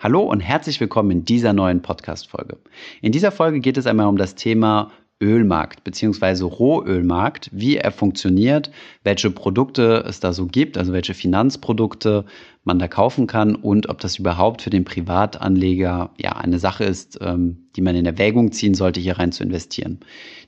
Hallo 0.00 0.22
und 0.22 0.38
herzlich 0.38 0.78
willkommen 0.78 1.10
in 1.10 1.24
dieser 1.24 1.52
neuen 1.52 1.82
Podcast-Folge. 1.82 2.56
In 3.02 3.10
dieser 3.10 3.32
Folge 3.32 3.58
geht 3.58 3.76
es 3.76 3.88
einmal 3.88 4.06
um 4.06 4.16
das 4.16 4.36
Thema 4.36 4.92
Ölmarkt 5.20 5.82
bzw. 5.82 6.44
Rohölmarkt, 6.44 7.50
wie 7.52 7.78
er 7.78 7.90
funktioniert, 7.90 8.70
welche 9.02 9.32
Produkte 9.32 10.04
es 10.06 10.20
da 10.20 10.32
so 10.32 10.46
gibt, 10.46 10.78
also 10.78 10.92
welche 10.92 11.14
Finanzprodukte 11.14 12.26
man 12.68 12.78
da 12.78 12.86
kaufen 12.86 13.26
kann 13.26 13.56
und 13.56 13.88
ob 13.88 13.98
das 13.98 14.18
überhaupt 14.18 14.62
für 14.62 14.70
den 14.70 14.84
Privatanleger 14.84 16.10
ja 16.16 16.32
eine 16.36 16.60
Sache 16.60 16.84
ist, 16.84 17.18
ähm, 17.20 17.66
die 17.74 17.80
man 17.80 17.96
in 17.96 18.06
Erwägung 18.06 18.52
ziehen 18.52 18.74
sollte, 18.74 19.00
hier 19.00 19.18
rein 19.18 19.32
zu 19.32 19.42
investieren. 19.42 19.98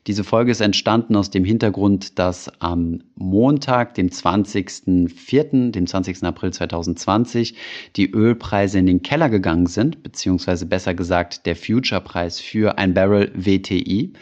Diese 0.06 0.22
Folge 0.22 0.52
ist 0.52 0.60
entstanden 0.60 1.16
aus 1.16 1.30
dem 1.30 1.44
Hintergrund, 1.44 2.18
dass 2.18 2.50
am 2.60 3.02
Montag, 3.16 3.94
dem 3.94 4.08
20.04., 4.08 5.72
dem 5.72 5.86
20. 5.86 6.22
April 6.22 6.52
2020, 6.52 7.54
die 7.96 8.10
Ölpreise 8.10 8.78
in 8.78 8.86
den 8.86 9.02
Keller 9.02 9.30
gegangen 9.30 9.66
sind, 9.66 10.02
beziehungsweise 10.02 10.66
besser 10.66 10.94
gesagt 10.94 11.46
der 11.46 11.56
Future-Preis 11.56 12.38
für 12.38 12.78
ein 12.78 12.94
Barrel 12.94 13.32
WTI. 13.34 14.12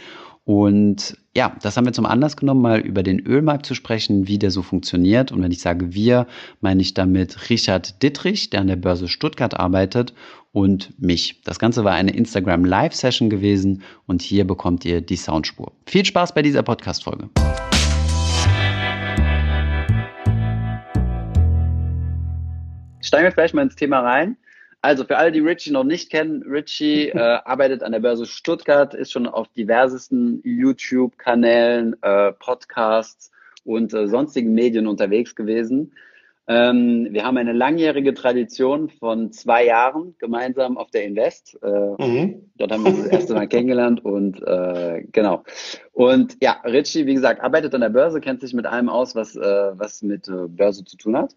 Und 0.44 1.18
ja, 1.38 1.54
das 1.62 1.76
haben 1.76 1.84
wir 1.84 1.92
zum 1.92 2.04
Anlass 2.04 2.36
genommen, 2.36 2.62
mal 2.62 2.80
über 2.80 3.04
den 3.04 3.20
Ölmarkt 3.20 3.64
zu 3.64 3.76
sprechen, 3.76 4.26
wie 4.26 4.40
der 4.40 4.50
so 4.50 4.60
funktioniert. 4.60 5.30
Und 5.30 5.40
wenn 5.40 5.52
ich 5.52 5.60
sage 5.60 5.94
wir, 5.94 6.26
meine 6.60 6.82
ich 6.82 6.94
damit 6.94 7.48
Richard 7.48 8.02
Dittrich, 8.02 8.50
der 8.50 8.62
an 8.62 8.66
der 8.66 8.74
Börse 8.74 9.06
Stuttgart 9.06 9.54
arbeitet, 9.54 10.14
und 10.50 11.00
mich. 11.00 11.40
Das 11.44 11.60
Ganze 11.60 11.84
war 11.84 11.92
eine 11.92 12.10
Instagram 12.10 12.64
Live-Session 12.64 13.30
gewesen 13.30 13.82
und 14.06 14.20
hier 14.20 14.44
bekommt 14.46 14.84
ihr 14.84 15.00
die 15.00 15.14
Soundspur. 15.14 15.70
Viel 15.86 16.04
Spaß 16.04 16.34
bei 16.34 16.42
dieser 16.42 16.64
Podcast-Folge. 16.64 17.28
Steigen 23.00 23.24
wir 23.24 23.32
vielleicht 23.32 23.54
mal 23.54 23.62
ins 23.62 23.76
Thema 23.76 24.00
rein. 24.00 24.36
Also 24.80 25.04
für 25.04 25.16
alle, 25.16 25.32
die 25.32 25.40
Richie 25.40 25.72
noch 25.72 25.84
nicht 25.84 26.10
kennen, 26.10 26.42
Richie 26.42 27.08
äh, 27.14 27.18
arbeitet 27.18 27.82
an 27.82 27.92
der 27.92 28.00
Börse 28.00 28.26
Stuttgart, 28.26 28.94
ist 28.94 29.12
schon 29.12 29.26
auf 29.26 29.48
diversesten 29.48 30.40
YouTube-Kanälen, 30.44 31.96
äh, 32.02 32.32
Podcasts 32.32 33.30
und 33.64 33.92
äh, 33.92 34.08
sonstigen 34.08 34.54
Medien 34.54 34.86
unterwegs 34.86 35.34
gewesen. 35.34 35.92
Ähm, 36.50 37.08
wir 37.10 37.24
haben 37.24 37.36
eine 37.36 37.52
langjährige 37.52 38.14
Tradition 38.14 38.88
von 38.88 39.32
zwei 39.32 39.66
Jahren 39.66 40.14
gemeinsam 40.18 40.78
auf 40.78 40.90
der 40.90 41.04
Invest. 41.04 41.58
Äh, 41.62 42.02
mhm. 42.02 42.50
Dort 42.56 42.72
haben 42.72 42.84
wir 42.84 42.90
uns 42.90 43.02
das 43.02 43.12
erste 43.12 43.34
Mal 43.34 43.48
kennengelernt 43.48 44.02
und 44.02 44.42
äh, 44.42 45.04
genau. 45.12 45.44
Und 45.92 46.38
ja, 46.40 46.52
Richie, 46.64 47.04
wie 47.04 47.12
gesagt, 47.12 47.42
arbeitet 47.42 47.74
an 47.74 47.82
der 47.82 47.90
Börse, 47.90 48.22
kennt 48.22 48.40
sich 48.40 48.54
mit 48.54 48.64
allem 48.64 48.88
aus, 48.88 49.14
was, 49.14 49.36
äh, 49.36 49.42
was 49.42 50.00
mit 50.00 50.26
äh, 50.28 50.48
Börse 50.48 50.84
zu 50.86 50.96
tun 50.96 51.18
hat. 51.18 51.36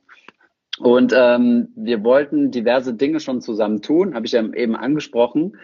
Und 0.80 1.14
ähm, 1.16 1.70
wir 1.76 2.04
wollten 2.04 2.50
diverse 2.50 2.94
Dinge 2.94 3.20
schon 3.20 3.42
zusammen 3.42 3.82
tun, 3.82 4.16
habe 4.16 4.26
ich 4.26 4.32
ja 4.32 4.44
eben 4.54 4.76
angesprochen. 4.76 5.58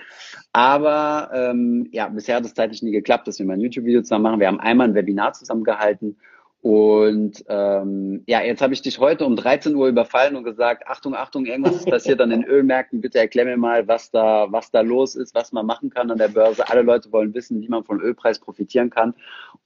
Aber 0.53 1.31
ähm, 1.33 1.87
ja, 1.91 2.09
bisher 2.09 2.35
hat 2.35 2.45
es 2.45 2.53
zeitlich 2.53 2.81
nie 2.83 2.91
geklappt, 2.91 3.27
dass 3.27 3.39
wir 3.39 3.45
mal 3.45 3.53
ein 3.53 3.61
YouTube-Video 3.61 4.01
zusammen 4.01 4.23
machen. 4.23 4.39
Wir 4.39 4.47
haben 4.47 4.59
einmal 4.59 4.87
ein 4.87 4.95
Webinar 4.95 5.33
zusammen 5.33 5.63
gehalten 5.63 6.17
und 6.61 7.45
ähm, 7.47 8.23
ja, 8.25 8.41
jetzt 8.41 8.61
habe 8.61 8.73
ich 8.73 8.81
dich 8.81 8.99
heute 8.99 9.25
um 9.25 9.35
13 9.35 9.75
Uhr 9.75 9.87
überfallen 9.87 10.35
und 10.35 10.43
gesagt, 10.43 10.87
Achtung, 10.87 11.15
Achtung, 11.15 11.45
irgendwas 11.45 11.75
ist 11.75 11.89
passiert 11.89 12.19
an 12.19 12.31
den 12.31 12.43
Ölmärkten. 12.45 12.99
Bitte 12.99 13.19
erklär 13.19 13.45
mir 13.45 13.57
mal, 13.57 13.87
was 13.87 14.09
da, 14.09 14.47
was 14.51 14.71
da 14.71 14.81
los 14.81 15.15
ist, 15.15 15.35
was 15.35 15.51
man 15.51 15.67
machen 15.67 15.91
kann 15.91 16.09
an 16.09 16.17
der 16.17 16.29
Börse. 16.29 16.67
Alle 16.67 16.81
Leute 16.81 17.11
wollen 17.11 17.33
wissen, 17.33 17.61
wie 17.61 17.67
man 17.67 17.83
vom 17.83 18.01
Ölpreis 18.01 18.39
profitieren 18.39 18.89
kann. 18.89 19.13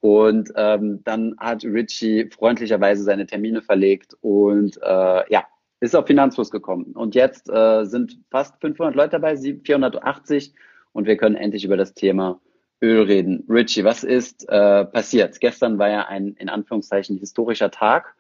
Und 0.02 0.52
ähm, 0.56 1.02
dann 1.06 1.36
hat 1.40 1.64
Richie 1.64 2.30
freundlicherweise 2.30 3.04
seine 3.04 3.26
Termine 3.26 3.62
verlegt 3.62 4.18
und 4.22 4.78
äh, 4.84 5.32
ja, 5.32 5.46
ist 5.80 5.96
auf 5.96 6.08
Finanzfluss 6.08 6.52
gekommen. 6.52 6.92
Und 6.94 7.16
jetzt 7.16 7.50
äh, 7.50 7.86
sind 7.86 8.20
fast 8.30 8.60
500 8.60 8.96
Leute 8.96 9.12
dabei, 9.12 9.38
480 9.38 10.54
und 10.92 11.08
wir 11.08 11.16
können 11.16 11.36
endlich 11.36 11.64
über 11.64 11.78
das 11.78 11.94
Thema 11.94 12.40
Öl 12.82 13.04
reden. 13.04 13.46
Richie, 13.48 13.84
was 13.84 14.04
ist 14.04 14.48
äh, 14.50 14.86
passiert? 14.86 15.40
Gestern 15.40 15.78
war 15.78 15.90
ja 15.90 16.08
ein 16.08 16.36
in 16.40 16.50
Anführungszeichen 16.50 17.18
historischer 17.18 17.72
Tag 17.72 18.16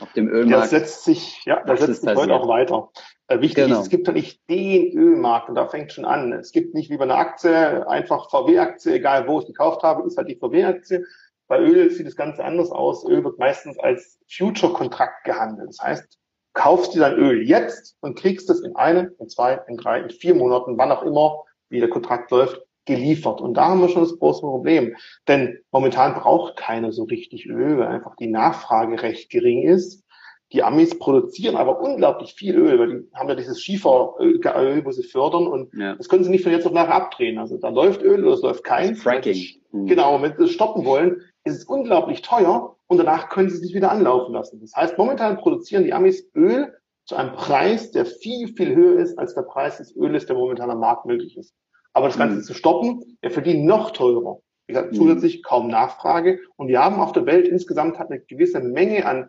auf 0.00 0.12
dem 0.12 0.28
Ölmarkt. 0.28 0.64
Das 0.64 0.70
setzt 0.70 1.04
sich, 1.04 1.44
ja, 1.44 1.62
das 1.64 1.80
setzt 1.80 2.02
sich 2.02 2.14
heute 2.14 2.34
auch 2.34 2.48
weiter. 2.48 2.90
Äh, 3.28 3.40
wichtig 3.40 3.64
genau. 3.64 3.76
ist, 3.76 3.84
es 3.84 3.90
gibt 3.90 4.06
ja 4.06 4.12
nicht 4.12 4.40
den 4.48 4.96
Ölmarkt 4.96 5.48
und 5.48 5.54
da 5.54 5.66
fängt 5.66 5.92
schon 5.92 6.04
an. 6.04 6.32
Es 6.32 6.52
gibt 6.52 6.74
nicht 6.74 6.90
wie 6.90 6.96
bei 6.96 7.04
einer 7.04 7.18
Aktie 7.18 7.86
einfach 7.88 8.30
VW-Aktie, 8.30 8.94
egal 8.94 9.28
wo 9.28 9.40
ich 9.40 9.46
gekauft 9.46 9.82
habe, 9.82 10.06
ist 10.06 10.16
halt 10.16 10.28
die 10.28 10.36
VW-Aktie. 10.36 11.04
Bei 11.46 11.58
Öl 11.58 11.90
sieht 11.90 12.06
das 12.06 12.16
Ganze 12.16 12.44
anders 12.44 12.70
aus. 12.70 13.04
Öl 13.06 13.22
wird 13.24 13.38
meistens 13.38 13.78
als 13.78 14.18
Future-Kontrakt 14.30 15.24
gehandelt. 15.24 15.68
Das 15.68 15.80
heißt, 15.80 16.18
kaufst 16.54 16.94
du 16.94 17.00
dein 17.00 17.14
Öl 17.14 17.42
jetzt 17.42 17.96
und 18.00 18.18
kriegst 18.18 18.48
es 18.50 18.60
in 18.60 18.76
einem, 18.76 19.12
in 19.18 19.28
zwei, 19.28 19.60
in 19.66 19.76
drei, 19.76 20.00
in 20.00 20.10
vier 20.10 20.34
Monaten, 20.34 20.78
wann 20.78 20.92
auch 20.92 21.02
immer, 21.02 21.44
wie 21.68 21.80
der 21.80 21.90
Kontrakt 21.90 22.30
läuft, 22.30 22.60
geliefert. 22.90 23.40
Und 23.40 23.54
da 23.54 23.68
haben 23.68 23.80
wir 23.80 23.88
schon 23.88 24.02
das 24.02 24.18
große 24.18 24.42
Problem. 24.42 24.94
Denn 25.26 25.58
momentan 25.72 26.14
braucht 26.14 26.56
keiner 26.56 26.92
so 26.92 27.04
richtig 27.04 27.46
Öl, 27.46 27.78
weil 27.78 27.88
einfach 27.88 28.14
die 28.16 28.26
Nachfrage 28.26 29.02
recht 29.02 29.30
gering 29.30 29.62
ist. 29.62 30.04
Die 30.52 30.64
Amis 30.64 30.98
produzieren 30.98 31.56
aber 31.56 31.80
unglaublich 31.80 32.34
viel 32.34 32.56
Öl, 32.56 32.78
weil 32.78 32.88
die 32.88 33.08
haben 33.14 33.28
ja 33.28 33.36
dieses 33.36 33.62
Schieferöl, 33.62 34.84
wo 34.84 34.90
sie 34.90 35.04
fördern 35.04 35.46
und 35.46 35.72
ja. 35.74 35.94
das 35.94 36.08
können 36.08 36.24
sie 36.24 36.30
nicht 36.30 36.42
von 36.42 36.50
jetzt 36.50 36.66
auf 36.66 36.72
nachher 36.72 36.94
abdrehen. 36.94 37.38
Also 37.38 37.56
da 37.56 37.68
läuft 37.68 38.02
Öl 38.02 38.24
oder 38.24 38.34
es 38.34 38.42
läuft 38.42 38.64
kein. 38.64 38.96
Fracking. 38.96 39.40
Mhm. 39.70 39.86
Genau, 39.86 40.20
wenn 40.20 40.36
sie 40.36 40.44
es 40.44 40.50
stoppen 40.50 40.84
wollen, 40.84 41.22
ist 41.44 41.56
es 41.56 41.64
unglaublich 41.64 42.22
teuer 42.22 42.76
und 42.88 42.98
danach 42.98 43.28
können 43.28 43.48
sie 43.48 43.56
es 43.56 43.62
nicht 43.62 43.74
wieder 43.74 43.92
anlaufen 43.92 44.34
lassen. 44.34 44.60
Das 44.60 44.74
heißt, 44.74 44.98
momentan 44.98 45.36
produzieren 45.36 45.84
die 45.84 45.92
Amis 45.92 46.28
Öl 46.34 46.74
zu 47.04 47.14
einem 47.14 47.32
Preis, 47.32 47.92
der 47.92 48.04
viel, 48.04 48.48
viel 48.48 48.74
höher 48.74 49.00
ist 49.00 49.18
als 49.18 49.34
der 49.34 49.42
Preis 49.42 49.78
des 49.78 49.94
Öles, 49.94 50.26
der 50.26 50.36
momentan 50.36 50.70
am 50.70 50.80
Markt 50.80 51.06
möglich 51.06 51.36
ist. 51.36 51.54
Aber 51.92 52.06
das 52.06 52.18
Ganze 52.18 52.36
mhm. 52.36 52.42
zu 52.42 52.54
stoppen, 52.54 53.18
wir 53.20 53.30
verdienen 53.30 53.66
noch 53.66 53.90
teurer. 53.90 54.40
Wie 54.66 54.74
gesagt, 54.74 54.92
mhm. 54.92 54.96
zusätzlich 54.96 55.42
kaum 55.42 55.68
Nachfrage. 55.68 56.40
Und 56.56 56.68
wir 56.68 56.82
haben 56.82 57.00
auf 57.00 57.12
der 57.12 57.26
Welt 57.26 57.48
insgesamt 57.48 57.98
hat 57.98 58.10
eine 58.10 58.20
gewisse 58.20 58.60
Menge 58.60 59.04
an 59.04 59.28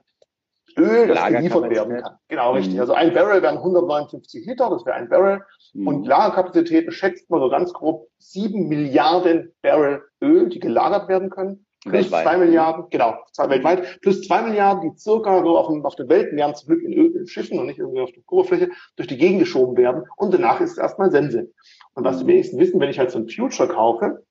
Öl, 0.77 1.07
das 1.07 1.27
geliefert 1.27 1.69
werden 1.69 2.01
kann. 2.01 2.16
Genau, 2.27 2.53
richtig. 2.53 2.75
Mhm. 2.75 2.81
Also 2.81 2.94
ein 2.94 3.13
Barrel 3.13 3.41
wären 3.41 3.57
159 3.57 4.45
Liter, 4.45 4.69
das 4.69 4.85
wäre 4.85 4.95
ein 4.95 5.09
Barrel. 5.09 5.41
Mhm. 5.73 5.88
Und 5.88 6.07
Lagerkapazitäten 6.07 6.91
schätzt 6.91 7.29
man 7.29 7.41
so 7.41 7.49
ganz 7.49 7.73
grob 7.73 8.07
sieben 8.19 8.67
Milliarden 8.67 9.53
Barrel 9.61 10.03
Öl, 10.22 10.49
die 10.49 10.59
gelagert 10.59 11.09
werden 11.09 11.29
können. 11.29 11.66
Plus 11.84 11.94
weltweit. 11.94 12.24
zwei 12.24 12.38
Milliarden, 12.38 12.86
genau, 12.92 13.16
zwei 13.31 13.50
weltweit, 13.50 14.00
plus 14.02 14.22
zwei 14.22 14.44
Milliarden, 14.44 14.92
die 14.92 14.97
circa 15.00 15.44
so 15.44 15.58
auf, 15.58 15.68
dem, 15.68 15.84
auf 15.84 15.96
den 15.96 16.09
Weltmeeren 16.09 16.53
zum 16.53 16.68
Glück 16.68 16.84
in, 16.84 16.94
Öl, 16.94 17.16
in 17.16 17.28
Schiffen 17.28 17.58
und 17.58 17.66
nicht 17.66 17.80
irgendwie 17.80 18.02
auf 18.02 18.12
der 18.12 18.22
Oberfläche 18.28 18.69
durch 18.97 19.08
die 19.08 19.18
Gegend 19.18 19.40
geschoben 19.40 19.75
werden. 19.78 20.03
Und 20.16 20.34
danach 20.34 20.62
ist 20.62 20.74
es 20.74 20.78
erstmal 20.78 21.12
Sense. 21.12 21.52
Und 21.96 22.03
was 22.03 22.20
die 22.20 22.28
wenigsten 22.28 22.59
wissen, 22.59 22.80
wenn 22.80 22.90
ich 22.90 23.00
halt 23.00 23.09
so 23.09 23.18
ein 23.18 23.28
Future 23.28 23.68
kaufe, 23.68 24.24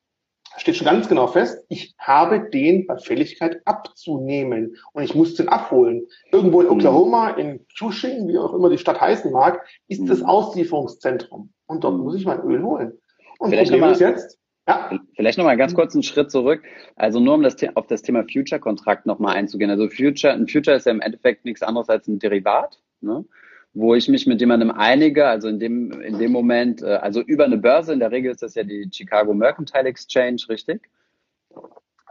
steht 0.56 0.76
schon 0.76 0.86
ganz 0.86 1.08
genau 1.08 1.26
fest, 1.26 1.64
ich 1.68 1.94
habe 1.98 2.50
den 2.50 2.86
bei 2.86 2.98
Fälligkeit 2.98 3.60
abzunehmen 3.64 4.76
und 4.92 5.02
ich 5.02 5.14
muss 5.14 5.34
den 5.34 5.48
abholen. 5.48 6.06
Irgendwo 6.32 6.60
in 6.60 6.66
mhm. 6.66 6.74
Oklahoma, 6.74 7.30
in 7.30 7.66
Cushing, 7.78 8.28
wie 8.28 8.38
auch 8.38 8.54
immer 8.54 8.70
die 8.70 8.78
Stadt 8.78 9.00
heißen 9.00 9.32
mag, 9.32 9.64
ist 9.88 10.08
das 10.08 10.20
mhm. 10.20 10.26
Auslieferungszentrum 10.26 11.52
und 11.66 11.84
dort 11.84 11.98
muss 11.98 12.16
ich 12.16 12.26
mein 12.26 12.42
Öl 12.42 12.62
holen. 12.62 12.98
Und 13.38 13.50
Vielleicht 13.50 13.70
Problem 13.70 13.90
ist 13.90 14.00
jetzt, 14.00 14.39
ja. 14.68 15.00
Vielleicht 15.16 15.38
nochmal 15.38 15.56
ganz 15.56 15.74
kurz 15.74 15.94
einen 15.94 16.02
Schritt 16.02 16.30
zurück. 16.30 16.62
Also 16.96 17.20
nur 17.20 17.34
um 17.34 17.42
das, 17.42 17.56
auf 17.74 17.86
das 17.86 18.02
Thema 18.02 18.24
Future-Kontrakt 18.30 19.06
nochmal 19.06 19.36
einzugehen. 19.36 19.70
Also 19.70 19.88
Future, 19.88 20.32
ein 20.32 20.48
Future 20.48 20.76
ist 20.76 20.86
ja 20.86 20.92
im 20.92 21.00
Endeffekt 21.00 21.44
nichts 21.44 21.62
anderes 21.62 21.88
als 21.88 22.06
ein 22.08 22.18
Derivat. 22.18 22.78
Ne? 23.00 23.24
wo 23.72 23.94
ich 23.94 24.08
mich 24.08 24.26
mit 24.26 24.40
jemandem 24.40 24.70
einige, 24.70 25.26
also 25.26 25.48
in 25.48 25.58
dem, 25.60 25.92
in 26.00 26.18
dem 26.18 26.32
Moment, 26.32 26.82
äh, 26.82 26.86
also 26.86 27.20
über 27.20 27.44
eine 27.44 27.58
Börse, 27.58 27.92
in 27.92 28.00
der 28.00 28.10
Regel 28.10 28.32
ist 28.32 28.42
das 28.42 28.54
ja 28.54 28.64
die 28.64 28.88
Chicago 28.92 29.32
Mercantile 29.32 29.84
Exchange, 29.84 30.42
richtig? 30.48 30.82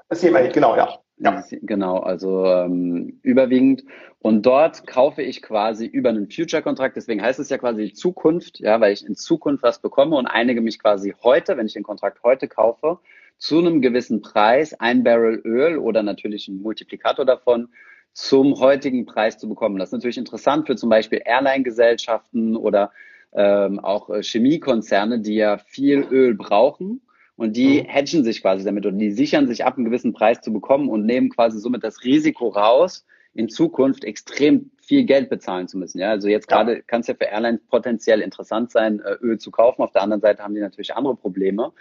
Das 0.09 0.22
hier 0.22 0.31
genau, 0.50 0.75
ja. 0.75 0.97
ja. 1.18 1.44
Genau, 1.62 1.97
also 1.97 2.44
ähm, 2.46 3.20
überwiegend. 3.22 3.84
Und 4.18 4.44
dort 4.44 4.88
kaufe 4.88 5.22
ich 5.22 5.44
quasi 5.44 5.86
über 5.86 6.09
einen 6.09 6.30
Future-Kontrakt, 6.30 6.97
deswegen 6.97 7.22
heißt 7.22 7.40
es 7.40 7.50
ja 7.50 7.59
quasi 7.59 7.94
Zukunft, 7.94 8.59
ja, 8.59 8.81
weil 8.81 8.92
ich 8.92 9.06
in 9.06 9.16
Zukunft 9.16 9.64
was 9.64 9.80
bekomme 9.80 10.18
und 10.18 10.25
einige 10.25 10.62
mich 10.62 10.80
quasi 10.80 11.13
heute, 11.24 11.56
wenn 11.57 11.68
ich 11.68 11.74
den 11.74 11.84
Kontrakt 11.84 12.24
heute 12.24 12.48
kaufe, 12.48 12.98
zu 13.38 13.60
einem 13.60 13.81
gewissen 13.81 14.22
Preis 14.22 14.74
ein 14.74 15.04
Barrel 15.04 15.42
Öl 15.45 15.78
oder 15.78 16.01
natürlich 16.01 16.48
ein 16.48 16.62
Multiplikator 16.62 17.24
davon 17.24 17.69
zum 18.12 18.60
heutigen 18.60 19.06
Preis 19.06 19.38
zu 19.38 19.48
bekommen. 19.48 19.78
Das 19.78 19.89
ist 19.89 19.94
natürlich 19.94 20.18
interessant 20.18 20.66
für 20.66 20.75
zum 20.75 20.89
Beispiel 20.89 21.22
Airline-Gesellschaften 21.24 22.57
oder 22.57 22.92
ähm, 23.31 23.80
auch 23.80 24.10
äh, 24.10 24.24
Chemiekonzerne, 24.24 25.19
die 25.19 25.36
ja 25.36 25.60
viel 25.60 26.00
Öl 26.10 26.34
brauchen 26.34 27.01
und 27.39 27.56
die 27.56 27.81
mhm. 27.81 27.86
hedgen 27.86 28.24
sich 28.25 28.41
quasi 28.41 28.65
damit 28.65 28.86
und 28.86 29.00
die 29.00 29.12
sichern 29.12 29.47
sich 29.47 29.63
ab, 29.63 29.77
einen 29.77 29.86
gewissen 29.86 30.12
Preis 30.12 30.41
zu 30.41 30.51
bekommen 30.51 30.89
und 30.89 31.06
nehmen 31.06 31.30
quasi 31.30 31.57
somit 31.57 31.86
das 31.86 32.03
Risiko 32.03 32.50
raus, 32.50 33.06
in 33.33 33.47
Zukunft 33.47 34.03
extrem 34.03 34.71
viel 34.81 35.06
Geld 35.06 35.30
bezahlen 35.30 35.69
zu 35.69 35.77
müssen. 35.77 36.00
Ja, 36.00 36.09
also 36.09 36.27
jetzt 36.27 36.50
gerade 36.50 36.75
ja. 36.75 36.81
kann 36.86 37.00
es 37.00 37.07
ja 37.07 37.13
für 37.13 37.25
Airlines 37.25 37.62
potenziell 37.69 38.19
interessant 38.19 38.71
sein, 38.71 39.00
äh, 39.00 39.13
Öl 39.21 39.38
zu 39.38 39.51
kaufen. 39.51 39.83
Auf 39.83 39.94
der 39.94 40.01
anderen 40.01 40.19
Seite 40.19 40.44
haben 40.44 40.53
die 40.53 40.59
natürlich 40.59 40.94
andere 40.94 41.15
Probleme. 41.15 41.71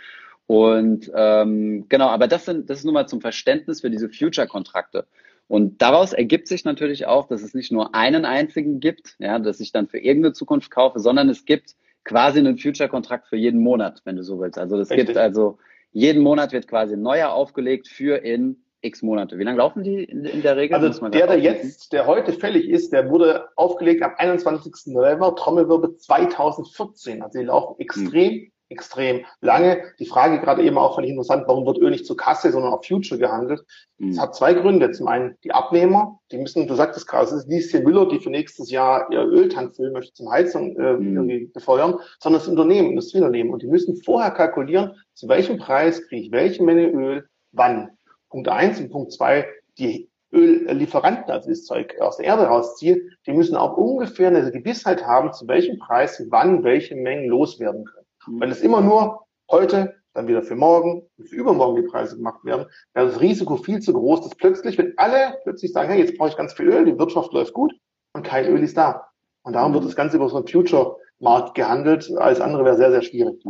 Und 0.46 1.10
ähm, 1.12 1.86
genau, 1.88 2.06
aber 2.06 2.28
das 2.28 2.44
sind 2.44 2.70
das 2.70 2.78
ist 2.78 2.84
nur 2.84 2.94
mal 2.94 3.08
zum 3.08 3.20
Verständnis 3.20 3.80
für 3.80 3.90
diese 3.90 4.08
Future-Kontrakte. 4.08 5.06
Und 5.48 5.82
daraus 5.82 6.12
ergibt 6.12 6.46
sich 6.46 6.64
natürlich 6.64 7.06
auch, 7.06 7.26
dass 7.26 7.42
es 7.42 7.54
nicht 7.54 7.72
nur 7.72 7.96
einen 7.96 8.24
einzigen 8.24 8.78
gibt, 8.78 9.16
ja, 9.18 9.40
dass 9.40 9.58
ich 9.58 9.72
dann 9.72 9.88
für 9.88 9.98
irgendeine 9.98 10.34
Zukunft 10.34 10.70
kaufe, 10.70 11.00
sondern 11.00 11.28
es 11.28 11.46
gibt 11.46 11.74
quasi 12.04 12.38
einen 12.38 12.58
Future-Kontrakt 12.58 13.28
für 13.28 13.36
jeden 13.36 13.60
Monat, 13.60 14.00
wenn 14.04 14.16
du 14.16 14.22
so 14.22 14.40
willst. 14.40 14.58
Also 14.58 14.76
das 14.76 14.90
Richtig. 14.90 15.08
gibt 15.08 15.18
also, 15.18 15.58
jeden 15.92 16.22
Monat 16.22 16.52
wird 16.52 16.68
quasi 16.68 16.94
ein 16.94 17.02
neuer 17.02 17.30
aufgelegt 17.30 17.88
für 17.88 18.16
in 18.16 18.62
x 18.80 19.02
Monate. 19.02 19.38
Wie 19.38 19.44
lange 19.44 19.58
laufen 19.58 19.82
die 19.82 20.04
in, 20.04 20.24
in 20.24 20.42
der 20.42 20.56
Regel? 20.56 20.76
Also 20.76 21.08
der, 21.08 21.26
der 21.26 21.38
jetzt, 21.38 21.92
der 21.92 22.06
heute 22.06 22.32
fällig 22.32 22.68
ist, 22.68 22.92
der 22.92 23.10
wurde 23.10 23.48
aufgelegt 23.56 24.02
am 24.02 24.12
21. 24.16 24.94
November, 24.94 25.34
Trommelwirbel 25.34 25.96
2014. 25.96 27.22
Also 27.22 27.38
die 27.40 27.46
laufen 27.46 27.80
extrem 27.80 28.32
hm 28.32 28.52
extrem 28.68 29.24
lange. 29.40 29.82
Die 29.98 30.06
Frage 30.06 30.40
gerade 30.40 30.62
eben 30.62 30.78
auch 30.78 30.98
ich 30.98 31.10
interessant, 31.10 31.44
warum 31.46 31.66
wird 31.66 31.78
Öl 31.78 31.90
nicht 31.90 32.06
zur 32.06 32.16
Kasse, 32.16 32.52
sondern 32.52 32.72
auf 32.72 32.86
Future 32.86 33.18
gehandelt? 33.18 33.64
Mhm. 33.98 34.10
Das 34.10 34.20
hat 34.20 34.34
zwei 34.34 34.54
Gründe. 34.54 34.90
Zum 34.92 35.08
einen 35.08 35.36
die 35.44 35.52
Abnehmer, 35.52 36.18
die 36.30 36.38
müssen, 36.38 36.66
du 36.66 36.74
sagtest 36.74 37.06
gerade, 37.06 37.26
es 37.26 37.32
ist 37.32 37.48
Lieschen 37.48 37.84
Müller, 37.84 38.06
die 38.06 38.18
für 38.18 38.30
nächstes 38.30 38.70
Jahr 38.70 39.10
ihr 39.10 39.24
Öltank 39.24 39.74
füllen 39.74 39.92
möchte 39.92 40.12
zum 40.12 40.30
Heizung 40.30 40.76
äh, 40.76 40.94
mhm. 40.94 41.52
befeuern, 41.52 41.98
sondern 42.20 42.40
das 42.40 42.48
Unternehmen, 42.48 42.90
Industrieunternehmen. 42.90 43.52
Und 43.52 43.62
die 43.62 43.68
müssen 43.68 43.96
vorher 44.02 44.30
kalkulieren, 44.30 44.92
zu 45.14 45.28
welchem 45.28 45.58
Preis 45.58 46.06
kriege 46.06 46.26
ich 46.26 46.32
welche 46.32 46.62
Menge 46.62 46.88
Öl, 46.88 47.28
wann. 47.52 47.90
Punkt 48.30 48.48
eins 48.48 48.78
und 48.78 48.90
Punkt 48.90 49.12
zwei, 49.12 49.46
die 49.78 50.10
Öllieferanten, 50.32 51.30
also 51.30 51.48
das 51.48 51.64
Zeug 51.64 51.98
aus 52.00 52.18
der 52.18 52.26
Erde 52.26 52.42
rausziehen, 52.42 53.16
die 53.26 53.32
müssen 53.32 53.56
auch 53.56 53.76
ungefähr 53.78 54.28
eine 54.28 54.50
Gewissheit 54.50 55.06
haben, 55.06 55.32
zu 55.32 55.48
welchem 55.48 55.78
Preis, 55.78 56.22
wann 56.28 56.64
welche 56.64 56.94
Mengen 56.94 57.28
loswerden 57.28 57.84
können. 57.84 57.97
Wenn 58.38 58.50
es 58.50 58.60
immer 58.60 58.80
nur 58.80 59.26
heute, 59.50 59.94
dann 60.14 60.28
wieder 60.28 60.42
für 60.42 60.56
morgen 60.56 61.02
und 61.16 61.28
für 61.28 61.36
übermorgen 61.36 61.82
die 61.82 61.88
Preise 61.88 62.16
gemacht 62.16 62.44
werden, 62.44 62.66
wäre 62.92 63.06
das 63.06 63.20
Risiko 63.20 63.56
viel 63.56 63.80
zu 63.80 63.92
groß, 63.92 64.22
dass 64.22 64.34
plötzlich, 64.34 64.76
wenn 64.78 64.94
alle 64.96 65.38
plötzlich 65.44 65.72
sagen, 65.72 65.90
hey, 65.90 66.00
jetzt 66.00 66.16
brauche 66.18 66.30
ich 66.30 66.36
ganz 66.36 66.52
viel 66.52 66.68
Öl, 66.68 66.84
die 66.84 66.98
Wirtschaft 66.98 67.32
läuft 67.32 67.52
gut 67.52 67.72
und 68.12 68.24
kein 68.24 68.46
Öl 68.46 68.62
ist 68.62 68.76
da. 68.76 69.08
Und 69.42 69.54
darum 69.54 69.72
wird 69.74 69.84
das 69.84 69.96
Ganze 69.96 70.16
über 70.16 70.28
so 70.28 70.36
einen 70.36 70.48
Future-Markt 70.48 71.54
gehandelt. 71.54 72.10
Alles 72.16 72.40
andere 72.40 72.64
wäre 72.64 72.76
sehr, 72.76 72.90
sehr 72.90 73.02
schwierig. 73.02 73.42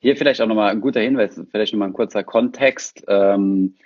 Hier 0.00 0.16
vielleicht 0.16 0.40
auch 0.40 0.46
nochmal 0.46 0.70
ein 0.70 0.80
guter 0.80 1.00
Hinweis, 1.00 1.40
vielleicht 1.50 1.72
nochmal 1.72 1.88
ein 1.88 1.94
kurzer 1.94 2.24
Kontext. 2.24 3.04
Ähm, 3.06 3.76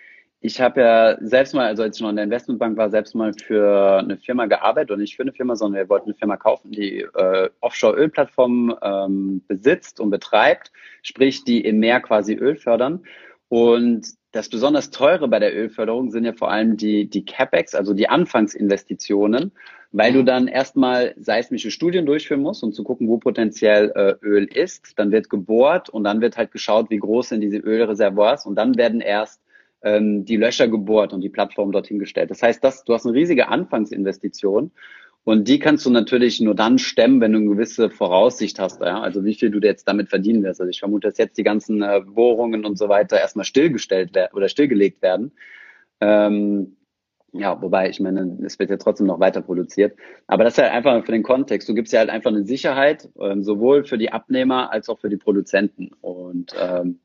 ich 0.45 0.61
habe 0.61 0.81
ja 0.81 1.17
selbst 1.21 1.55
mal, 1.55 1.67
also 1.67 1.85
als 1.85 1.97
ich 1.97 2.03
noch 2.03 2.11
in 2.11 2.17
der 2.17 2.25
Investmentbank 2.25 2.77
war, 2.77 2.91
selbst 2.91 3.15
mal 3.15 3.33
für 3.33 3.99
eine 3.99 4.17
Firma 4.17 4.47
gearbeitet 4.47 4.91
und 4.91 4.99
nicht 4.99 5.15
für 5.15 5.23
eine 5.23 5.33
Firma, 5.33 5.55
sondern 5.55 5.83
wir 5.83 5.89
wollten 5.89 6.11
eine 6.11 6.19
Firma 6.19 6.37
kaufen, 6.37 6.73
die 6.73 7.03
äh, 7.03 7.49
Offshore-Ölplattformen 7.61 8.75
ähm, 8.83 9.43
besitzt 9.47 10.01
und 10.01 10.11
betreibt, 10.11 10.73
sprich 11.03 11.45
die 11.45 11.61
im 11.61 11.79
Meer 11.79 12.01
quasi 12.01 12.35
Öl 12.35 12.57
fördern. 12.57 13.05
Und 13.49 14.09
das 14.33 14.49
besonders 14.49 14.91
teure 14.91 15.29
bei 15.29 15.39
der 15.39 15.57
Ölförderung 15.57 16.11
sind 16.11 16.25
ja 16.25 16.33
vor 16.33 16.51
allem 16.51 16.77
die, 16.77 17.09
die 17.09 17.25
CapEx, 17.25 17.77
also 17.77 17.95
die 17.95 18.09
Anfangsinvestitionen, 18.09 19.53
weil 19.93 20.13
du 20.13 20.25
dann 20.25 20.49
erstmal 20.49 21.15
seismische 21.21 21.71
Studien 21.71 22.05
durchführen 22.05 22.43
musst, 22.43 22.65
um 22.65 22.73
zu 22.73 22.83
gucken, 22.83 23.07
wo 23.07 23.19
potenziell 23.19 23.93
äh, 23.95 24.27
Öl 24.27 24.47
ist. 24.47 24.99
Dann 24.99 25.13
wird 25.13 25.31
gebohrt 25.31 25.89
und 25.89 26.03
dann 26.03 26.21
wird 26.21 26.37
halt 26.37 26.51
geschaut, 26.51 26.91
wie 26.91 26.99
groß 26.99 27.29
sind 27.29 27.43
diese 27.43 27.59
Ölreservoirs 27.59 28.45
und 28.45 28.57
dann 28.57 28.77
werden 28.77 29.01
erst 29.01 29.41
ähm, 29.83 30.25
die 30.25 30.37
Löcher 30.37 30.69
gebohrt 30.69 31.13
und 31.13 31.21
die 31.21 31.29
Plattform 31.29 31.73
dorthin 31.73 31.99
gestellt. 31.99 32.31
Das 32.31 32.43
heißt, 32.43 32.63
das, 32.63 32.85
du 32.85 32.95
hast 32.95 33.07
eine 33.07 33.15
riesige 33.15 33.49
Anfangsinvestition 33.49 34.73
und 35.25 35.47
die 35.47 35.59
kannst 35.59 35.87
du 35.87 35.91
natürlich 35.91 36.41
nur 36.41 36.55
dann 36.55 36.79
stemmen, 36.79 37.21
wenn 37.21 37.33
du 37.33 37.39
eine 37.39 37.49
gewisse 37.49 37.91
Voraussicht 37.91 38.59
hast. 38.59 38.81
Ja? 38.81 39.01
Also 39.01 39.25
wie 39.25 39.35
viel 39.35 39.51
du 39.51 39.61
jetzt 39.61 39.87
damit 39.87 40.09
verdienen 40.09 40.43
wirst. 40.43 40.61
Also 40.61 40.71
ich 40.71 40.81
vermute, 40.81 41.09
dass 41.09 41.19
jetzt 41.19 41.39
die 41.39 41.45
ganzen 41.45 41.83
äh, 41.83 42.01
Bohrungen 42.05 42.65
und 42.65 42.77
so 42.77 42.89
weiter 42.89 43.19
erstmal 43.19 43.45
stillgestellt 43.45 44.15
werden 44.15 44.35
oder 44.35 44.49
stillgelegt 44.49 45.01
werden. 45.01 45.33
Ähm, 46.01 46.77
ja, 47.35 47.61
wobei, 47.63 47.89
ich 47.89 47.99
meine, 47.99 48.37
es 48.45 48.59
wird 48.59 48.69
ja 48.69 48.77
trotzdem 48.77 49.07
noch 49.07 49.21
weiter 49.21 49.41
produziert. 49.41 49.97
Aber 50.27 50.45
das 50.45 50.55
ist 50.55 50.63
halt 50.63 50.73
einfach 50.73 51.05
für 51.05 51.13
den 51.13 51.23
Kontext. 51.23 51.69
Du 51.69 51.75
gibst 51.75 51.93
ja 51.93 52.01
halt 52.01 52.11
einfach 52.11 52.31
eine 52.31 52.45
Sicherheit, 52.45 53.09
ähm, 53.19 53.43
sowohl 53.43 53.85
für 53.85 53.97
die 53.97 54.13
Abnehmer 54.13 54.71
als 54.71 54.89
auch 54.89 54.99
für 54.99 55.09
die 55.09 55.17
Produzenten. 55.17 55.93
Und 56.03 56.53
ähm, 56.61 56.99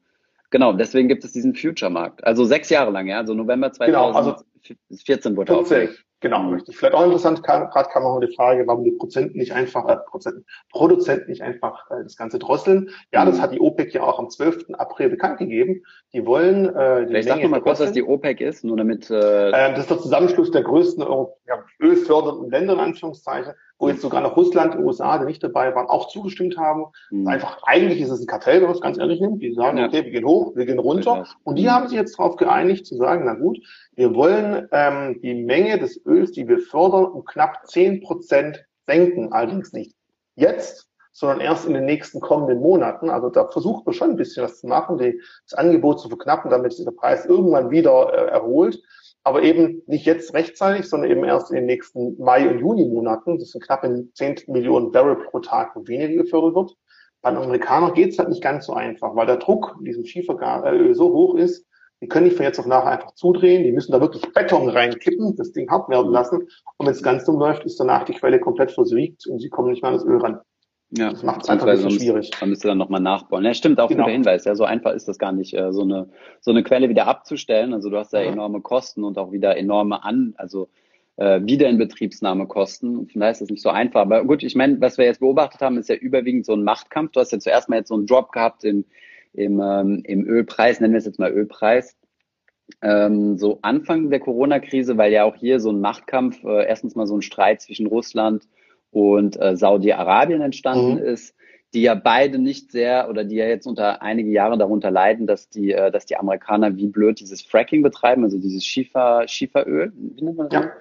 Genau, 0.49 0.73
deswegen 0.73 1.07
gibt 1.07 1.23
es 1.25 1.33
diesen 1.33 1.55
Future-Markt. 1.55 2.23
Also 2.23 2.45
sechs 2.45 2.69
Jahre 2.69 2.91
lang, 2.91 3.07
ja, 3.07 3.17
also 3.17 3.33
November 3.33 3.71
2014 3.71 3.93
genau, 3.93 4.17
also 4.17 5.37
wurde 5.37 5.57
aufgelegt. 5.57 6.05
Genau, 6.19 6.43
mhm. 6.43 6.53
richtig. 6.55 6.77
Vielleicht 6.77 6.95
auch 6.95 7.03
interessant, 7.03 7.43
gerade 7.43 7.69
kam 7.69 8.03
auch 8.03 8.19
die 8.19 8.33
Frage, 8.33 8.65
warum 8.65 8.83
die 8.83 8.91
Prozenten 8.91 9.37
nicht 9.37 9.51
einfach, 9.51 9.87
äh, 9.87 9.97
Prozenten, 9.97 10.45
Produzenten 10.71 11.29
nicht 11.29 11.43
einfach 11.43 11.89
äh, 11.91 12.03
das 12.03 12.17
Ganze 12.17 12.39
drosseln. 12.39 12.89
Ja, 13.13 13.23
das 13.23 13.37
mhm. 13.37 13.41
hat 13.41 13.53
die 13.53 13.59
OPEC 13.59 13.93
ja 13.93 14.01
auch 14.01 14.17
am 14.17 14.29
12. 14.29 14.73
April 14.73 15.09
bekannt 15.09 15.37
gegeben. 15.37 15.83
Die 16.13 16.25
wollen 16.25 16.75
äh, 16.75 17.01
die 17.01 17.07
Vielleicht 17.07 17.29
sag 17.29 17.47
mal 17.47 17.61
kurz, 17.61 17.79
was 17.79 17.91
die 17.91 18.03
OPEC 18.03 18.41
ist, 18.41 18.63
nur 18.63 18.77
damit... 18.77 19.09
Äh, 19.11 19.49
äh, 19.49 19.71
das 19.71 19.81
ist 19.81 19.91
der 19.91 19.99
Zusammenschluss 19.99 20.49
der 20.51 20.63
größten 20.63 21.03
Euro 21.03 21.37
ja, 21.47 21.63
ölfördernden 21.79 22.49
Länder, 22.49 22.73
in 22.73 22.79
Anführungszeichen 22.79 23.53
wo 23.79 23.89
jetzt 23.89 24.01
sogar 24.01 24.21
noch 24.21 24.35
Russland 24.35 24.75
und 24.75 24.83
USA, 24.83 25.17
die 25.19 25.25
nicht 25.25 25.43
dabei 25.43 25.75
waren, 25.75 25.87
auch 25.87 26.07
zugestimmt 26.07 26.57
haben. 26.57 26.85
Mhm. 27.11 27.27
Einfach, 27.27 27.61
eigentlich 27.63 28.01
ist 28.01 28.09
es 28.09 28.21
ein 28.21 28.27
Kartell, 28.27 28.61
wenn 28.61 28.67
man 28.67 28.75
es 28.75 28.81
ganz 28.81 28.97
ehrlich 28.97 29.21
nimmt. 29.21 29.41
Die 29.41 29.53
sagen, 29.53 29.77
ja. 29.77 29.85
okay, 29.85 30.03
wir 30.03 30.11
gehen 30.11 30.25
hoch, 30.25 30.55
wir 30.55 30.65
gehen 30.65 30.79
runter. 30.79 31.25
Und 31.43 31.57
die 31.57 31.63
mhm. 31.63 31.71
haben 31.71 31.87
sich 31.87 31.97
jetzt 31.97 32.17
darauf 32.17 32.37
geeinigt, 32.37 32.87
zu 32.87 32.95
sagen, 32.95 33.23
na 33.25 33.35
gut, 33.35 33.59
wir 33.95 34.15
wollen 34.15 34.67
ähm, 34.71 35.19
die 35.21 35.35
Menge 35.35 35.77
des 35.77 35.97
Öls, 36.07 36.31
die 36.31 36.47
wir 36.47 36.59
fördern, 36.59 37.05
um 37.05 37.25
knapp 37.25 37.67
zehn 37.67 38.01
Prozent 38.01 38.65
senken. 38.85 39.33
Allerdings 39.33 39.73
nicht 39.73 39.95
jetzt, 40.35 40.89
sondern 41.11 41.41
erst 41.41 41.65
in 41.65 41.73
den 41.73 41.85
nächsten 41.85 42.19
kommenden 42.19 42.59
Monaten. 42.59 43.09
Also 43.09 43.29
da 43.29 43.47
versucht 43.47 43.85
man 43.85 43.93
schon 43.93 44.11
ein 44.11 44.17
bisschen 44.17 44.43
was 44.43 44.59
zu 44.59 44.67
machen, 44.67 44.97
die, 44.97 45.19
das 45.49 45.57
Angebot 45.57 45.99
zu 45.99 46.09
verknappen, 46.09 46.51
damit 46.51 46.73
sich 46.73 46.85
der 46.85 46.91
Preis 46.91 47.25
irgendwann 47.25 47.71
wieder 47.71 48.13
äh, 48.13 48.31
erholt 48.31 48.81
aber 49.27 49.43
eben 49.43 49.83
nicht 49.87 50.05
jetzt 50.05 50.33
rechtzeitig, 50.33 50.87
sondern 50.87 51.11
eben 51.11 51.25
erst 51.25 51.49
in 51.49 51.57
den 51.57 51.65
nächsten 51.65 52.17
Mai- 52.17 52.49
und 52.49 52.59
Juni-Monaten. 52.59 53.37
Das 53.37 53.51
sind 53.51 53.61
knapp 53.61 53.85
10 54.13 54.35
Millionen 54.47 54.93
Barrel 54.93 55.17
pro 55.17 55.39
Tag, 55.39 55.73
weniger 55.75 56.23
gefördert 56.23 56.55
wird. 56.55 56.77
Bei 57.21 57.31
den 57.31 57.39
Amerikanern 57.39 57.93
geht 57.93 58.11
es 58.13 58.19
halt 58.19 58.29
nicht 58.29 58.41
ganz 58.41 58.67
so 58.67 58.73
einfach, 58.73 59.17
weil 59.17 59.27
der 59.27 59.35
Druck 59.35 59.75
in 59.79 59.83
diesem 59.83 60.05
Schieferöl 60.05 60.95
so 60.95 61.11
hoch 61.11 61.35
ist, 61.35 61.66
die 62.01 62.07
können 62.07 62.25
nicht 62.25 62.37
von 62.37 62.45
jetzt 62.45 62.59
auf 62.59 62.67
nachher 62.67 62.91
einfach 62.91 63.13
zudrehen, 63.13 63.63
die 63.63 63.71
müssen 63.71 63.91
da 63.91 63.99
wirklich 63.99 64.21
Beton 64.33 64.69
reinkippen, 64.69 65.35
das 65.35 65.51
Ding 65.51 65.69
hart 65.69 65.89
werden 65.89 66.11
lassen. 66.11 66.47
Und 66.77 66.85
wenn 66.85 66.93
es 66.93 67.01
ganz 67.01 67.25
dumm 67.25 67.39
läuft, 67.39 67.65
ist 67.65 67.79
danach 67.79 68.03
die 68.05 68.13
Quelle 68.13 68.39
komplett 68.39 68.71
versiegt 68.71 69.25
und 69.27 69.39
sie 69.39 69.49
kommen 69.49 69.71
nicht 69.71 69.81
mehr 69.81 69.91
an 69.91 69.97
das 69.97 70.05
Öl 70.05 70.17
ran. 70.17 70.39
Ja, 70.91 71.09
das 71.09 71.21
macht 71.23 71.43
es 71.43 71.49
einfach 71.49 71.67
ein 71.67 71.75
bisschen 71.75 71.91
schwierig. 71.91 72.31
Man 72.39 72.49
müsste 72.49 72.69
dann 72.69 72.77
nochmal 72.77 73.01
nachbauen. 73.01 73.43
Ja, 73.43 73.53
stimmt, 73.53 73.79
auch 73.79 73.89
genau. 73.89 74.03
guter 74.03 74.13
Hinweis. 74.13 74.45
Ja, 74.45 74.55
so 74.55 74.63
einfach 74.63 74.93
ist 74.93 75.07
das 75.07 75.17
gar 75.17 75.33
nicht, 75.33 75.53
äh, 75.53 75.73
so 75.73 75.81
eine, 75.81 76.07
so 76.39 76.51
eine 76.51 76.63
Quelle 76.63 76.87
wieder 76.87 77.07
abzustellen. 77.07 77.73
Also 77.73 77.89
du 77.89 77.97
hast 77.97 78.13
da 78.13 78.21
ja. 78.21 78.31
enorme 78.31 78.61
Kosten 78.61 79.03
und 79.03 79.17
auch 79.17 79.33
wieder 79.33 79.57
enorme 79.57 80.03
An, 80.05 80.33
also 80.37 80.69
äh, 81.17 81.41
Wiederinbetriebsnahmekosten. 81.43 82.95
Und 82.95 83.11
von 83.11 83.19
daher 83.19 83.33
ist 83.33 83.41
das 83.41 83.49
nicht 83.49 83.61
so 83.61 83.69
einfach. 83.69 84.01
Aber 84.01 84.23
gut, 84.23 84.43
ich 84.43 84.55
meine, 84.55 84.79
was 84.79 84.97
wir 84.97 85.05
jetzt 85.05 85.19
beobachtet 85.19 85.59
haben, 85.59 85.77
ist 85.77 85.89
ja 85.89 85.95
überwiegend 85.95 86.45
so 86.45 86.53
ein 86.53 86.63
Machtkampf. 86.63 87.11
Du 87.11 87.19
hast 87.19 87.33
ja 87.33 87.39
zuerst 87.39 87.67
mal 87.67 87.77
jetzt 87.77 87.89
so 87.89 87.95
einen 87.95 88.05
Drop 88.05 88.31
gehabt 88.31 88.63
im, 88.63 88.85
im, 89.33 89.59
ähm, 89.59 90.03
im 90.05 90.25
Ölpreis, 90.25 90.79
nennen 90.79 90.93
wir 90.93 90.99
es 90.99 91.05
jetzt 91.05 91.19
mal 91.19 91.31
Ölpreis. 91.31 91.96
Ähm, 92.81 93.37
so 93.37 93.59
Anfang 93.61 94.09
der 94.09 94.19
Corona-Krise, 94.19 94.97
weil 94.97 95.11
ja 95.11 95.23
auch 95.23 95.35
hier 95.35 95.59
so 95.59 95.71
ein 95.71 95.81
Machtkampf, 95.81 96.43
äh, 96.43 96.65
erstens 96.67 96.95
mal 96.95 97.07
so 97.07 97.15
ein 97.15 97.21
Streit 97.21 97.61
zwischen 97.61 97.87
Russland 97.87 98.47
und 98.91 99.39
äh, 99.39 99.55
Saudi-Arabien 99.55 100.41
entstanden 100.41 100.95
mhm. 100.95 101.05
ist, 101.05 101.35
die 101.73 101.81
ja 101.81 101.95
beide 101.95 102.39
nicht 102.39 102.71
sehr 102.71 103.09
oder 103.09 103.23
die 103.23 103.35
ja 103.35 103.47
jetzt 103.47 103.67
unter 103.67 104.01
einige 104.01 104.29
Jahre 104.29 104.57
darunter 104.57 104.91
leiden, 104.91 105.27
dass 105.27 105.49
die, 105.49 105.71
äh, 105.71 105.91
dass 105.91 106.05
die 106.05 106.17
Amerikaner 106.17 106.75
wie 106.77 106.87
blöd 106.87 107.19
dieses 107.19 107.41
Fracking 107.41 107.83
betreiben, 107.83 108.23
also 108.23 108.37
dieses 108.37 108.65
Schiefer, 108.65 109.27
Schieferöl, 109.27 109.91
wie 109.95 110.23
nennt 110.23 110.37
man 110.37 110.49
das? 110.49 110.65
Ja. 110.65 110.71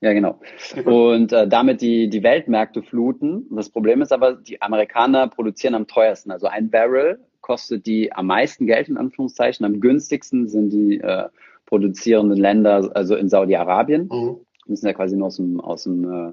Ja, 0.00 0.12
genau. 0.12 0.38
Und 0.84 1.32
äh, 1.32 1.48
damit 1.48 1.80
die, 1.80 2.10
die 2.10 2.22
Weltmärkte 2.22 2.82
fluten. 2.82 3.46
Das 3.50 3.70
Problem 3.70 4.02
ist 4.02 4.12
aber, 4.12 4.34
die 4.34 4.60
Amerikaner 4.60 5.28
produzieren 5.28 5.74
am 5.74 5.86
teuersten. 5.86 6.30
Also 6.30 6.46
ein 6.46 6.68
Barrel 6.68 7.20
kostet 7.44 7.84
die 7.84 8.10
am 8.10 8.26
meisten 8.26 8.66
Geld, 8.66 8.88
in 8.88 8.96
Anführungszeichen. 8.96 9.66
Am 9.66 9.78
günstigsten 9.78 10.48
sind 10.48 10.70
die 10.70 10.98
äh, 10.98 11.28
produzierenden 11.66 12.38
Länder, 12.38 12.90
also 12.94 13.16
in 13.16 13.28
Saudi-Arabien. 13.28 14.08
Mhm. 14.10 14.36
Sind 14.74 14.88
ja 14.88 14.94
quasi 14.94 15.14
nur 15.14 15.26
aus 15.26 15.36
dem, 15.36 15.60
aus 15.60 15.84
dem 15.84 16.04
äh, 16.10 16.32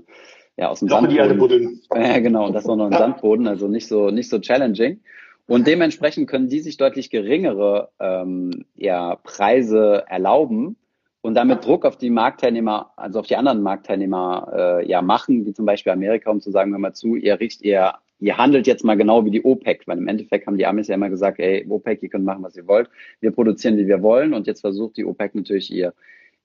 ja, 0.55 0.69
aus 0.69 0.79
dem 0.79 0.87
Doch 0.87 1.01
Sandboden. 1.01 1.81
Ja, 1.93 2.19
genau, 2.19 2.45
und 2.45 2.53
das 2.53 2.65
auch 2.65 2.77
noch 2.77 2.85
ein 2.85 2.97
Sandboden, 2.97 3.45
also 3.45 3.67
nicht 3.67 3.87
so, 3.87 4.09
nicht 4.09 4.29
so 4.29 4.39
challenging. 4.39 5.01
Und 5.47 5.67
dementsprechend 5.67 6.29
können 6.29 6.47
die 6.47 6.61
sich 6.61 6.77
deutlich 6.77 7.09
geringere 7.09 7.89
ähm, 7.99 8.63
ja, 8.75 9.17
Preise 9.17 10.05
erlauben 10.07 10.77
und 11.19 11.33
damit 11.33 11.65
Druck 11.65 11.83
auf 11.83 11.97
die 11.97 12.09
Marktteilnehmer, 12.09 12.93
also 12.95 13.19
auf 13.19 13.27
die 13.27 13.35
anderen 13.35 13.61
Marktteilnehmer 13.61 14.79
äh, 14.81 14.89
ja 14.89 15.01
machen, 15.01 15.45
wie 15.45 15.53
zum 15.53 15.65
Beispiel 15.65 15.91
Amerika, 15.91 16.31
um 16.31 16.39
zu 16.39 16.51
sagen, 16.51 16.71
hör 16.71 16.79
mal 16.79 16.93
zu, 16.93 17.15
ihr 17.15 17.37
richt, 17.41 17.63
ihr, 17.63 17.95
ihr 18.21 18.37
handelt 18.37 18.67
jetzt 18.67 18.85
mal 18.85 18.95
genau 18.95 19.25
wie 19.25 19.31
die 19.31 19.43
OPEC, 19.43 19.87
weil 19.87 19.97
im 19.97 20.07
Endeffekt 20.07 20.47
haben 20.47 20.57
die 20.57 20.65
Amis 20.65 20.87
ja 20.87 20.95
immer 20.95 21.09
gesagt, 21.09 21.39
ey, 21.39 21.65
OPEC, 21.67 22.03
ihr 22.03 22.09
könnt 22.09 22.23
machen, 22.23 22.43
was 22.43 22.55
ihr 22.55 22.67
wollt, 22.67 22.89
wir 23.19 23.31
produzieren, 23.31 23.77
wie 23.77 23.87
wir 23.87 24.01
wollen 24.01 24.33
und 24.33 24.47
jetzt 24.47 24.61
versucht 24.61 24.97
die 24.97 25.05
OPEC 25.05 25.35
natürlich 25.35 25.71
ihr, 25.71 25.93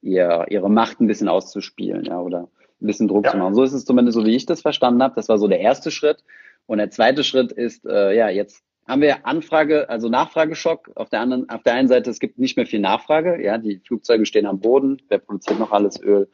ihr, 0.02 0.46
ihre 0.48 0.70
Macht 0.70 1.00
ein 1.00 1.06
bisschen 1.06 1.28
auszuspielen, 1.28 2.04
ja, 2.04 2.20
oder 2.20 2.48
ein 2.80 2.86
bisschen 2.86 3.08
Druck 3.08 3.26
ja. 3.26 3.32
zu 3.32 3.36
machen. 3.36 3.54
So 3.54 3.62
ist 3.62 3.72
es 3.72 3.84
zumindest 3.84 4.16
so, 4.18 4.26
wie 4.26 4.34
ich 4.36 4.46
das 4.46 4.62
verstanden 4.62 5.02
habe. 5.02 5.14
Das 5.14 5.28
war 5.28 5.38
so 5.38 5.48
der 5.48 5.60
erste 5.60 5.90
Schritt. 5.90 6.24
Und 6.66 6.78
der 6.78 6.90
zweite 6.90 7.24
Schritt 7.24 7.52
ist, 7.52 7.86
äh, 7.86 8.14
ja, 8.16 8.28
jetzt 8.28 8.62
haben 8.86 9.00
wir 9.00 9.26
Anfrage, 9.26 9.88
also 9.88 10.08
Nachfrageschock. 10.08 10.90
Auf 10.94 11.08
der 11.08 11.20
anderen, 11.20 11.48
auf 11.48 11.62
der 11.62 11.74
einen 11.74 11.88
Seite, 11.88 12.10
es 12.10 12.20
gibt 12.20 12.38
nicht 12.38 12.56
mehr 12.56 12.66
viel 12.66 12.80
Nachfrage. 12.80 13.42
Ja, 13.42 13.58
die 13.58 13.80
Flugzeuge 13.84 14.26
stehen 14.26 14.46
am 14.46 14.60
Boden. 14.60 15.00
Wer 15.08 15.18
produziert 15.18 15.58
noch 15.58 15.72
alles 15.72 16.00
Öl? 16.02 16.28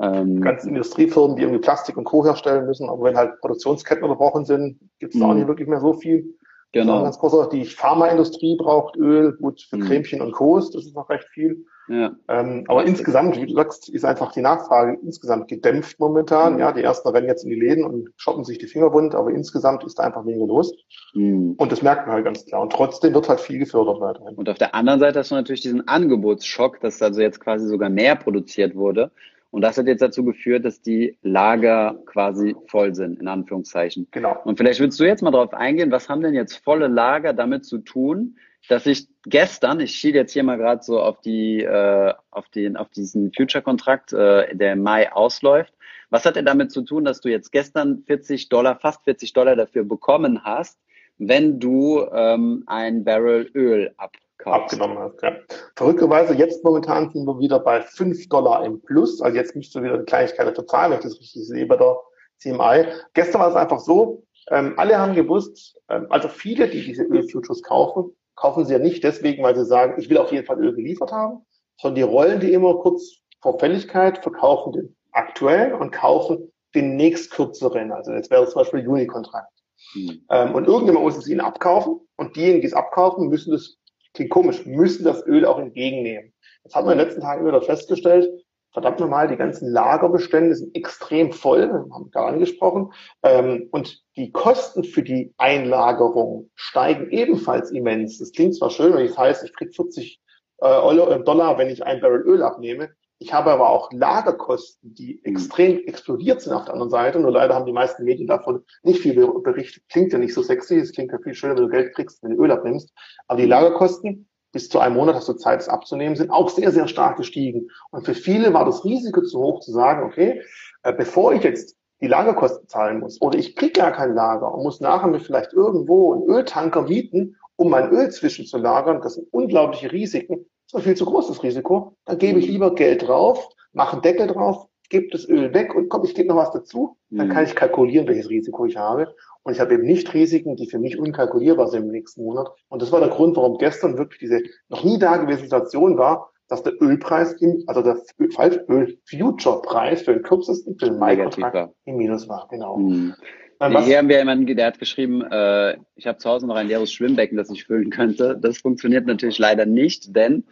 Ähm, 0.00 0.40
ganzen 0.40 0.68
Industriefirmen, 0.70 1.36
die 1.36 1.42
irgendwie 1.42 1.60
Plastik 1.60 1.96
und 1.96 2.04
Co. 2.04 2.24
herstellen 2.24 2.66
müssen, 2.66 2.88
aber 2.88 3.04
wenn 3.04 3.16
halt 3.16 3.40
Produktionsketten 3.40 4.02
unterbrochen 4.02 4.44
sind, 4.46 4.78
gibt 4.98 5.14
es 5.14 5.20
auch 5.20 5.34
nicht 5.34 5.46
wirklich 5.46 5.68
mehr 5.68 5.80
so 5.80 5.92
viel. 5.92 6.34
Genau. 6.72 7.02
Ganz 7.02 7.18
großer, 7.18 7.48
die 7.48 7.64
Pharmaindustrie 7.64 8.56
braucht 8.56 8.96
Öl, 8.96 9.36
gut 9.40 9.60
für 9.68 9.76
mhm. 9.76 9.82
Cremchen 9.82 10.20
und 10.20 10.32
Co. 10.32 10.56
Das 10.58 10.74
ist 10.74 10.94
noch 10.94 11.10
recht 11.10 11.26
viel. 11.32 11.64
Ja. 11.88 12.12
Ähm, 12.28 12.64
aber 12.68 12.84
insgesamt, 12.84 13.36
wie 13.36 13.46
du 13.46 13.54
sagst, 13.54 13.88
ist 13.88 14.04
einfach 14.04 14.30
die 14.30 14.40
Nachfrage 14.40 14.96
insgesamt 15.02 15.48
gedämpft 15.48 15.98
momentan. 15.98 16.54
Mhm. 16.54 16.58
Ja, 16.60 16.72
die 16.72 16.82
ersten 16.82 17.08
rennen 17.08 17.26
jetzt 17.26 17.42
in 17.42 17.50
die 17.50 17.58
Läden 17.58 17.84
und 17.84 18.10
shoppen 18.16 18.44
sich 18.44 18.58
die 18.58 18.68
Finger 18.68 18.92
wund, 18.92 19.16
aber 19.16 19.30
insgesamt 19.30 19.82
ist 19.82 19.98
da 19.98 20.04
einfach 20.04 20.24
weniger 20.24 20.46
los. 20.46 20.72
Mhm. 21.14 21.54
Und 21.58 21.72
das 21.72 21.82
merkt 21.82 22.06
man 22.06 22.14
halt 22.14 22.24
ganz 22.24 22.46
klar. 22.46 22.62
Und 22.62 22.72
trotzdem 22.72 23.14
wird 23.14 23.28
halt 23.28 23.40
viel 23.40 23.58
gefördert 23.58 24.00
weiterhin. 24.00 24.36
Und 24.36 24.48
auf 24.48 24.58
der 24.58 24.76
anderen 24.76 25.00
Seite 25.00 25.18
hast 25.18 25.32
du 25.32 25.34
natürlich 25.34 25.62
diesen 25.62 25.88
Angebotsschock, 25.88 26.80
dass 26.80 27.02
also 27.02 27.20
jetzt 27.20 27.40
quasi 27.40 27.66
sogar 27.66 27.90
mehr 27.90 28.14
produziert 28.14 28.76
wurde. 28.76 29.10
Und 29.50 29.62
das 29.62 29.78
hat 29.78 29.86
jetzt 29.86 30.02
dazu 30.02 30.24
geführt, 30.24 30.64
dass 30.64 30.80
die 30.80 31.16
Lager 31.22 31.98
quasi 32.06 32.54
voll 32.66 32.94
sind, 32.94 33.20
in 33.20 33.26
Anführungszeichen. 33.26 34.06
Genau. 34.12 34.40
Und 34.44 34.56
vielleicht 34.56 34.78
willst 34.80 35.00
du 35.00 35.04
jetzt 35.04 35.22
mal 35.22 35.32
darauf 35.32 35.52
eingehen, 35.54 35.90
was 35.90 36.08
haben 36.08 36.22
denn 36.22 36.34
jetzt 36.34 36.56
volle 36.58 36.86
Lager 36.86 37.32
damit 37.32 37.64
zu 37.64 37.78
tun, 37.78 38.36
dass 38.68 38.86
ich 38.86 39.08
gestern, 39.24 39.80
ich 39.80 39.96
schiele 39.96 40.18
jetzt 40.18 40.32
hier 40.32 40.44
mal 40.44 40.56
gerade 40.56 40.82
so 40.82 41.00
auf 41.00 41.20
die, 41.20 41.62
äh, 41.62 42.14
auf 42.30 42.48
den, 42.50 42.76
auf 42.76 42.90
diesen 42.90 43.32
Future-Kontrakt, 43.32 44.12
äh, 44.12 44.54
der 44.54 44.74
im 44.74 44.82
Mai 44.82 45.10
ausläuft. 45.12 45.74
Was 46.10 46.24
hat 46.24 46.36
er 46.36 46.42
damit 46.42 46.70
zu 46.70 46.82
tun, 46.82 47.04
dass 47.04 47.20
du 47.20 47.28
jetzt 47.28 47.50
gestern 47.50 48.04
40 48.06 48.48
Dollar, 48.48 48.78
fast 48.78 49.02
40 49.04 49.32
Dollar 49.32 49.56
dafür 49.56 49.84
bekommen 49.84 50.44
hast, 50.44 50.78
wenn 51.18 51.58
du 51.58 52.06
ähm, 52.12 52.64
ein 52.66 53.04
Barrel 53.04 53.50
Öl 53.54 53.92
abkaufst? 53.96 54.29
Abgenommen 54.44 54.98
hast, 54.98 55.22
ja. 55.22 55.32
Verrückterweise, 55.76 56.34
jetzt 56.34 56.64
momentan 56.64 57.10
sind 57.10 57.26
wir 57.26 57.38
wieder 57.38 57.58
bei 57.58 57.82
5 57.82 58.28
Dollar 58.28 58.64
im 58.64 58.80
Plus. 58.82 59.20
Also 59.20 59.36
jetzt 59.36 59.54
müsst 59.56 59.74
du 59.74 59.82
wieder 59.82 59.98
die 59.98 60.04
Kleinigkeit 60.04 60.46
dafür 60.46 60.66
zahlen, 60.66 60.92
wenn 60.92 60.98
ich 60.98 61.04
das 61.04 61.20
richtig 61.20 61.46
sehe 61.46 61.66
bei 61.66 61.76
der 61.76 61.96
CMI. 62.38 62.86
Gestern 63.14 63.40
war 63.40 63.50
es 63.50 63.56
einfach 63.56 63.80
so, 63.80 64.24
ähm, 64.50 64.74
alle 64.76 64.98
haben 64.98 65.14
gewusst, 65.14 65.78
ähm, 65.88 66.06
also 66.10 66.28
viele, 66.28 66.68
die 66.68 66.84
diese 66.84 67.04
Öl-Futures 67.04 67.62
kaufen, 67.62 68.16
kaufen 68.36 68.64
sie 68.64 68.72
ja 68.72 68.78
nicht 68.78 69.04
deswegen, 69.04 69.42
weil 69.42 69.54
sie 69.54 69.64
sagen, 69.64 69.94
ich 69.98 70.08
will 70.08 70.18
auf 70.18 70.32
jeden 70.32 70.46
Fall 70.46 70.58
Öl 70.58 70.74
geliefert 70.74 71.12
haben, 71.12 71.44
sondern 71.80 71.96
die 71.96 72.02
rollen 72.02 72.40
die 72.40 72.52
immer 72.52 72.74
kurz 72.78 73.20
vor 73.40 73.58
Fälligkeit, 73.58 74.18
verkaufen 74.18 74.72
den 74.72 74.96
aktuellen 75.12 75.74
und 75.74 75.92
kaufen 75.92 76.52
den 76.74 76.96
nächstkürzeren. 76.96 77.92
Also 77.92 78.12
jetzt 78.12 78.30
wäre 78.30 78.44
es 78.44 78.50
zum 78.50 78.62
Beispiel 78.62 78.80
Juni-Kontrakt. 78.80 79.52
Mhm. 79.94 80.24
Ähm, 80.30 80.54
und 80.54 80.66
irgendjemand 80.66 81.04
muss 81.04 81.16
es 81.16 81.28
ihnen 81.28 81.40
abkaufen 81.40 82.00
und 82.16 82.36
diejenigen, 82.36 82.60
die 82.60 82.66
es 82.68 82.74
abkaufen, 82.74 83.28
müssen 83.28 83.52
das, 83.52 83.76
klingt 84.14 84.30
komisch, 84.30 84.66
müssen 84.66 85.04
das 85.04 85.26
Öl 85.26 85.44
auch 85.44 85.58
entgegennehmen. 85.58 86.32
Das 86.64 86.74
hat 86.74 86.84
man 86.84 86.92
in 86.92 86.98
den 86.98 87.06
letzten 87.06 87.22
Tagen 87.22 87.46
wieder 87.46 87.62
festgestellt 87.62 88.28
verdammt 88.72 89.00
nochmal, 89.00 89.28
die 89.28 89.36
ganzen 89.36 89.70
Lagerbestände 89.70 90.54
sind 90.54 90.74
extrem 90.76 91.32
voll, 91.32 91.68
haben 91.68 92.06
wir 92.06 92.10
gar 92.10 92.32
nicht 92.32 92.50
gesprochen. 92.50 92.92
Ähm, 93.22 93.68
und 93.72 94.02
die 94.16 94.30
Kosten 94.32 94.84
für 94.84 95.02
die 95.02 95.34
Einlagerung 95.38 96.50
steigen 96.54 97.10
ebenfalls 97.10 97.70
immens. 97.70 98.18
Das 98.18 98.32
klingt 98.32 98.56
zwar 98.56 98.70
schön, 98.70 98.94
wenn 98.94 99.06
ich 99.06 99.16
heißt, 99.16 99.44
ich 99.44 99.54
krieg 99.54 99.74
40 99.74 100.20
äh, 100.62 100.66
äh, 100.66 101.24
Dollar, 101.24 101.58
wenn 101.58 101.68
ich 101.68 101.84
ein 101.84 102.00
Barrel 102.00 102.22
Öl 102.22 102.42
abnehme. 102.42 102.90
Ich 103.22 103.34
habe 103.34 103.50
aber 103.50 103.68
auch 103.68 103.92
Lagerkosten, 103.92 104.94
die 104.94 105.20
mhm. 105.22 105.32
extrem 105.32 105.84
explodiert 105.86 106.40
sind 106.40 106.54
auf 106.54 106.64
der 106.64 106.72
anderen 106.72 106.90
Seite. 106.90 107.20
Nur 107.20 107.30
leider 107.30 107.54
haben 107.54 107.66
die 107.66 107.72
meisten 107.72 108.02
Medien 108.04 108.26
davon 108.26 108.64
nicht 108.82 109.00
viel 109.00 109.14
berichtet. 109.42 109.84
Klingt 109.90 110.12
ja 110.12 110.18
nicht 110.18 110.32
so 110.32 110.42
sexy. 110.42 110.78
Es 110.78 110.92
klingt 110.92 111.12
ja 111.12 111.18
viel 111.18 111.34
schöner, 111.34 111.54
wenn 111.54 111.64
du 111.64 111.68
Geld 111.68 111.94
kriegst, 111.94 112.22
wenn 112.22 112.30
du 112.30 112.42
Öl 112.42 112.50
abnimmst. 112.50 112.92
Aber 113.28 113.38
die 113.38 113.46
Lagerkosten 113.46 114.26
bis 114.52 114.70
zu 114.70 114.78
einem 114.80 114.96
Monat 114.96 115.16
hast 115.16 115.28
du 115.28 115.34
Zeit, 115.34 115.60
es 115.60 115.68
abzunehmen, 115.68 116.16
sind 116.16 116.30
auch 116.30 116.48
sehr, 116.48 116.72
sehr 116.72 116.88
stark 116.88 117.18
gestiegen. 117.18 117.68
Und 117.90 118.06
für 118.06 118.14
viele 118.14 118.54
war 118.54 118.64
das 118.64 118.84
Risiko 118.86 119.22
zu 119.22 119.38
hoch 119.38 119.60
zu 119.60 119.70
sagen, 119.70 120.02
okay, 120.02 120.42
äh, 120.82 120.92
bevor 120.92 121.34
ich 121.34 121.42
jetzt 121.42 121.76
die 122.00 122.08
Lagerkosten 122.08 122.66
zahlen 122.68 123.00
muss 123.00 123.20
oder 123.20 123.38
ich 123.38 123.54
kriege 123.54 123.78
gar 123.80 123.92
kein 123.92 124.14
Lager 124.14 124.52
und 124.52 124.62
muss 124.62 124.80
nachher 124.80 125.08
mir 125.08 125.20
vielleicht 125.20 125.52
irgendwo 125.52 126.14
einen 126.14 126.24
Öltanker 126.24 126.82
mieten, 126.82 127.36
um 127.60 127.68
mein 127.68 127.90
Öl 127.90 128.10
zwischenzulagern, 128.10 129.02
das 129.02 129.16
sind 129.16 129.28
unglaubliche 129.32 129.92
Risiken, 129.92 130.46
das 130.64 130.72
ist 130.72 130.74
ein 130.76 130.82
viel 130.82 130.96
zu 130.96 131.04
großes 131.04 131.42
Risiko, 131.42 131.94
dann 132.06 132.16
gebe 132.16 132.38
ich 132.38 132.46
lieber 132.46 132.74
Geld 132.74 133.06
drauf, 133.06 133.50
mache 133.74 133.92
einen 133.92 134.02
Deckel 134.02 134.28
drauf, 134.28 134.66
gebe 134.88 135.08
das 135.12 135.28
Öl 135.28 135.52
weg 135.52 135.74
und 135.74 135.90
komm, 135.90 136.04
ich 136.04 136.14
gebe 136.14 136.28
noch 136.28 136.36
was 136.36 136.52
dazu, 136.52 136.96
dann 137.10 137.28
mhm. 137.28 137.32
kann 137.32 137.44
ich 137.44 137.54
kalkulieren, 137.54 138.08
welches 138.08 138.30
Risiko 138.30 138.64
ich 138.64 138.78
habe 138.78 139.14
und 139.42 139.52
ich 139.52 139.60
habe 139.60 139.74
eben 139.74 139.82
nicht 139.82 140.14
Risiken, 140.14 140.56
die 140.56 140.70
für 140.70 140.78
mich 140.78 140.98
unkalkulierbar 140.98 141.68
sind 141.68 141.82
im 141.82 141.90
nächsten 141.90 142.24
Monat. 142.24 142.48
Und 142.68 142.80
das 142.80 142.92
war 142.92 143.00
der 143.00 143.10
Grund, 143.10 143.36
warum 143.36 143.58
gestern 143.58 143.98
wirklich 143.98 144.20
diese 144.20 144.40
noch 144.70 144.82
nie 144.82 144.98
dagewesene 144.98 145.44
Situation 145.44 145.98
war, 145.98 146.30
dass 146.48 146.62
der 146.62 146.80
Ölpreis, 146.80 147.34
im, 147.34 147.62
also 147.66 147.82
der 147.82 147.98
Öl-Future-Preis 148.18 150.00
für 150.00 150.14
den 150.14 150.22
kürzesten, 150.22 150.78
für 150.78 150.86
den 150.86 150.98
Mai-Kontrakt 150.98 151.74
im 151.84 151.96
Minus 151.96 152.26
war. 152.26 152.48
Genau. 152.50 152.78
Mhm. 152.78 153.14
Was? 153.60 153.84
Hier 153.84 153.98
haben 153.98 154.08
wir 154.08 154.16
jemanden, 154.16 154.56
der 154.56 154.66
hat 154.66 154.78
geschrieben, 154.78 155.22
äh, 155.22 155.76
ich 155.94 156.06
habe 156.06 156.16
zu 156.16 156.30
Hause 156.30 156.46
noch 156.46 156.56
ein 156.56 156.68
leeres 156.68 156.90
Schwimmbecken, 156.92 157.36
das 157.36 157.50
ich 157.50 157.64
füllen 157.64 157.90
könnte. 157.90 158.38
Das 158.40 158.56
funktioniert 158.56 159.04
natürlich 159.04 159.38
leider 159.38 159.66
nicht, 159.66 160.16
denn 160.16 160.44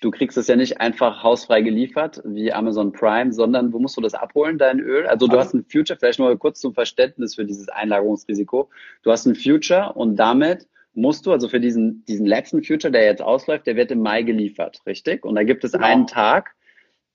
du 0.00 0.10
kriegst 0.10 0.38
es 0.38 0.46
ja 0.46 0.56
nicht 0.56 0.80
einfach 0.80 1.22
hausfrei 1.22 1.60
geliefert 1.60 2.22
wie 2.24 2.54
Amazon 2.54 2.92
Prime, 2.92 3.30
sondern 3.34 3.74
wo 3.74 3.78
musst 3.78 3.98
du 3.98 4.00
das 4.00 4.14
abholen, 4.14 4.56
dein 4.56 4.80
Öl? 4.80 5.06
Also 5.06 5.26
du 5.26 5.38
hast 5.38 5.52
ein 5.52 5.66
Future, 5.70 5.98
vielleicht 5.98 6.18
nur 6.18 6.34
kurz 6.38 6.58
zum 6.58 6.72
Verständnis 6.72 7.34
für 7.34 7.44
dieses 7.44 7.68
Einlagerungsrisiko. 7.68 8.70
Du 9.02 9.12
hast 9.12 9.26
ein 9.26 9.34
Future 9.34 9.92
und 9.92 10.16
damit 10.16 10.66
musst 10.94 11.26
du, 11.26 11.32
also 11.32 11.48
für 11.48 11.60
diesen, 11.60 12.06
diesen 12.06 12.24
letzten 12.24 12.62
Future, 12.62 12.90
der 12.90 13.04
jetzt 13.04 13.20
ausläuft, 13.20 13.66
der 13.66 13.76
wird 13.76 13.90
im 13.90 14.00
Mai 14.00 14.22
geliefert, 14.22 14.80
richtig? 14.86 15.26
Und 15.26 15.34
da 15.34 15.44
gibt 15.44 15.62
es 15.62 15.72
genau. 15.72 15.84
einen 15.84 16.06
Tag, 16.06 16.54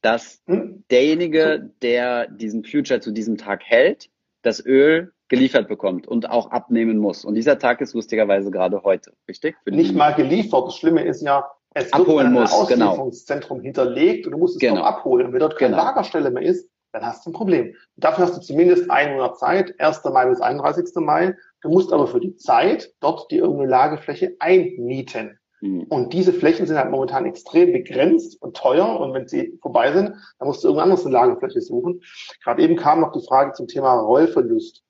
dass 0.03 0.43
hm? 0.45 0.83
derjenige, 0.91 1.71
der 1.81 2.27
diesen 2.27 2.63
Future 2.63 2.99
zu 2.99 3.11
diesem 3.11 3.37
Tag 3.37 3.63
hält, 3.63 4.09
das 4.43 4.63
Öl 4.63 5.13
geliefert 5.31 5.69
bekommt 5.69 6.07
und 6.09 6.29
auch 6.29 6.51
abnehmen 6.51 6.97
muss. 6.97 7.23
Und 7.23 7.35
dieser 7.35 7.57
Tag 7.57 7.79
ist 7.79 7.93
lustigerweise 7.93 8.51
gerade 8.51 8.83
heute, 8.83 9.13
richtig? 9.29 9.55
Nicht 9.65 9.95
mal 9.95 10.13
geliefert. 10.13 10.67
Das 10.67 10.75
Schlimme 10.75 11.05
ist 11.05 11.21
ja, 11.21 11.49
es 11.73 11.91
abholen 11.93 12.33
wird 12.33 12.41
muss, 12.41 12.53
ein 12.53 12.59
Auslieferungszentrum 12.59 13.59
genau. 13.59 13.65
hinterlegt 13.65 14.25
und 14.25 14.33
du 14.33 14.37
musst 14.37 14.55
es 14.55 14.59
genau. 14.59 14.81
noch 14.81 14.85
abholen. 14.85 15.27
Und 15.27 15.33
wenn 15.33 15.39
dort 15.39 15.57
keine 15.57 15.71
genau. 15.71 15.85
Lagerstelle 15.85 16.31
mehr 16.31 16.43
ist, 16.43 16.69
dann 16.91 17.05
hast 17.05 17.25
du 17.25 17.29
ein 17.29 17.33
Problem. 17.33 17.73
Dafür 17.95 18.25
hast 18.25 18.35
du 18.35 18.41
zumindest 18.41 18.91
ein 18.91 19.13
Monat 19.13 19.39
Zeit, 19.39 19.79
1. 19.79 20.03
Mai 20.03 20.25
bis 20.25 20.41
31. 20.41 20.93
Mai. 20.95 21.37
Du 21.61 21.69
musst 21.69 21.93
aber 21.93 22.07
für 22.07 22.19
die 22.19 22.35
Zeit 22.35 22.91
dort 22.99 23.31
die 23.31 23.37
irgendeine 23.37 23.69
Lagefläche 23.69 24.35
einmieten. 24.39 25.39
Mhm. 25.61 25.83
Und 25.83 26.11
diese 26.11 26.33
Flächen 26.33 26.67
sind 26.67 26.75
halt 26.75 26.91
momentan 26.91 27.25
extrem 27.25 27.71
begrenzt 27.71 28.41
und 28.41 28.57
teuer. 28.57 28.99
Und 28.99 29.13
wenn 29.13 29.29
sie 29.29 29.57
vorbei 29.61 29.93
sind, 29.93 30.09
dann 30.39 30.47
musst 30.47 30.61
du 30.61 30.67
irgendwann 30.67 30.89
anders 30.89 31.05
eine 31.05 31.13
Lagefläche 31.13 31.61
suchen. 31.61 32.01
Gerade 32.43 32.61
eben 32.61 32.75
kam 32.75 32.99
noch 32.99 33.13
die 33.13 33.25
Frage 33.25 33.53
zum 33.53 33.69
Thema 33.69 33.93
Rollverlust. 33.93 34.83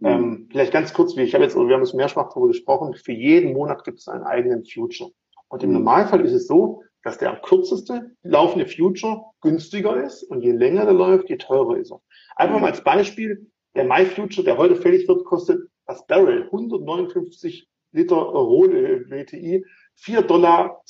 Mhm. 0.00 0.06
Ähm, 0.06 0.48
vielleicht 0.50 0.72
ganz 0.72 0.92
kurz, 0.92 1.16
wie 1.16 1.22
ich 1.22 1.34
habe 1.34 1.44
jetzt, 1.44 1.56
wir 1.56 1.74
haben 1.74 1.82
es 1.82 1.94
mehrfach 1.94 2.30
darüber 2.30 2.48
gesprochen, 2.48 2.94
für 2.94 3.12
jeden 3.12 3.52
Monat 3.52 3.84
gibt 3.84 4.00
es 4.00 4.08
einen 4.08 4.24
eigenen 4.24 4.64
Future. 4.64 5.10
Und 5.48 5.62
im 5.62 5.72
Normalfall 5.72 6.24
ist 6.24 6.32
es 6.32 6.46
so, 6.46 6.82
dass 7.02 7.18
der 7.18 7.30
am 7.30 7.42
kürzeste 7.42 8.14
laufende 8.22 8.66
Future 8.66 9.24
günstiger 9.40 10.02
ist 10.02 10.22
und 10.24 10.42
je 10.42 10.52
länger 10.52 10.84
der 10.84 10.94
läuft, 10.94 11.28
je 11.28 11.36
teurer 11.36 11.76
ist 11.76 11.90
er. 11.90 12.00
Einfach 12.36 12.60
mal 12.60 12.70
als 12.70 12.84
Beispiel, 12.84 13.50
der 13.74 13.84
Mai 13.84 14.04
Future, 14.06 14.44
der 14.44 14.58
heute 14.58 14.76
fällig 14.76 15.08
wird, 15.08 15.24
kostet 15.24 15.60
das 15.86 16.06
Barrel 16.06 16.44
159 16.44 17.68
Liter 17.92 18.16
Rohöl 18.16 19.06
WTI 19.10 19.64
4,42 19.98 20.26
Dollar. 20.26 20.82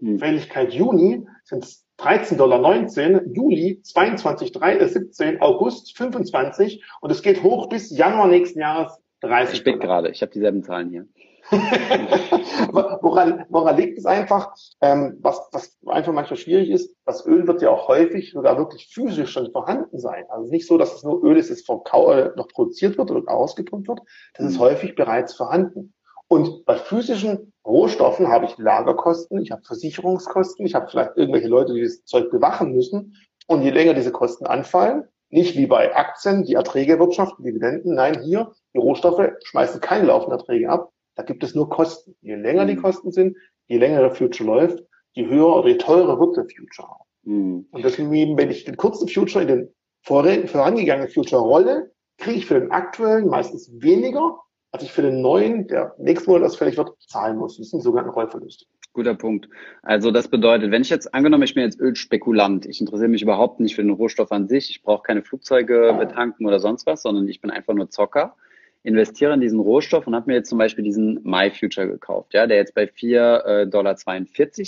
Mhm. 0.00 0.18
Fälligkeit 0.18 0.72
Juni 0.72 1.26
sind 1.44 1.64
es 1.64 1.84
13,19 1.98 2.36
Dollar, 2.36 3.26
Juli 3.34 3.80
22,17, 3.84 5.40
August 5.40 5.96
25 5.96 6.84
und 7.00 7.10
es 7.10 7.22
geht 7.22 7.42
hoch 7.42 7.68
bis 7.68 7.96
Januar 7.96 8.28
nächsten 8.28 8.60
Jahres 8.60 8.98
30. 9.20 9.58
Ich 9.58 9.64
bin 9.64 9.80
gerade, 9.80 10.10
ich 10.10 10.22
habe 10.22 10.32
dieselben 10.32 10.62
Zahlen 10.62 10.90
hier. 10.90 11.06
woran, 12.70 13.46
woran 13.48 13.76
liegt 13.76 13.98
es 13.98 14.04
einfach? 14.04 14.54
Ähm, 14.82 15.16
was, 15.22 15.48
was 15.50 15.78
einfach 15.86 16.12
manchmal 16.12 16.36
schwierig 16.36 16.68
ist, 16.68 16.94
das 17.06 17.26
Öl 17.26 17.46
wird 17.46 17.62
ja 17.62 17.70
auch 17.70 17.88
häufig 17.88 18.32
sogar 18.32 18.58
wirklich 18.58 18.88
physisch 18.92 19.32
schon 19.32 19.50
vorhanden 19.50 19.98
sein. 19.98 20.24
Also 20.28 20.50
nicht 20.50 20.66
so, 20.66 20.76
dass 20.76 20.94
es 20.94 21.04
nur 21.04 21.24
Öl 21.24 21.38
ist, 21.38 21.50
das 21.50 21.62
äh, 21.62 22.30
noch 22.36 22.48
produziert 22.48 22.98
wird 22.98 23.10
oder 23.10 23.32
ausgepumpt 23.32 23.88
wird. 23.88 24.00
Das 24.34 24.46
ist 24.46 24.56
mhm. 24.56 24.62
häufig 24.62 24.94
bereits 24.94 25.34
vorhanden. 25.34 25.94
Und 26.28 26.66
bei 26.66 26.76
physischen 26.76 27.52
Rohstoffen 27.66 28.28
habe 28.28 28.44
ich 28.44 28.58
Lagerkosten, 28.58 29.40
ich 29.40 29.50
habe 29.50 29.62
Versicherungskosten, 29.62 30.66
ich 30.66 30.74
habe 30.74 30.88
vielleicht 30.90 31.16
irgendwelche 31.16 31.48
Leute, 31.48 31.72
die 31.72 31.82
das 31.82 32.04
Zeug 32.04 32.30
bewachen 32.30 32.72
müssen. 32.72 33.16
Und 33.46 33.62
je 33.62 33.70
länger 33.70 33.94
diese 33.94 34.12
Kosten 34.12 34.46
anfallen, 34.46 35.04
nicht 35.30 35.56
wie 35.56 35.66
bei 35.66 35.94
Aktien, 35.94 36.44
die 36.44 36.54
Erträge 36.54 36.98
wirtschaften, 36.98 37.44
Dividenden, 37.44 37.94
nein, 37.94 38.22
hier, 38.22 38.52
die 38.74 38.78
Rohstoffe 38.78 39.32
schmeißen 39.44 39.80
keine 39.80 40.06
laufenden 40.06 40.38
Erträge 40.38 40.68
ab, 40.68 40.90
da 41.16 41.22
gibt 41.22 41.42
es 41.42 41.54
nur 41.54 41.68
Kosten. 41.68 42.14
Je 42.20 42.36
länger 42.36 42.66
die 42.66 42.76
mhm. 42.76 42.82
Kosten 42.82 43.10
sind, 43.10 43.36
je 43.66 43.78
länger 43.78 44.00
der 44.00 44.10
Future 44.12 44.48
läuft, 44.48 44.84
je 45.12 45.26
höher 45.26 45.56
oder 45.56 45.68
je 45.68 45.78
teurer 45.78 46.20
wird 46.20 46.36
der 46.36 46.44
Future. 46.44 46.96
Mhm. 47.24 47.66
Und 47.70 47.84
deswegen, 47.84 48.36
wenn 48.36 48.50
ich 48.50 48.64
den 48.64 48.76
kurzen 48.76 49.08
Future 49.08 49.42
in 49.42 49.48
den 49.48 49.74
vorangegangenen 50.02 51.10
Future 51.10 51.42
rolle, 51.42 51.90
kriege 52.18 52.38
ich 52.38 52.46
für 52.46 52.60
den 52.60 52.70
aktuellen 52.70 53.28
meistens 53.28 53.70
weniger, 53.80 54.38
als 54.72 54.82
ich 54.82 54.92
für 54.92 55.02
den 55.02 55.20
neuen, 55.20 55.66
der 55.66 55.94
nächsten 55.98 56.30
Monat 56.30 56.44
erst 56.44 56.58
fällig 56.58 56.76
wird, 56.76 56.90
zahlen 57.00 57.36
muss. 57.38 57.56
Das 57.56 57.70
sind 57.70 57.82
sogenannte 57.82 58.12
Rollverluste. 58.12 58.66
Guter 58.92 59.14
Punkt. 59.14 59.48
Also 59.82 60.10
das 60.10 60.28
bedeutet, 60.28 60.70
wenn 60.70 60.82
ich 60.82 60.90
jetzt 60.90 61.14
angenommen, 61.14 61.44
ich 61.44 61.54
bin 61.54 61.62
jetzt 61.62 61.78
Ölspekulant, 61.78 62.66
ich 62.66 62.80
interessiere 62.80 63.08
mich 63.08 63.22
überhaupt 63.22 63.60
nicht 63.60 63.76
für 63.76 63.82
den 63.82 63.92
Rohstoff 63.92 64.32
an 64.32 64.48
sich, 64.48 64.70
ich 64.70 64.82
brauche 64.82 65.02
keine 65.02 65.22
Flugzeuge 65.22 65.94
betanken 65.98 66.46
oder 66.46 66.58
sonst 66.58 66.86
was, 66.86 67.02
sondern 67.02 67.28
ich 67.28 67.40
bin 67.40 67.50
einfach 67.50 67.74
nur 67.74 67.90
Zocker, 67.90 68.34
investiere 68.82 69.34
in 69.34 69.40
diesen 69.40 69.60
Rohstoff 69.60 70.06
und 70.06 70.14
habe 70.14 70.30
mir 70.30 70.36
jetzt 70.36 70.48
zum 70.48 70.58
Beispiel 70.58 70.84
diesen 70.84 71.20
MyFuture 71.22 71.86
gekauft, 71.86 72.34
ja, 72.34 72.46
der 72.46 72.56
jetzt 72.56 72.74
bei 72.74 72.84
4,42 72.84 73.44
äh, 73.44 73.66
Dollar 73.66 73.96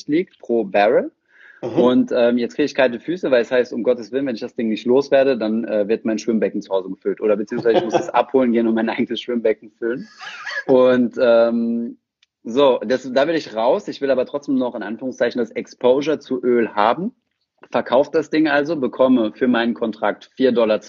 liegt 0.06 0.38
pro 0.38 0.64
Barrel. 0.64 1.10
Mhm. 1.62 1.68
Und 1.68 2.12
ähm, 2.14 2.38
jetzt 2.38 2.54
kriege 2.54 2.66
ich 2.66 2.74
kalte 2.74 3.00
Füße, 3.00 3.30
weil 3.30 3.42
es 3.42 3.50
heißt, 3.50 3.72
um 3.72 3.82
Gottes 3.82 4.12
Willen, 4.12 4.26
wenn 4.26 4.34
ich 4.34 4.40
das 4.40 4.54
Ding 4.54 4.68
nicht 4.68 4.86
loswerde, 4.86 5.36
dann 5.36 5.64
äh, 5.64 5.88
wird 5.88 6.04
mein 6.04 6.18
Schwimmbecken 6.18 6.62
zu 6.62 6.72
Hause 6.72 6.88
gefüllt. 6.88 7.20
Oder 7.20 7.36
beziehungsweise 7.36 7.78
ich 7.78 7.84
muss 7.84 7.94
es 7.94 8.08
abholen 8.10 8.52
gehen 8.52 8.66
und 8.66 8.74
mein 8.74 8.88
eigenes 8.88 9.20
Schwimmbecken 9.20 9.70
füllen. 9.72 10.08
Und 10.66 11.16
ähm, 11.20 11.98
so, 12.42 12.80
das, 12.84 13.10
da 13.12 13.28
will 13.28 13.34
ich 13.34 13.54
raus. 13.54 13.88
Ich 13.88 14.00
will 14.00 14.10
aber 14.10 14.24
trotzdem 14.24 14.54
noch 14.54 14.74
in 14.74 14.82
Anführungszeichen 14.82 15.38
das 15.38 15.50
Exposure 15.50 16.18
zu 16.18 16.42
Öl 16.42 16.74
haben. 16.74 17.12
Verkaufe 17.70 18.10
das 18.12 18.30
Ding 18.30 18.48
also, 18.48 18.76
bekomme 18.76 19.32
für 19.32 19.46
meinen 19.46 19.74
Kontrakt 19.74 20.30
4,42 20.38 20.52
Dollar 20.54 20.80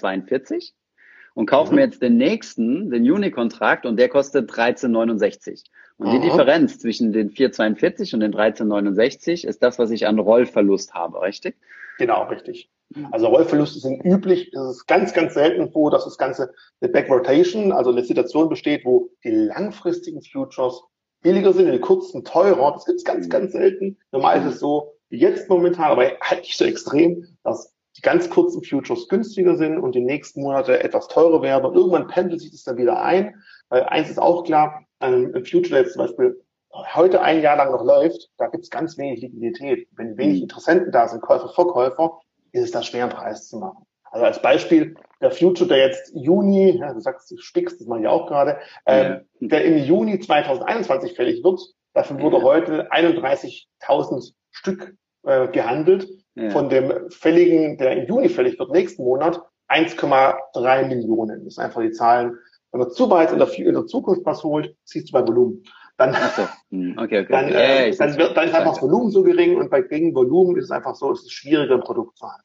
und 1.34 1.46
kaufe 1.46 1.72
mhm. 1.72 1.76
mir 1.76 1.84
jetzt 1.84 2.02
den 2.02 2.16
nächsten, 2.16 2.90
den 2.90 3.04
Juni-Kontrakt, 3.04 3.84
und 3.86 3.98
der 3.98 4.08
kostet 4.08 4.50
13,69. 4.50 5.64
Und 5.98 6.08
Aha. 6.08 6.18
die 6.18 6.28
Differenz 6.28 6.78
zwischen 6.78 7.12
den 7.12 7.30
4,42 7.30 8.14
und 8.14 8.20
den 8.20 8.34
13,69 8.34 9.46
ist 9.46 9.62
das, 9.62 9.78
was 9.78 9.90
ich 9.90 10.06
an 10.06 10.18
Rollverlust 10.18 10.94
habe, 10.94 11.20
richtig? 11.22 11.56
Genau, 11.98 12.24
richtig. 12.24 12.70
Also 13.10 13.28
Rollverluste 13.28 13.78
sind 13.78 14.04
üblich. 14.04 14.52
Es 14.52 14.76
ist 14.76 14.86
ganz, 14.86 15.12
ganz 15.12 15.34
selten 15.34 15.70
vor, 15.70 15.90
dass 15.90 16.04
das 16.04 16.18
Ganze 16.18 16.52
eine 16.80 16.90
Backrotation, 16.90 17.72
also 17.72 17.90
eine 17.90 18.04
Situation 18.04 18.48
besteht, 18.48 18.84
wo 18.84 19.10
die 19.24 19.30
langfristigen 19.30 20.22
Futures 20.22 20.82
billiger 21.22 21.52
sind, 21.52 21.72
die 21.72 21.78
kurzen 21.78 22.24
teurer. 22.24 22.72
Das 22.72 22.84
gibt 22.84 22.98
es 22.98 23.04
ganz, 23.04 23.28
ganz 23.28 23.52
selten. 23.52 23.98
Normal 24.10 24.40
ist 24.40 24.54
es 24.54 24.60
so, 24.60 24.94
wie 25.08 25.18
jetzt 25.18 25.48
momentan, 25.48 25.90
aber 25.92 26.10
halt 26.20 26.40
nicht 26.40 26.56
so 26.56 26.64
extrem, 26.64 27.26
dass 27.44 27.74
die 27.96 28.02
ganz 28.02 28.30
kurzen 28.30 28.64
Futures 28.64 29.08
günstiger 29.08 29.56
sind 29.56 29.78
und 29.78 29.94
die 29.94 30.00
nächsten 30.00 30.42
Monate 30.42 30.82
etwas 30.82 31.08
teurer 31.08 31.42
werden. 31.42 31.66
Und 31.66 31.76
irgendwann 31.76 32.08
pendelt 32.08 32.40
sich 32.40 32.50
das 32.50 32.64
dann 32.64 32.78
wieder 32.78 33.02
ein. 33.02 33.42
Weil 33.68 33.84
eins 33.84 34.10
ist 34.10 34.18
auch 34.18 34.44
klar, 34.44 34.86
ein 35.02 35.32
Future, 35.44 35.70
der 35.70 35.80
jetzt 35.80 35.94
zum 35.94 36.02
Beispiel 36.02 36.40
heute 36.94 37.20
ein 37.20 37.42
Jahr 37.42 37.56
lang 37.56 37.72
noch 37.72 37.84
läuft, 37.84 38.30
da 38.38 38.46
gibt 38.46 38.64
es 38.64 38.70
ganz 38.70 38.96
wenig 38.96 39.20
Liquidität. 39.20 39.88
Wenn 39.92 40.16
wenig 40.16 40.38
mhm. 40.38 40.42
Interessenten 40.44 40.92
da 40.92 41.08
sind, 41.08 41.20
Käufer, 41.20 41.48
Verkäufer, 41.48 42.20
ist 42.52 42.64
es 42.64 42.70
da 42.70 42.82
schwer, 42.82 43.04
einen 43.04 43.12
Preis 43.12 43.48
zu 43.48 43.58
machen. 43.58 43.86
Also 44.04 44.26
als 44.26 44.42
Beispiel, 44.42 44.94
der 45.20 45.30
Future, 45.30 45.68
der 45.68 45.78
jetzt 45.78 46.12
Juni, 46.14 46.78
ja, 46.78 46.92
du 46.92 47.00
sagst, 47.00 47.30
du 47.30 47.38
spickst, 47.38 47.80
das 47.80 47.86
mache 47.86 48.00
ich 48.00 48.06
auch 48.08 48.26
gerade, 48.26 48.58
ähm, 48.86 49.22
der 49.40 49.64
im 49.64 49.78
Juni 49.78 50.18
2021 50.18 51.14
fällig 51.14 51.42
wird, 51.42 51.60
dafür 51.94 52.20
wurde 52.20 52.38
ja. 52.38 52.42
heute 52.42 52.92
31.000 52.92 54.32
Stück 54.50 54.94
äh, 55.24 55.48
gehandelt. 55.48 56.08
Ja. 56.34 56.50
Von 56.50 56.68
dem 56.68 57.10
fälligen, 57.10 57.76
der 57.78 57.92
im 57.92 58.06
Juni 58.06 58.28
fällig 58.28 58.58
wird, 58.58 58.70
nächsten 58.70 59.02
Monat, 59.02 59.40
1,3 59.68 60.86
Millionen. 60.86 61.44
Das 61.44 61.54
sind 61.54 61.64
einfach 61.64 61.82
die 61.82 61.92
Zahlen. 61.92 62.38
Wenn 62.72 62.80
man 62.80 62.90
zu 62.90 63.08
weit 63.10 63.32
in 63.32 63.38
der, 63.38 63.52
in 63.58 63.74
der 63.74 63.86
Zukunft 63.86 64.24
was 64.24 64.42
holt, 64.42 64.74
siehst 64.84 65.08
du 65.08 65.12
bei 65.12 65.26
Volumen. 65.26 65.62
Dann, 65.98 66.14
so. 66.14 66.48
Hm, 66.70 66.96
okay, 66.98 67.20
okay. 67.20 67.26
dann, 67.30 67.48
äh, 67.48 67.90
ja, 67.90 67.96
dann, 67.96 68.16
wird, 68.16 68.36
dann 68.36 68.48
ist 68.48 68.54
einfach 68.54 68.72
das 68.72 68.82
Volumen 68.82 69.10
so 69.10 69.22
gering 69.22 69.56
und 69.56 69.70
bei 69.70 69.82
geringem 69.82 70.14
Volumen 70.14 70.56
ist 70.56 70.64
es 70.64 70.70
einfach 70.70 70.94
so, 70.94 71.12
es 71.12 71.22
ist 71.22 71.32
schwieriger, 71.32 71.74
ein 71.74 71.82
Produkt 71.82 72.16
zu 72.16 72.26
haben. 72.26 72.42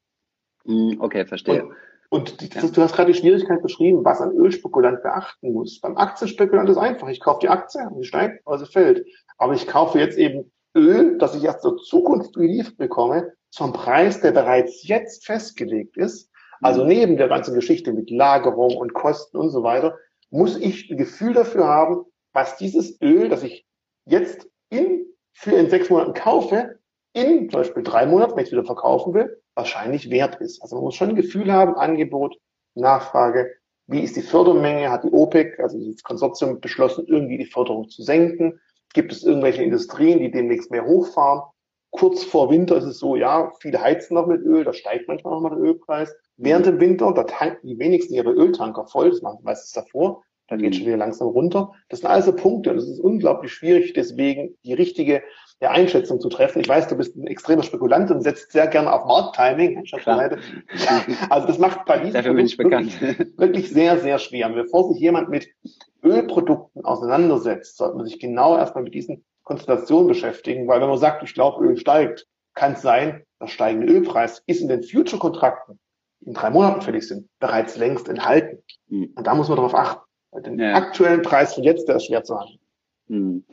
Hm, 0.66 0.98
okay, 1.00 1.26
verstehe. 1.26 1.64
Und, 1.64 1.74
und 2.10 2.42
die, 2.42 2.50
das, 2.50 2.72
du 2.72 2.82
hast 2.82 2.94
gerade 2.94 3.12
die 3.12 3.18
Schwierigkeit 3.18 3.62
beschrieben, 3.62 4.04
was 4.04 4.22
ein 4.22 4.32
Ölspekulant 4.32 5.02
beachten 5.02 5.54
muss. 5.54 5.80
Beim 5.80 5.98
Aktienspekulant 5.98 6.70
ist 6.70 6.78
einfach. 6.78 7.08
Ich 7.08 7.22
kaufe 7.22 7.40
die 7.42 7.50
Aktie 7.50 7.82
und 7.90 8.00
die 8.00 8.06
steigt, 8.06 8.44
sie 8.46 8.66
fällt. 8.66 9.06
Aber 9.38 9.54
ich 9.54 9.66
kaufe 9.66 9.98
jetzt 10.00 10.18
eben 10.18 10.52
Öl, 10.76 11.18
das 11.18 11.36
ich 11.36 11.44
erst 11.44 11.62
zur 11.62 11.78
Zukunft 11.78 12.34
geliefert 12.34 12.78
bekomme, 12.78 13.34
zum 13.50 13.74
Preis, 13.74 14.22
der 14.22 14.32
bereits 14.32 14.88
jetzt 14.88 15.26
festgelegt 15.26 15.98
ist. 15.98 16.30
Also 16.62 16.84
mhm. 16.84 16.90
neben 16.90 17.18
der 17.18 17.28
ganzen 17.28 17.56
Geschichte 17.56 17.94
mit 17.94 18.10
Lagerung 18.10 18.76
und 18.76 18.94
Kosten 18.94 19.38
und 19.38 19.50
so 19.50 19.64
weiter, 19.64 19.98
muss 20.30 20.58
ich 20.58 20.90
ein 20.90 20.98
Gefühl 20.98 21.34
dafür 21.34 21.66
haben, 21.66 22.06
was 22.34 22.58
dieses 22.58 23.02
Öl, 23.02 23.30
das 23.30 23.44
ich 23.44 23.66
jetzt 24.06 24.48
in, 24.70 25.06
für 25.34 25.52
in 25.52 25.70
sechs 25.70 25.90
Monaten 25.90 26.14
kaufe, 26.14 26.80
in 27.14 27.50
zum 27.50 27.62
Beispiel 27.62 27.84
drei 27.84 28.06
Monaten, 28.06 28.34
wenn 28.34 28.44
ich 28.44 28.50
es 28.50 28.52
wieder 28.52 28.66
verkaufen 28.66 29.14
will, 29.14 29.42
wahrscheinlich 29.56 30.10
wert 30.10 30.40
ist. 30.42 30.62
Also 30.62 30.76
man 30.76 30.86
muss 30.86 30.96
schon 30.96 31.10
ein 31.10 31.16
Gefühl 31.16 31.52
haben, 31.52 31.76
Angebot, 31.76 32.38
Nachfrage, 32.76 33.52
wie 33.88 34.02
ist 34.02 34.16
die 34.16 34.22
Fördermenge, 34.22 34.92
hat 34.92 35.04
die 35.04 35.12
OPEC, 35.12 35.60
also 35.60 35.80
das 35.80 36.04
Konsortium 36.04 36.60
beschlossen, 36.60 37.06
irgendwie 37.08 37.38
die 37.38 37.46
Förderung 37.46 37.90
zu 37.90 38.04
senken. 38.04 38.60
Gibt 38.94 39.12
es 39.12 39.24
irgendwelche 39.24 39.64
Industrien, 39.64 40.20
die 40.20 40.30
demnächst 40.30 40.72
mehr 40.72 40.86
hochfahren? 40.86 41.44
Kurz 41.92 42.24
vor 42.24 42.50
Winter 42.52 42.78
ist 42.78 42.84
es 42.84 43.00
so, 43.00 43.16
ja, 43.16 43.52
viele 43.62 43.82
heizen 43.82 44.16
noch 44.16 44.28
mit 44.28 44.42
Öl, 44.42 44.66
da 44.66 44.74
steigt 44.74 45.08
manchmal 45.08 45.34
noch 45.34 45.42
mal 45.42 45.50
der 45.50 45.60
Ölpreis. 45.60 46.14
Während 46.38 46.66
dem 46.66 46.80
Winter, 46.80 47.12
da 47.14 47.24
tanken 47.24 47.68
die 47.68 47.80
wenigsten 47.80 48.14
ihre 48.14 48.32
Öltanker 48.32 48.86
voll, 48.86 49.10
das 49.10 49.22
machen 49.22 49.40
meistens 49.44 49.72
davor, 49.72 50.24
dann 50.48 50.60
geht 50.60 50.72
es 50.72 50.78
schon 50.78 50.88
wieder 50.88 50.98
langsam 50.98 51.28
runter. 51.28 51.74
Das 51.90 52.00
sind 52.00 52.10
also 52.10 52.34
Punkte 52.34 52.72
und 52.72 52.78
es 52.78 52.88
ist 52.88 53.00
unglaublich 53.00 53.52
schwierig, 53.52 53.94
deswegen 53.94 54.56
die 54.64 54.74
richtige 54.74 55.24
der 55.60 55.72
Einschätzung 55.72 56.20
zu 56.20 56.30
treffen. 56.30 56.62
Ich 56.62 56.70
weiß, 56.70 56.88
du 56.88 56.96
bist 56.96 57.16
ein 57.16 57.26
extremer 57.28 57.64
Spekulant 57.64 58.12
und 58.12 58.22
setzt 58.22 58.52
sehr 58.52 58.68
gerne 58.68 58.94
auf 58.94 59.06
Markttiming. 59.06 59.84
Also 61.30 61.48
das 61.48 61.58
macht 61.58 61.86
Produkt 61.86 62.14
wirklich, 62.14 62.60
wirklich, 63.38 63.70
sehr, 63.72 63.98
sehr 63.98 64.20
schwer. 64.20 64.50
Bevor 64.50 64.94
sich 64.94 65.02
jemand 65.02 65.30
mit 65.30 65.50
Ölprodukten 66.04 66.86
auseinandersetzt, 66.86 67.78
sollte 67.78 67.98
man 67.98 68.06
sich 68.06 68.20
genau 68.20 68.56
erstmal 68.56 68.84
mit 68.84 68.94
diesen 68.94 69.26
Konstellationen 69.44 70.08
beschäftigen, 70.08 70.68
weil 70.68 70.80
wenn 70.82 70.90
man 70.90 70.98
sagt, 70.98 71.24
ich 71.24 71.34
glaube, 71.34 71.66
Öl 71.66 71.78
steigt, 71.78 72.28
kann 72.54 72.74
es 72.74 72.82
sein, 72.82 73.24
der 73.42 73.48
steigende 73.48 73.92
Ölpreis 73.92 74.44
ist 74.46 74.62
in 74.62 74.68
den 74.68 74.84
Future-Kontrakten, 74.84 75.80
in 76.28 76.34
drei 76.34 76.50
Monaten 76.50 76.82
fällig 76.82 77.08
sind, 77.08 77.28
bereits 77.40 77.78
längst 77.78 78.10
enthalten. 78.10 78.62
Mhm. 78.90 79.14
Und 79.16 79.26
da 79.26 79.34
muss 79.34 79.48
man 79.48 79.56
darauf 79.56 79.74
achten. 79.74 80.02
Den 80.46 80.60
ja. 80.60 80.74
aktuellen 80.76 81.22
Preis 81.22 81.56
von 81.56 81.64
jetzt, 81.64 81.88
der 81.88 81.96
ist 81.96 82.06
schwer 82.06 82.24
zu 82.24 82.38
handeln. 82.38 82.60
Mhm. 83.08 83.44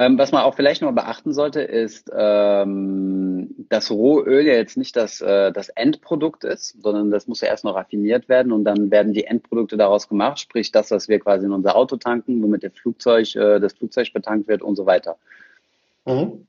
Ähm, 0.00 0.18
was 0.18 0.32
man 0.32 0.42
auch 0.42 0.56
vielleicht 0.56 0.82
noch 0.82 0.90
beachten 0.92 1.32
sollte, 1.32 1.60
ist, 1.60 2.10
ähm, 2.12 3.54
dass 3.68 3.92
Rohöl 3.92 4.44
ja 4.44 4.54
jetzt 4.54 4.76
nicht 4.76 4.96
das, 4.96 5.20
äh, 5.20 5.52
das 5.52 5.68
Endprodukt 5.68 6.42
ist, 6.42 6.82
sondern 6.82 7.12
das 7.12 7.28
muss 7.28 7.42
ja 7.42 7.48
erst 7.48 7.62
noch 7.62 7.76
raffiniert 7.76 8.28
werden 8.28 8.50
und 8.50 8.64
dann 8.64 8.90
werden 8.90 9.12
die 9.12 9.24
Endprodukte 9.24 9.76
daraus 9.76 10.08
gemacht, 10.08 10.40
sprich 10.40 10.72
das, 10.72 10.90
was 10.90 11.08
wir 11.08 11.20
quasi 11.20 11.46
in 11.46 11.52
unser 11.52 11.76
Auto 11.76 11.96
tanken, 11.96 12.42
womit 12.42 12.64
der 12.64 12.72
Flugzeug, 12.72 13.36
äh, 13.36 13.60
das 13.60 13.74
Flugzeug 13.74 14.12
betankt 14.12 14.48
wird 14.48 14.62
und 14.62 14.74
so 14.74 14.84
weiter. 14.84 15.16
Mhm. 16.06 16.44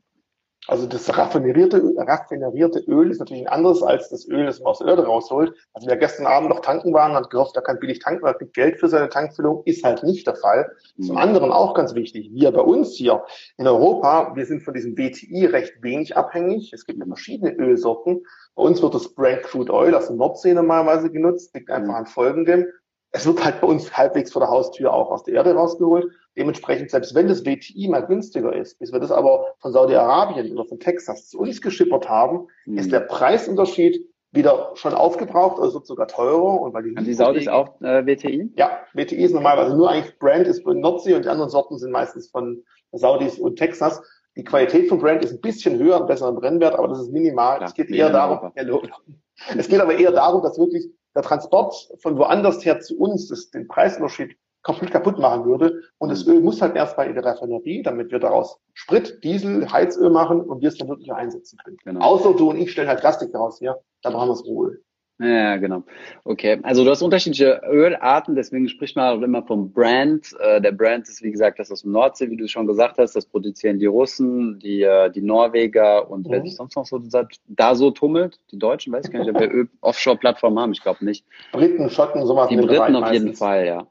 Also 0.68 0.88
das 0.88 1.16
raffinerierte, 1.16 1.94
raffinerierte 1.98 2.80
Öl 2.88 3.12
ist 3.12 3.20
natürlich 3.20 3.44
ein 3.44 3.54
anderes 3.54 3.84
als 3.84 4.10
das 4.10 4.28
Öl, 4.28 4.46
das 4.46 4.60
man 4.60 4.68
aus 4.68 4.80
der 4.80 4.88
Erde 4.88 5.06
rausholt. 5.06 5.54
Also 5.74 5.88
wer 5.88 5.98
gestern 5.98 6.26
Abend 6.26 6.50
noch 6.50 6.62
tanken 6.62 6.94
war 6.94 7.10
und 7.10 7.16
hat 7.16 7.30
gehofft, 7.30 7.56
er 7.56 7.62
kann 7.62 7.80
billig 7.80 8.00
tanken, 8.00 8.26
er 8.26 8.34
kriegt 8.34 8.54
Geld 8.54 8.80
für 8.80 8.88
seine 8.88 9.10
Tankfüllung, 9.10 9.62
ist 9.66 9.84
halt 9.84 10.04
nicht 10.04 10.26
der 10.26 10.36
Fall. 10.36 10.72
Mhm. 10.98 11.04
Zum 11.04 11.18
anderen 11.18 11.52
auch 11.52 11.74
ganz 11.76 11.94
wichtig, 11.94 12.30
wir 12.34 12.52
bei 12.52 12.62
uns 12.62 12.96
hier 12.96 13.24
in 13.58 13.68
Europa, 13.68 14.36
wir 14.36 14.46
sind 14.46 14.62
von 14.62 14.74
diesem 14.74 14.96
BTI 14.96 15.46
recht 15.46 15.82
wenig 15.82 16.18
abhängig. 16.18 16.74
Es 16.74 16.86
gibt 16.86 17.00
ja 17.00 17.06
verschiedene 17.06 17.52
Ölsorten. 17.52 18.26
Bei 18.56 18.64
uns 18.64 18.82
wird 18.82 18.96
das 18.96 19.14
Brand 19.14 19.44
Crude 19.44 19.72
Oil 19.72 19.94
aus 19.94 20.08
der 20.08 20.16
Nordsee 20.16 20.54
normalerweise 20.54 21.12
genutzt, 21.12 21.54
liegt 21.54 21.70
einfach 21.70 21.94
mhm. 21.94 22.00
an 22.00 22.06
folgendem. 22.08 22.66
Es 23.12 23.26
wird 23.26 23.44
halt 23.44 23.62
bei 23.62 23.68
uns 23.68 23.96
halbwegs 23.96 24.32
vor 24.32 24.42
der 24.42 24.50
Haustür 24.50 24.94
auch 24.94 25.10
aus 25.10 25.24
der 25.24 25.36
Erde 25.36 25.54
rausgeholt. 25.54 26.12
Dementsprechend, 26.38 26.92
selbst 26.92 27.16
wenn 27.16 27.30
das 27.30 27.46
WTI 27.46 27.88
mal 27.88 28.06
günstiger 28.06 28.54
ist, 28.54 28.78
bis 28.80 28.92
wir 28.92 29.00
das 29.00 29.12
aber 29.12 29.54
von 29.60 29.72
Saudi-Arabien 29.72 30.52
oder 30.52 30.66
von 30.66 30.80
Texas 30.80 31.30
zu 31.30 31.40
uns 31.40 31.62
geschippert 31.62 32.10
haben, 32.10 32.48
mhm. 32.66 32.78
ist 32.78 32.92
der 32.92 33.00
Preisunterschied 33.00 34.06
wieder 34.36 34.72
schon 34.76 34.94
aufgebraucht, 34.94 35.62
also 35.62 35.76
wird 35.76 35.88
sogar 35.88 36.08
teurer. 36.08 36.62
Und 36.62 36.74
weil 36.74 36.84
die, 36.84 36.96
die 36.96 37.14
Saudis 37.14 37.48
auch 37.48 37.82
äh, 37.82 38.06
WTI? 38.06 38.52
Ja, 38.58 38.80
WTI 38.94 39.24
ist 39.24 39.34
normalerweise 39.34 39.76
nur 39.76 39.90
eigentlich 39.90 40.20
Brand 40.20 40.48
ist 40.48 40.64
von 40.64 40.80
Nordsee 40.80 41.14
und 41.14 41.26
die 41.26 41.30
anderen 41.30 41.50
Sorten 41.50 41.78
sind 41.78 41.92
meistens 41.92 42.30
von 42.30 42.64
Saudis 42.92 43.40
und 43.40 43.56
Texas. 43.56 44.02
Die 44.36 44.44
Qualität 44.44 44.90
von 44.90 45.00
Brand 45.00 45.24
ist 45.24 45.32
ein 45.32 45.40
bisschen 45.40 45.80
höher, 45.80 45.96
einen 45.96 46.08
besseren 46.08 46.36
Brennwert, 46.36 46.76
aber 46.76 46.90
das 46.90 47.00
ist 47.00 47.12
minimal. 47.12 47.58
Klar, 47.58 47.70
es 47.70 47.74
geht 47.74 47.90
eher 47.90 48.10
darum, 48.10 48.52
ja, 48.56 48.80
es 49.58 49.70
geht 49.70 49.80
aber 49.80 49.98
eher 49.98 50.12
darum, 50.12 50.44
dass 50.44 50.60
wirklich 50.60 50.90
der 51.16 51.24
Transport 51.24 51.90
von 52.00 52.18
woanders 52.18 52.64
her 52.66 52.80
zu 52.82 52.98
uns 53.00 53.28
das, 53.28 53.50
den 53.50 53.68
Preisunterschied 53.68 54.38
komplett 54.66 54.92
kaputt 54.92 55.20
machen 55.20 55.46
würde. 55.46 55.84
Und 56.00 56.10
das 56.10 56.26
mhm. 56.26 56.34
Öl 56.34 56.42
muss 56.42 56.62
halt 56.62 56.76
erst 56.76 56.98
bei 56.98 57.12
der 57.12 57.24
Raffinerie, 57.24 57.84
damit 57.84 58.12
wir 58.12 58.20
daraus 58.20 58.60
Sprit, 58.74 59.24
Diesel, 59.24 59.72
Heizöl 59.72 60.10
machen 60.10 60.42
und 60.42 60.62
wir 60.62 60.70
es 60.70 60.78
dann 60.78 60.90
wirklich 60.90 61.14
einsetzen 61.14 61.58
können. 61.64 61.78
Genau. 61.86 62.02
Außer 62.04 62.34
du 62.34 62.50
und 62.50 62.58
ich 62.58 62.72
stellen 62.72 62.90
halt 62.90 63.00
Plastik 63.00 63.32
daraus 63.32 63.62
her, 63.62 63.80
dann 64.02 64.14
brauchen 64.14 64.30
wir 64.30 64.34
das 64.34 64.46
Rohöl. 64.46 64.84
Ja, 65.18 65.56
genau. 65.56 65.84
Okay, 66.26 66.60
also 66.64 66.84
du 66.84 66.90
hast 66.90 67.02
unterschiedliche 67.02 67.62
Ölarten, 67.70 68.36
deswegen 68.36 68.68
spricht 68.68 68.98
man 68.98 69.18
auch 69.18 69.22
immer 69.22 69.44
vom 69.44 69.72
Brand. 69.72 70.36
Äh, 70.40 70.60
der 70.60 70.74
Brand 70.74 71.08
ist, 71.08 71.24
wie 71.24 71.32
gesagt, 71.32 71.58
das 71.58 71.72
aus 71.72 71.84
dem 71.84 71.94
Nordsee, 71.94 72.30
wie 72.30 72.36
du 72.36 72.50
schon 72.50 72.68
gesagt 72.68 72.98
hast, 72.98 73.16
das 73.16 73.26
produzieren 73.26 73.80
die 73.80 73.86
Russen, 73.86 74.60
die, 74.60 74.82
äh, 74.82 75.10
die 75.10 75.22
Norweger 75.22 76.10
und 76.10 76.28
mhm. 76.28 76.32
wer 76.32 76.42
sich 76.42 76.56
sonst 76.58 76.76
noch 76.76 76.86
so 76.86 77.02
da 77.48 77.76
so 77.76 77.92
tummelt. 77.92 78.40
Die 78.52 78.60
Deutschen, 78.60 78.92
weiß 78.92 79.06
ich 79.06 79.14
gar 79.14 79.20
nicht, 79.20 79.34
ob 79.34 79.40
wir 79.40 79.68
Offshore-Plattformen 79.82 80.60
haben, 80.60 80.74
ich 80.74 80.82
glaube 80.82 81.06
nicht. 81.06 81.26
Briten, 81.54 81.90
Schotten, 81.90 82.26
sowas. 82.26 82.50
Die 82.50 82.58
Briten 82.58 82.96
auf 82.98 83.14
jeden 83.14 83.36
Fall, 83.36 83.66
ja. 83.66 83.88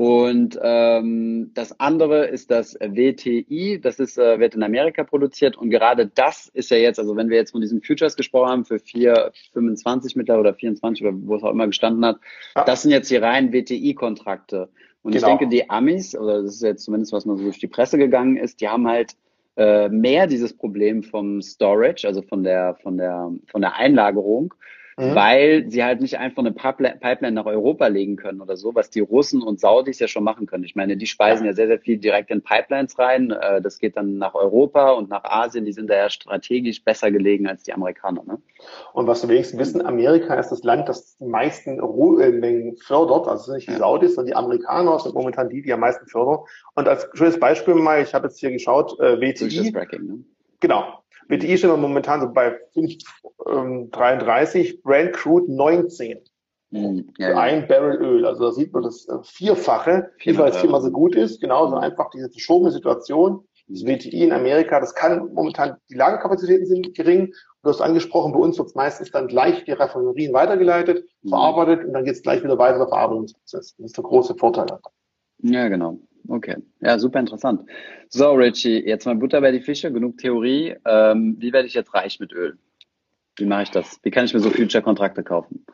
Und 0.00 0.58
ähm, 0.62 1.50
das 1.52 1.78
andere 1.78 2.24
ist 2.24 2.50
das 2.50 2.72
WTI, 2.80 3.78
das 3.82 4.00
ist, 4.00 4.16
äh, 4.16 4.40
wird 4.40 4.54
in 4.54 4.62
Amerika 4.62 5.04
produziert 5.04 5.58
und 5.58 5.68
gerade 5.68 6.06
das 6.06 6.48
ist 6.54 6.70
ja 6.70 6.78
jetzt, 6.78 6.98
also 6.98 7.16
wenn 7.16 7.28
wir 7.28 7.36
jetzt 7.36 7.50
von 7.50 7.60
diesen 7.60 7.82
Futures 7.82 8.16
gesprochen 8.16 8.48
haben 8.48 8.64
für 8.64 8.76
4,25 8.76 10.12
mittlerweile 10.16 10.40
oder 10.40 10.54
24 10.54 11.06
oder 11.06 11.14
wo 11.14 11.36
es 11.36 11.42
auch 11.42 11.50
immer 11.50 11.66
gestanden 11.66 12.02
hat, 12.06 12.18
ja. 12.56 12.64
das 12.64 12.80
sind 12.80 12.92
jetzt 12.92 13.10
die 13.10 13.16
reinen 13.16 13.52
WTI-Kontrakte. 13.52 14.70
Und 15.02 15.12
genau. 15.12 15.26
ich 15.26 15.38
denke, 15.38 15.54
die 15.54 15.68
Amis, 15.68 16.16
oder 16.16 16.44
das 16.44 16.54
ist 16.54 16.62
jetzt 16.62 16.84
zumindest, 16.84 17.12
was 17.12 17.26
man 17.26 17.36
so 17.36 17.44
durch 17.44 17.58
die 17.58 17.68
Presse 17.68 17.98
gegangen 17.98 18.38
ist, 18.38 18.62
die 18.62 18.68
haben 18.68 18.88
halt 18.88 19.16
äh, 19.56 19.90
mehr 19.90 20.26
dieses 20.26 20.56
Problem 20.56 21.02
vom 21.02 21.42
Storage, 21.42 22.08
also 22.08 22.22
von 22.22 22.42
der, 22.42 22.74
von 22.82 22.96
der, 22.96 23.30
von 23.50 23.60
der 23.60 23.76
Einlagerung 23.76 24.54
mhm. 25.00 25.14
weil 25.14 25.70
sie 25.70 25.82
halt 25.82 26.00
nicht 26.00 26.18
einfach 26.18 26.42
eine 26.42 26.52
Pipeline 26.52 27.32
nach 27.32 27.46
Europa 27.46 27.86
legen 27.86 28.16
können 28.16 28.40
oder 28.40 28.56
so, 28.56 28.74
was 28.74 28.90
die 28.90 29.00
Russen 29.00 29.42
und 29.42 29.60
Saudis 29.60 29.98
ja 29.98 30.08
schon 30.08 30.24
machen 30.24 30.46
können. 30.46 30.64
Ich 30.64 30.76
meine, 30.76 30.96
die 30.96 31.06
speisen 31.06 31.44
ja, 31.44 31.50
ja 31.50 31.56
sehr, 31.56 31.66
sehr 31.66 31.78
viel 31.78 31.98
direkt 31.98 32.30
in 32.30 32.42
Pipelines 32.42 32.98
rein. 32.98 33.30
Äh, 33.30 33.62
das 33.62 33.78
geht 33.78 33.96
dann 33.96 34.18
nach 34.18 34.34
Europa 34.34 34.92
und 34.92 35.08
nach 35.08 35.24
Asien. 35.24 35.64
Die 35.64 35.72
sind 35.72 35.88
da 35.88 35.96
ja 35.96 36.10
strategisch 36.10 36.84
besser 36.84 37.10
gelegen 37.10 37.46
als 37.46 37.62
die 37.62 37.72
Amerikaner. 37.72 38.22
Ne? 38.24 38.38
Und 38.92 39.06
was 39.06 39.22
wir 39.22 39.30
wenigstens 39.30 39.58
wissen, 39.58 39.84
Amerika 39.84 40.34
ist 40.34 40.50
das 40.50 40.62
Land, 40.62 40.88
das 40.88 41.16
die 41.18 41.24
meisten 41.24 41.80
Rohölmengen 41.80 42.76
fördert. 42.76 43.26
Also 43.26 43.54
nicht 43.54 43.68
die. 43.68 43.80
Saudis, 43.80 44.14
sondern 44.14 44.26
die 44.28 44.36
Amerikaner 44.36 44.98
sind 44.98 45.14
momentan 45.14 45.48
die, 45.48 45.62
die 45.62 45.72
am 45.72 45.80
meisen 45.80 46.06
fördern. 46.06 46.40
Und 46.74 46.88
als 46.88 47.08
schönes 47.14 47.40
Beispiel 47.40 47.74
mal, 47.74 48.02
ich 48.02 48.14
habe 48.14 48.26
jetzt 48.28 48.38
hier 48.38 48.50
geschaut, 48.50 48.98
äh, 49.00 49.20
WTI. 49.20 49.72
Ne? 50.02 50.24
Genau. 50.60 51.00
WTI 51.30 51.56
stehen 51.56 51.70
wir 51.70 51.76
momentan 51.76 52.20
so 52.20 52.32
bei 52.32 52.58
5,33, 52.74 54.74
ähm, 54.74 54.80
Brand 54.82 55.12
Crude 55.12 55.52
19. 55.52 56.18
Mhm. 56.70 57.12
Ja, 57.18 57.30
für 57.30 57.38
ein 57.38 57.66
Barrel 57.66 58.02
Öl. 58.02 58.26
Also 58.26 58.44
da 58.44 58.52
sieht 58.52 58.72
man 58.72 58.82
das 58.82 59.08
äh, 59.08 59.18
Vierfache, 59.22 60.10
weil 60.24 60.50
es 60.50 60.56
viermal 60.56 60.82
so 60.82 60.90
gut 60.90 61.14
ist. 61.14 61.40
Genauso 61.40 61.76
mhm. 61.76 61.82
einfach 61.82 62.10
diese 62.10 62.30
verschobene 62.30 62.70
Situation. 62.70 63.44
Das 63.68 63.84
WTI 63.84 64.24
in 64.24 64.32
Amerika, 64.32 64.80
das 64.80 64.96
kann 64.96 65.32
momentan, 65.32 65.76
die 65.88 65.94
Lagerkapazitäten 65.94 66.66
sind 66.66 66.92
gering. 66.94 67.32
Du 67.62 67.68
hast 67.68 67.80
angesprochen, 67.80 68.32
bei 68.32 68.40
uns 68.40 68.58
wird 68.58 68.68
es 68.68 68.74
meistens 68.74 69.12
dann 69.12 69.28
gleich 69.28 69.64
die 69.64 69.72
Raffinerien 69.72 70.32
weitergeleitet, 70.32 71.04
mhm. 71.22 71.28
verarbeitet 71.28 71.84
und 71.84 71.92
dann 71.92 72.04
geht 72.04 72.14
es 72.14 72.22
gleich 72.22 72.42
wieder 72.42 72.58
weiter 72.58 72.78
der 72.78 72.88
Verarbeitungsprozess. 72.88 73.76
Das 73.76 73.86
ist 73.86 73.96
der 73.96 74.04
große 74.04 74.34
Vorteil. 74.34 74.66
Ja, 75.42 75.68
genau. 75.68 76.00
Okay, 76.28 76.56
ja, 76.80 76.98
super 76.98 77.20
interessant. 77.20 77.62
So, 78.08 78.32
Richie, 78.32 78.86
jetzt 78.86 79.06
mal 79.06 79.16
Butter 79.16 79.40
bei 79.40 79.52
die 79.52 79.60
Fische, 79.60 79.92
genug 79.92 80.18
Theorie. 80.18 80.76
Ähm, 80.84 81.36
wie 81.38 81.52
werde 81.52 81.66
ich 81.66 81.74
jetzt 81.74 81.94
reich 81.94 82.20
mit 82.20 82.32
Öl? 82.32 82.58
Wie 83.36 83.46
mache 83.46 83.64
ich 83.64 83.70
das? 83.70 83.98
Wie 84.02 84.10
kann 84.10 84.24
ich 84.24 84.34
mir 84.34 84.40
so 84.40 84.50
Future-Kontrakte 84.50 85.22
kaufen? 85.22 85.64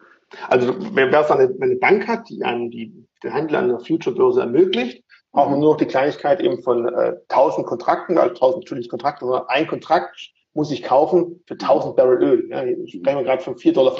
Also, 0.48 0.74
wer 0.94 1.12
es 1.12 1.30
eine, 1.30 1.54
eine 1.60 1.76
Bank 1.76 2.06
hat, 2.08 2.28
die 2.28 2.42
einem 2.42 2.70
die, 2.70 3.06
den 3.22 3.32
Handel 3.32 3.56
an 3.56 3.68
der 3.68 3.80
Future-Börse 3.80 4.40
ermöglicht, 4.40 5.04
braucht 5.32 5.50
man 5.50 5.60
nur 5.60 5.72
noch 5.72 5.76
die 5.76 5.86
Kleinigkeit 5.86 6.40
eben 6.40 6.62
von 6.62 6.86
äh, 6.88 7.16
1000 7.28 7.66
Kontrakten, 7.66 8.18
also 8.18 8.34
1000 8.34 8.64
natürlich 8.64 8.88
Kontrakte, 8.88 9.26
sondern 9.26 9.48
ein 9.48 9.66
Kontrakt 9.66 10.32
muss 10.54 10.70
ich 10.70 10.82
kaufen 10.82 11.42
für 11.46 11.54
1000 11.54 11.96
Barrel 11.96 12.22
Öl. 12.22 12.48
Ja, 12.50 12.64
ich 12.64 12.94
spreche 12.94 13.22
gerade 13.22 13.42
von 13.42 13.56
4,25 13.56 13.72
Dollar, 13.74 13.94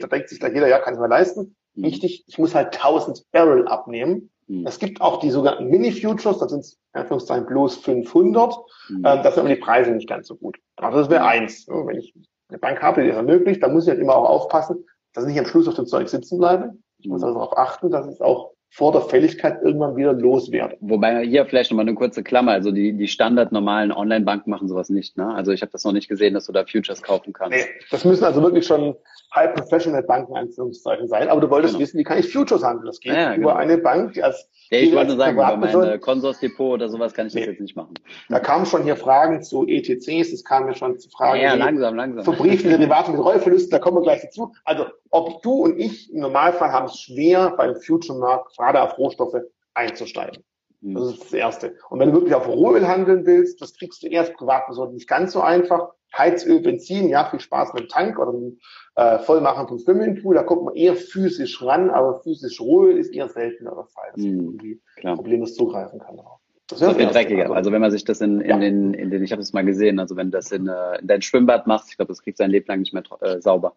da 0.00 0.06
denkt 0.06 0.30
sich 0.30 0.40
gleich 0.40 0.54
jeder, 0.54 0.68
ja, 0.68 0.78
kann 0.78 0.94
ich 0.94 1.00
mir 1.00 1.08
leisten. 1.08 1.54
Mhm. 1.74 1.84
Wichtig, 1.84 2.24
ich 2.26 2.38
muss 2.38 2.54
halt 2.54 2.74
1000 2.74 3.30
Barrel 3.30 3.68
abnehmen 3.68 4.30
Mhm. 4.50 4.66
Es 4.66 4.80
gibt 4.80 5.00
auch 5.00 5.20
die 5.20 5.30
sogenannten 5.30 5.68
Mini-Futures, 5.68 6.38
das 6.38 6.50
sind 6.50 6.66
in 6.92 7.00
Anführungszeichen 7.00 7.46
bloß 7.46 7.76
500. 7.76 8.56
Mhm. 8.88 8.96
Ähm, 8.96 9.02
das 9.02 9.34
sind 9.34 9.44
aber 9.44 9.54
die 9.54 9.60
Preise 9.60 9.92
nicht 9.92 10.08
ganz 10.08 10.26
so 10.26 10.34
gut. 10.34 10.58
Also 10.76 10.98
das 10.98 11.08
wäre 11.08 11.24
eins. 11.24 11.68
Wenn 11.68 11.96
ich 11.96 12.12
eine 12.48 12.58
Bank 12.58 12.82
habe, 12.82 13.02
die 13.02 13.08
das 13.08 13.16
ermöglicht, 13.16 13.62
dann 13.62 13.72
muss 13.72 13.84
ich 13.84 13.90
halt 13.90 14.00
immer 14.00 14.16
auch 14.16 14.28
aufpassen, 14.28 14.84
dass 15.14 15.24
ich 15.24 15.30
nicht 15.30 15.38
am 15.38 15.46
Schluss 15.46 15.68
auf 15.68 15.74
dem 15.74 15.86
Zeug 15.86 16.08
sitzen 16.08 16.38
bleibe. 16.38 16.74
Ich 16.98 17.08
muss 17.08 17.20
mhm. 17.20 17.28
also 17.28 17.38
darauf 17.38 17.56
achten, 17.56 17.90
dass 17.90 18.06
es 18.06 18.20
auch 18.20 18.52
vor 18.72 18.92
der 18.92 19.00
Fälligkeit 19.02 19.60
irgendwann 19.64 19.96
wieder 19.96 20.12
loswerden. 20.12 20.78
Wobei 20.80 21.24
hier 21.24 21.44
vielleicht 21.44 21.72
nochmal 21.72 21.86
eine 21.86 21.96
kurze 21.96 22.22
Klammer, 22.22 22.52
also 22.52 22.70
die, 22.70 22.92
die 22.92 23.08
standard 23.08 23.50
normalen 23.50 23.90
Online-Banken 23.90 24.48
machen 24.48 24.68
sowas 24.68 24.90
nicht, 24.90 25.16
ne? 25.16 25.34
Also 25.34 25.50
ich 25.50 25.60
habe 25.62 25.72
das 25.72 25.82
noch 25.82 25.92
nicht 25.92 26.08
gesehen, 26.08 26.34
dass 26.34 26.46
du 26.46 26.52
da 26.52 26.64
Futures 26.64 27.02
kaufen 27.02 27.32
kannst. 27.32 27.56
Nee, 27.56 27.64
das 27.90 28.04
müssen 28.04 28.22
also 28.22 28.40
wirklich 28.42 28.64
schon 28.64 28.94
High 29.34 29.54
Professional 29.54 30.04
Banken 30.04 30.36
Anführungszeichen 30.36 31.08
sein. 31.08 31.28
Aber 31.28 31.40
du 31.40 31.50
wolltest 31.50 31.74
genau. 31.74 31.82
wissen, 31.82 31.98
wie 31.98 32.04
kann 32.04 32.18
ich 32.18 32.32
Futures 32.32 32.62
handeln? 32.62 32.86
Das 32.86 33.00
geht 33.00 33.12
ja, 33.12 33.34
über 33.34 33.48
genau. 33.48 33.54
eine 33.54 33.78
Bank, 33.78 34.12
die 34.12 34.22
als 34.22 34.48
ja, 34.70 34.78
ich 34.78 34.94
wollte 34.94 35.16
sagen, 35.16 35.36
über 35.36 35.56
mein 35.56 36.00
Konsorsdepot 36.00 36.74
oder 36.74 36.88
sowas 36.88 37.12
kann 37.12 37.26
ich 37.26 37.34
nee. 37.34 37.40
das 37.40 37.50
jetzt 37.50 37.60
nicht 37.60 37.74
machen. 37.74 37.94
Da 38.28 38.38
kamen 38.38 38.66
schon 38.66 38.84
hier 38.84 38.94
Fragen 38.94 39.42
zu 39.42 39.66
ETCs, 39.66 40.32
es 40.32 40.44
kamen 40.44 40.68
ja 40.68 40.74
schon 40.74 40.96
zu 41.00 41.10
Fragen. 41.10 41.40
Ja, 41.40 41.48
ja 41.48 41.54
langsam, 41.54 41.96
langsam. 41.96 42.22
Verbriefte 42.22 42.68
Derivate 42.68 43.10
mit 43.10 43.20
Rollverlusten, 43.20 43.70
da 43.70 43.80
kommen 43.80 43.96
wir 43.96 44.02
gleich 44.02 44.22
dazu. 44.22 44.52
Also, 44.64 44.86
ob 45.10 45.42
du 45.42 45.64
und 45.64 45.78
ich 45.78 46.12
im 46.12 46.20
Normalfall 46.20 46.72
haben 46.72 46.86
es 46.86 46.98
schwer, 46.98 47.54
beim 47.56 47.76
Future-Markt 47.76 48.56
gerade 48.56 48.82
auf 48.82 48.96
Rohstoffe 48.98 49.42
einzusteigen. 49.74 50.42
Hm. 50.82 50.94
Das 50.94 51.12
ist 51.12 51.24
das 51.24 51.32
Erste. 51.32 51.76
Und 51.90 52.00
wenn 52.00 52.10
du 52.10 52.14
wirklich 52.14 52.34
auf 52.34 52.48
Rohöl 52.48 52.86
handeln 52.86 53.26
willst, 53.26 53.60
das 53.60 53.74
kriegst 53.74 54.02
du 54.02 54.06
erst 54.06 54.34
Privatpersonen 54.34 54.94
nicht 54.94 55.08
ganz 55.08 55.32
so 55.32 55.40
einfach. 55.40 55.90
Heizöl, 56.16 56.60
Benzin, 56.60 57.08
ja, 57.08 57.28
viel 57.30 57.38
Spaß 57.38 57.72
mit 57.74 57.84
dem 57.84 57.88
Tank 57.88 58.18
oder 58.18 58.32
dem 58.32 58.58
äh, 58.96 59.18
Vollmachen 59.20 59.68
vom 59.68 59.78
Swimmingpool, 59.78 60.34
da 60.34 60.42
kommt 60.42 60.64
man 60.64 60.74
eher 60.74 60.96
physisch 60.96 61.62
ran, 61.62 61.88
aber 61.88 62.20
physisch 62.22 62.60
Rohöl 62.60 62.98
ist 62.98 63.14
eher 63.14 63.28
seltener 63.28 63.74
der 63.76 63.84
Fall, 63.84 64.10
dass 64.14 64.24
man 64.24 64.32
hm, 64.32 64.40
irgendwie 64.40 64.80
problemlos 65.02 65.54
zugreifen 65.54 66.00
kann. 66.00 66.20
Das 66.66 66.80
ist 66.80 66.96
viel 66.96 67.06
dreckiger. 67.06 67.42
Also, 67.42 67.54
also 67.54 67.72
wenn 67.72 67.80
man 67.80 67.90
sich 67.90 68.04
das 68.04 68.20
in, 68.20 68.40
in 68.40 68.50
ja. 68.50 68.58
den, 68.58 68.94
in 68.94 69.10
den, 69.10 69.22
ich 69.22 69.32
habe 69.32 69.40
das 69.40 69.52
mal 69.52 69.64
gesehen, 69.64 69.98
also 69.98 70.16
wenn 70.16 70.30
du 70.30 70.38
das 70.38 70.52
in, 70.52 70.68
äh, 70.68 70.98
in 71.00 71.06
dein 71.06 71.22
Schwimmbad 71.22 71.66
machst, 71.66 71.90
ich 71.90 71.96
glaube, 71.96 72.10
das 72.10 72.22
kriegt 72.22 72.38
sein 72.38 72.50
Leben 72.50 72.66
lang 72.66 72.80
nicht 72.80 72.92
mehr 72.92 73.02
äh, 73.20 73.40
sauber. 73.40 73.74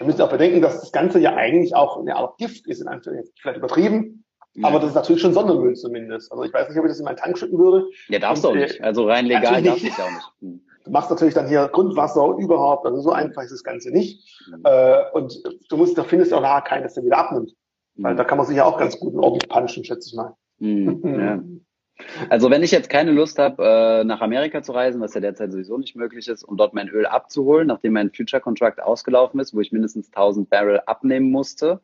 Wir 0.00 0.06
müssen 0.06 0.22
auch 0.22 0.30
bedenken, 0.30 0.62
dass 0.62 0.80
das 0.80 0.92
Ganze 0.92 1.18
ja 1.18 1.34
eigentlich 1.34 1.76
auch 1.76 1.98
eine 1.98 2.16
Art 2.16 2.38
Gift 2.38 2.66
ist, 2.66 2.80
in 2.80 2.88
Anführungszeichen, 2.88 3.34
vielleicht 3.38 3.58
übertrieben, 3.58 4.24
ja. 4.54 4.66
aber 4.66 4.78
das 4.80 4.88
ist 4.88 4.94
natürlich 4.94 5.20
schon 5.20 5.34
Sondermüll 5.34 5.74
zumindest. 5.74 6.32
Also 6.32 6.42
ich 6.42 6.54
weiß 6.54 6.70
nicht, 6.70 6.78
ob 6.78 6.86
ich 6.86 6.90
das 6.90 7.00
in 7.00 7.04
meinen 7.04 7.18
Tank 7.18 7.36
schütten 7.36 7.58
würde. 7.58 7.86
Ja, 8.08 8.18
darfst 8.18 8.42
du 8.42 8.48
auch 8.48 8.54
nicht. 8.54 8.82
Also 8.82 9.06
rein 9.06 9.26
legal 9.26 9.62
darfst 9.62 9.84
du 9.84 9.88
es 9.88 9.98
ja 9.98 10.04
auch 10.04 10.10
nicht. 10.10 10.32
Hm. 10.40 10.60
Du 10.84 10.90
machst 10.90 11.10
natürlich 11.10 11.34
dann 11.34 11.48
hier 11.48 11.68
Grundwasser 11.68 12.24
und 12.24 12.42
überhaupt, 12.42 12.86
also 12.86 13.02
so 13.02 13.12
einfach 13.12 13.42
ist 13.42 13.52
das 13.52 13.62
Ganze 13.62 13.90
nicht. 13.90 14.26
Mhm. 14.48 14.62
Äh, 14.64 15.10
und 15.12 15.38
du 15.68 15.76
musst, 15.76 15.98
da 15.98 16.04
findest 16.04 16.32
du 16.32 16.36
auch 16.36 16.40
nachher 16.40 16.62
keinen, 16.62 16.90
der 16.90 17.04
wieder 17.04 17.18
abnimmt. 17.18 17.52
Mhm. 17.96 18.02
Weil 18.02 18.16
da 18.16 18.24
kann 18.24 18.38
man 18.38 18.46
sich 18.46 18.56
ja 18.56 18.64
auch 18.64 18.78
ganz 18.78 18.98
gut 18.98 19.14
ordentlich 19.14 19.50
punchen, 19.50 19.84
schätze 19.84 20.08
ich 20.08 20.16
mal. 20.16 20.34
Mhm. 20.60 21.02
Ja. 21.20 21.42
Also 22.28 22.50
wenn 22.50 22.62
ich 22.62 22.70
jetzt 22.70 22.90
keine 22.90 23.12
Lust 23.12 23.38
habe, 23.38 23.62
äh, 23.64 24.04
nach 24.04 24.20
Amerika 24.20 24.62
zu 24.62 24.72
reisen, 24.72 25.00
was 25.00 25.14
ja 25.14 25.20
derzeit 25.20 25.52
sowieso 25.52 25.78
nicht 25.78 25.96
möglich 25.96 26.28
ist, 26.28 26.42
um 26.44 26.56
dort 26.56 26.74
mein 26.74 26.88
Öl 26.88 27.06
abzuholen, 27.06 27.66
nachdem 27.66 27.94
mein 27.94 28.10
Future 28.10 28.40
Contract 28.40 28.82
ausgelaufen 28.82 29.40
ist, 29.40 29.54
wo 29.54 29.60
ich 29.60 29.72
mindestens 29.72 30.08
1000 30.08 30.50
Barrel 30.50 30.80
abnehmen 30.86 31.30
musste, 31.30 31.80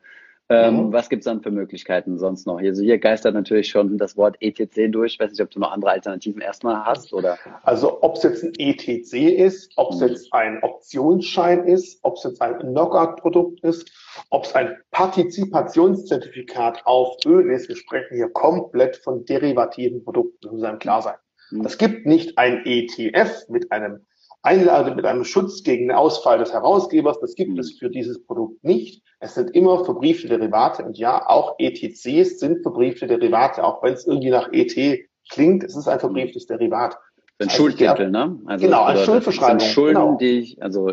ähm, 0.48 0.87
mhm. 0.87 0.92
Was 0.92 1.09
gibt's 1.09 1.24
dann 1.24 1.42
für 1.42 1.50
Möglichkeiten 1.50 2.18
sonst 2.18 2.46
noch? 2.46 2.59
Also 2.59 2.82
hier 2.82 2.98
geistert 2.98 3.35
natürlich 3.35 3.68
schon 3.68 3.98
das 3.98 4.16
Wort 4.16 4.37
ETC 4.40 4.92
durch. 4.92 5.14
Ich 5.14 5.20
weiß 5.20 5.32
nicht, 5.32 5.40
ob 5.40 5.50
du 5.50 5.59
noch 5.59 5.72
andere 5.72 5.90
Alternativen 5.90 6.40
erstmal 6.40 6.85
hast 6.85 7.12
oder. 7.12 7.37
Also 7.64 8.00
ob 8.02 8.16
es 8.16 8.22
jetzt 8.22 8.44
ein 8.44 8.52
ETC 8.56 9.12
ist, 9.38 9.72
ob 9.76 9.92
es 9.92 10.00
mhm. 10.00 10.09
jetzt 10.09 10.32
ein 10.32 10.62
Optionsschein 10.62 11.64
ist, 11.64 11.98
ob 12.02 12.16
es 12.16 12.22
jetzt 12.22 12.40
ein 12.40 12.59
Knockout-Produkt 12.59 13.61
ist, 13.64 13.90
ob 14.30 14.44
es 14.44 14.54
ein 14.54 14.76
Partizipationszertifikat 14.92 16.87
auf 16.87 17.16
Öl 17.26 17.50
ist. 17.50 17.68
Wir 17.68 17.76
sprechen 17.76 18.16
hier 18.16 18.28
komplett 18.28 18.96
von 18.98 19.24
derivativen 19.24 20.04
Produkten, 20.04 20.38
das 20.42 20.52
muss 20.52 20.62
einem 20.62 20.78
klar 20.78 21.02
sein. 21.02 21.16
Mhm. 21.50 21.64
Es 21.64 21.76
gibt 21.76 22.06
nicht 22.06 22.38
ein 22.38 22.62
ETF 22.64 23.48
mit 23.48 23.72
einem 23.72 24.06
Einlage 24.46 24.94
mit 24.94 25.04
einem 25.04 25.24
Schutz 25.24 25.62
gegen 25.62 25.88
den 25.88 25.96
Ausfall 25.96 26.38
des 26.38 26.52
Herausgebers. 26.52 27.20
Das 27.20 27.35
gibt 27.35 27.59
es 27.59 27.78
für 27.78 27.90
dieses 27.90 28.24
Produkt 28.24 28.62
nicht. 28.64 29.02
Es 29.20 29.35
sind 29.35 29.50
immer 29.54 29.85
verbriefte 29.85 30.28
Derivate 30.28 30.85
und 30.85 30.96
ja, 30.98 31.28
auch 31.28 31.56
ETCs 31.59 32.38
sind 32.38 32.62
verbriefte 32.62 33.06
Derivate, 33.06 33.64
auch 33.64 33.82
wenn 33.82 33.94
es 33.94 34.06
irgendwie 34.06 34.30
nach 34.30 34.50
ET 34.52 34.74
klingt. 35.28 35.64
Es 35.64 35.76
ist 35.76 35.88
ein 35.88 36.00
verbrieftes 36.00 36.46
Derivat. 36.46 36.96
Ein 37.38 37.50
Schuldtitel, 37.50 38.11
ne? 38.11 38.38
Also, 38.46 38.64
genau, 38.64 38.85
eine 38.85 39.00
Schuldverschreibung. 39.00 39.61
Sind 39.61 39.70
Schulden, 39.70 39.94
genau. 39.94 40.16
die 40.16 40.38
ich, 40.38 40.62
also 40.62 40.90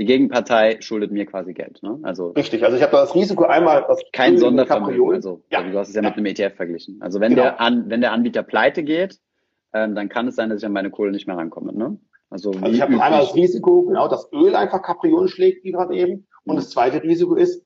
die 0.00 0.06
Gegenpartei 0.06 0.78
schuldet 0.80 1.12
mir 1.12 1.26
quasi 1.26 1.52
Geld. 1.52 1.82
Ne? 1.82 1.98
Also 2.02 2.30
Richtig, 2.30 2.64
also 2.64 2.76
ich 2.76 2.82
habe 2.82 2.92
das 2.92 3.14
Risiko 3.14 3.44
einmal 3.44 3.84
das 3.86 4.00
kein 4.12 4.38
Sondervermögen. 4.38 5.12
Also, 5.12 5.42
ja. 5.50 5.58
also 5.58 5.70
du 5.70 5.78
hast 5.78 5.88
es 5.88 5.94
ja, 5.94 6.02
ja, 6.02 6.08
mit 6.08 6.16
einem 6.16 6.26
ETF 6.26 6.56
verglichen. 6.56 7.02
Also 7.02 7.20
wenn 7.20 7.34
genau. 7.34 7.42
der 7.42 7.60
an, 7.60 7.90
wenn 7.90 8.00
der 8.00 8.12
Anbieter 8.12 8.42
pleite 8.42 8.82
geht, 8.82 9.18
ähm, 9.74 9.94
dann 9.94 10.08
kann 10.08 10.28
es 10.28 10.36
sein, 10.36 10.48
dass 10.48 10.60
ich 10.60 10.66
an 10.66 10.72
meine 10.72 10.90
Kohle 10.90 11.10
nicht 11.10 11.26
mehr 11.26 11.36
rankomme. 11.36 11.74
Ne? 11.74 11.98
Also, 12.30 12.52
also 12.52 12.66
ich 12.66 12.80
habe 12.80 12.92
einmal 12.92 13.20
das 13.20 13.34
Risiko, 13.34 13.82
genau, 13.82 14.08
dass 14.08 14.32
Öl 14.32 14.54
einfach 14.54 14.82
Kapriolen 14.82 15.28
schlägt, 15.28 15.64
wie 15.64 15.72
gerade 15.72 15.94
eben. 15.96 16.28
Und 16.44 16.56
das 16.56 16.70
zweite 16.70 17.02
Risiko 17.02 17.34
ist, 17.34 17.64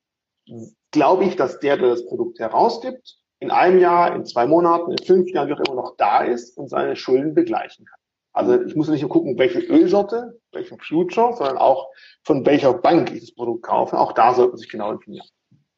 glaube 0.91 1.25
ich, 1.25 1.37
dass 1.37 1.61
der, 1.61 1.77
der 1.77 1.91
das 1.91 2.07
Produkt 2.07 2.39
herausgibt, 2.39 3.19
in 3.41 3.51
einem 3.51 3.79
Jahr, 3.79 4.15
in 4.15 4.25
zwei 4.25 4.47
Monaten, 4.47 4.93
in 4.93 5.05
fünf 5.05 5.31
Jahren, 5.31 5.49
wie 5.49 5.53
auch 5.53 5.61
immer 5.61 5.83
noch 5.83 5.97
da 5.97 6.23
ist 6.23 6.57
und 6.57 6.69
seine 6.69 6.97
Schulden 6.97 7.35
begleichen 7.35 7.85
kann. 7.85 7.99
Also 8.33 8.61
ich 8.63 8.75
muss 8.75 8.89
nicht 8.89 9.03
nur 9.03 9.11
gucken, 9.11 9.39
welche 9.39 9.61
Ölsorte, 9.61 10.41
welchen 10.53 10.81
Future, 10.81 11.35
sondern 11.37 11.59
auch 11.59 11.89
von 12.25 12.45
welcher 12.47 12.73
Bank 12.75 13.13
ich 13.13 13.21
das 13.21 13.35
Produkt 13.35 13.63
kaufe. 13.63 13.99
Auch 13.99 14.13
da 14.13 14.35
sollte 14.35 14.53
man 14.53 14.59
sich 14.59 14.69
genau 14.69 14.93
informieren. 14.93 15.27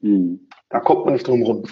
Mhm. 0.00 0.48
Da 0.70 0.80
kommt 0.80 1.04
man 1.04 1.14
nicht 1.14 1.26
drum 1.26 1.42
rum. 1.42 1.64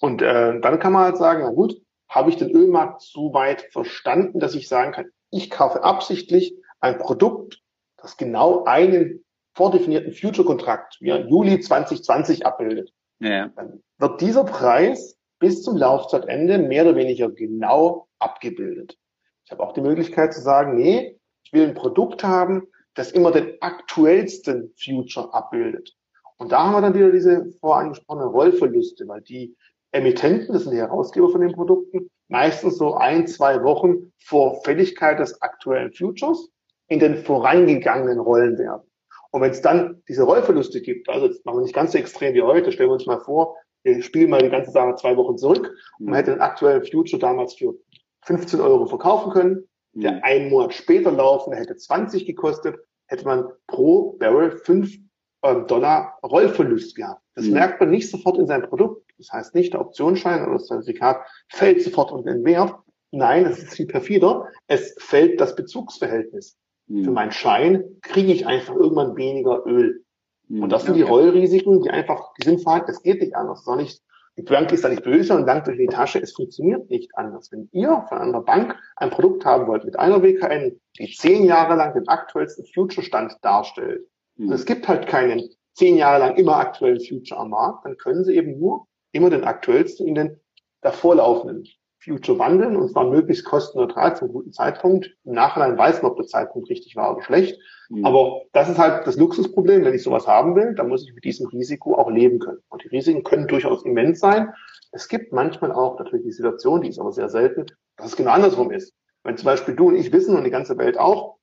Und 0.00 0.20
äh, 0.20 0.60
dann 0.60 0.78
kann 0.78 0.92
man 0.92 1.04
halt 1.04 1.16
sagen, 1.16 1.42
na 1.42 1.50
gut, 1.50 1.80
habe 2.08 2.28
ich 2.28 2.36
den 2.36 2.50
Ölmarkt 2.50 3.02
so 3.02 3.32
weit 3.32 3.62
verstanden, 3.72 4.38
dass 4.38 4.54
ich 4.54 4.68
sagen 4.68 4.92
kann, 4.92 5.06
ich 5.36 5.50
kaufe 5.50 5.82
absichtlich 5.82 6.56
ein 6.80 6.98
Produkt, 6.98 7.62
das 7.96 8.16
genau 8.16 8.64
einen 8.64 9.24
vordefinierten 9.54 10.12
Future-Kontrakt 10.12 10.98
wie 11.00 11.10
Juli 11.10 11.60
2020 11.60 12.44
abbildet. 12.46 12.92
Ja. 13.20 13.48
Dann 13.56 13.82
wird 13.98 14.20
dieser 14.20 14.44
Preis 14.44 15.16
bis 15.38 15.62
zum 15.62 15.76
Laufzeitende 15.76 16.58
mehr 16.58 16.84
oder 16.84 16.96
weniger 16.96 17.30
genau 17.30 18.08
abgebildet. 18.18 18.96
Ich 19.44 19.52
habe 19.52 19.62
auch 19.62 19.72
die 19.72 19.80
Möglichkeit 19.80 20.34
zu 20.34 20.40
sagen, 20.40 20.76
nee, 20.76 21.18
ich 21.44 21.52
will 21.52 21.68
ein 21.68 21.74
Produkt 21.74 22.24
haben, 22.24 22.66
das 22.94 23.12
immer 23.12 23.30
den 23.30 23.60
aktuellsten 23.60 24.72
Future 24.76 25.32
abbildet. 25.32 25.94
Und 26.38 26.52
da 26.52 26.64
haben 26.64 26.72
wir 26.72 26.80
dann 26.80 26.94
wieder 26.94 27.10
diese 27.10 27.52
vorangesprochenen 27.60 28.28
Rollverluste, 28.28 29.06
weil 29.08 29.22
die 29.22 29.56
Emittenten, 29.92 30.52
das 30.52 30.64
sind 30.64 30.72
die 30.72 30.80
Herausgeber 30.80 31.30
von 31.30 31.40
den 31.40 31.52
Produkten, 31.52 32.10
meistens 32.28 32.78
so 32.78 32.94
ein, 32.94 33.26
zwei 33.26 33.62
Wochen 33.62 34.12
vor 34.18 34.62
Fälligkeit 34.62 35.18
des 35.18 35.40
aktuellen 35.42 35.92
Futures 35.92 36.50
in 36.88 36.98
den 36.98 37.16
vorangegangenen 37.16 38.18
Rollen 38.18 38.58
werden. 38.58 38.82
Und 39.30 39.42
wenn 39.42 39.50
es 39.50 39.60
dann 39.60 40.02
diese 40.08 40.22
Rollverluste 40.22 40.80
gibt, 40.80 41.08
also 41.08 41.26
jetzt 41.26 41.44
machen 41.44 41.58
wir 41.58 41.62
nicht 41.62 41.74
ganz 41.74 41.92
so 41.92 41.98
extrem 41.98 42.34
wie 42.34 42.42
heute, 42.42 42.72
stellen 42.72 42.88
wir 42.90 42.94
uns 42.94 43.06
mal 43.06 43.20
vor, 43.20 43.56
wir 43.82 44.02
spielen 44.02 44.30
mal 44.30 44.42
die 44.42 44.50
ganze 44.50 44.70
Sache 44.70 44.94
zwei 44.96 45.16
Wochen 45.16 45.36
zurück 45.36 45.72
und 45.98 46.06
man 46.06 46.16
hätte 46.16 46.32
den 46.32 46.40
aktuellen 46.40 46.84
Future 46.84 47.20
damals 47.20 47.54
für 47.54 47.74
15 48.22 48.60
Euro 48.60 48.86
verkaufen 48.86 49.32
können, 49.32 49.68
der 49.92 50.12
mhm. 50.12 50.20
einen 50.22 50.50
Monat 50.50 50.74
später 50.74 51.12
laufen, 51.12 51.50
der 51.50 51.60
hätte 51.60 51.76
20 51.76 52.26
gekostet, 52.26 52.76
hätte 53.06 53.24
man 53.24 53.44
pro 53.66 54.16
Barrel 54.18 54.50
5 54.50 54.96
ähm, 55.44 55.66
Dollar 55.66 56.18
Rollverlust 56.24 56.96
gehabt. 56.96 57.22
Das 57.34 57.46
mhm. 57.46 57.52
merkt 57.52 57.80
man 57.80 57.90
nicht 57.90 58.10
sofort 58.10 58.38
in 58.38 58.46
seinem 58.46 58.68
Produkt. 58.68 59.05
Das 59.18 59.32
heißt 59.32 59.54
nicht, 59.54 59.72
der 59.72 59.80
Optionsschein 59.80 60.42
oder 60.42 60.54
das 60.54 60.66
Zertifikat 60.66 61.24
fällt 61.48 61.82
sofort 61.82 62.12
unter 62.12 62.32
den 62.32 62.44
Wert. 62.44 62.74
Nein, 63.10 63.44
das 63.44 63.58
ist 63.58 63.74
viel 63.74 63.86
perfider. 63.86 64.48
Es 64.66 64.94
fällt 64.98 65.40
das 65.40 65.56
Bezugsverhältnis. 65.56 66.56
Mhm. 66.86 67.04
Für 67.04 67.10
meinen 67.10 67.32
Schein 67.32 67.84
kriege 68.02 68.32
ich 68.32 68.46
einfach 68.46 68.74
irgendwann 68.74 69.16
weniger 69.16 69.64
Öl. 69.66 70.04
Mhm. 70.48 70.64
Und 70.64 70.72
das 70.72 70.84
sind 70.84 70.94
die 70.94 71.02
Rollrisiken, 71.02 71.82
die 71.82 71.90
einfach, 71.90 72.32
die 72.40 72.44
sind 72.44 72.62
vorhanden. 72.62 72.90
Es 72.90 73.02
geht 73.02 73.20
nicht 73.20 73.34
anders. 73.34 73.64
Das 73.64 73.76
nicht, 73.76 74.02
die 74.36 74.42
Bank 74.42 74.70
ist 74.72 74.84
da 74.84 74.88
nicht 74.88 75.02
böse 75.02 75.34
und 75.34 75.46
dankt 75.46 75.66
durch 75.66 75.78
die 75.78 75.86
Tasche. 75.86 76.20
Es 76.20 76.32
funktioniert 76.32 76.90
nicht 76.90 77.16
anders. 77.16 77.50
Wenn 77.50 77.68
ihr 77.72 78.04
von 78.08 78.18
einer 78.18 78.42
Bank 78.42 78.76
ein 78.96 79.10
Produkt 79.10 79.44
haben 79.44 79.66
wollt 79.66 79.84
mit 79.84 79.98
einer 79.98 80.22
WKN, 80.22 80.78
die 80.98 81.14
zehn 81.14 81.44
Jahre 81.44 81.76
lang 81.76 81.94
den 81.94 82.06
aktuellsten 82.06 82.66
Future-Stand 82.66 83.36
darstellt, 83.42 84.06
mhm. 84.36 84.48
und 84.48 84.54
es 84.54 84.66
gibt 84.66 84.88
halt 84.88 85.06
keinen 85.06 85.48
zehn 85.74 85.96
Jahre 85.96 86.20
lang 86.20 86.36
immer 86.36 86.56
aktuellen 86.56 87.00
Future 87.00 87.40
am 87.40 87.50
Markt, 87.50 87.84
dann 87.84 87.96
können 87.96 88.24
sie 88.24 88.34
eben 88.34 88.58
nur 88.58 88.86
immer 89.16 89.30
den 89.30 89.44
aktuellsten 89.44 90.06
in 90.06 90.14
den 90.14 90.40
davorlaufenden 90.82 91.66
Future 91.98 92.38
wandeln 92.38 92.76
und 92.76 92.90
zwar 92.90 93.10
möglichst 93.10 93.44
kostenneutral 93.44 94.16
zum 94.16 94.28
guten 94.28 94.52
Zeitpunkt. 94.52 95.10
Im 95.24 95.32
Nachhinein 95.32 95.76
weiß 95.76 96.02
man, 96.02 96.12
ob 96.12 96.18
der 96.18 96.26
Zeitpunkt 96.26 96.70
richtig 96.70 96.94
war 96.94 97.12
oder 97.12 97.24
schlecht. 97.24 97.58
Mhm. 97.88 98.04
Aber 98.04 98.42
das 98.52 98.68
ist 98.68 98.78
halt 98.78 99.06
das 99.06 99.16
Luxusproblem. 99.16 99.84
Wenn 99.84 99.94
ich 99.94 100.04
sowas 100.04 100.26
haben 100.26 100.54
will, 100.54 100.74
dann 100.74 100.88
muss 100.88 101.04
ich 101.04 101.14
mit 101.14 101.24
diesem 101.24 101.48
Risiko 101.48 101.96
auch 101.96 102.10
leben 102.10 102.38
können. 102.38 102.62
Und 102.68 102.84
die 102.84 102.88
Risiken 102.88 103.24
können 103.24 103.48
durchaus 103.48 103.84
immens 103.84 104.20
sein. 104.20 104.52
Es 104.92 105.08
gibt 105.08 105.32
manchmal 105.32 105.72
auch 105.72 105.98
natürlich 105.98 106.24
die 106.24 106.32
Situation, 106.32 106.82
die 106.82 106.88
ist 106.88 107.00
aber 107.00 107.12
sehr 107.12 107.28
selten, 107.28 107.66
dass 107.96 108.06
es 108.06 108.16
genau 108.16 108.30
andersrum 108.30 108.70
ist. 108.70 108.94
Wenn 109.24 109.36
zum 109.36 109.46
Beispiel 109.46 109.74
du 109.74 109.88
und 109.88 109.96
ich 109.96 110.12
wissen 110.12 110.36
und 110.36 110.44
die 110.44 110.50
ganze 110.50 110.78
Welt 110.78 110.98
auch, 110.98 111.36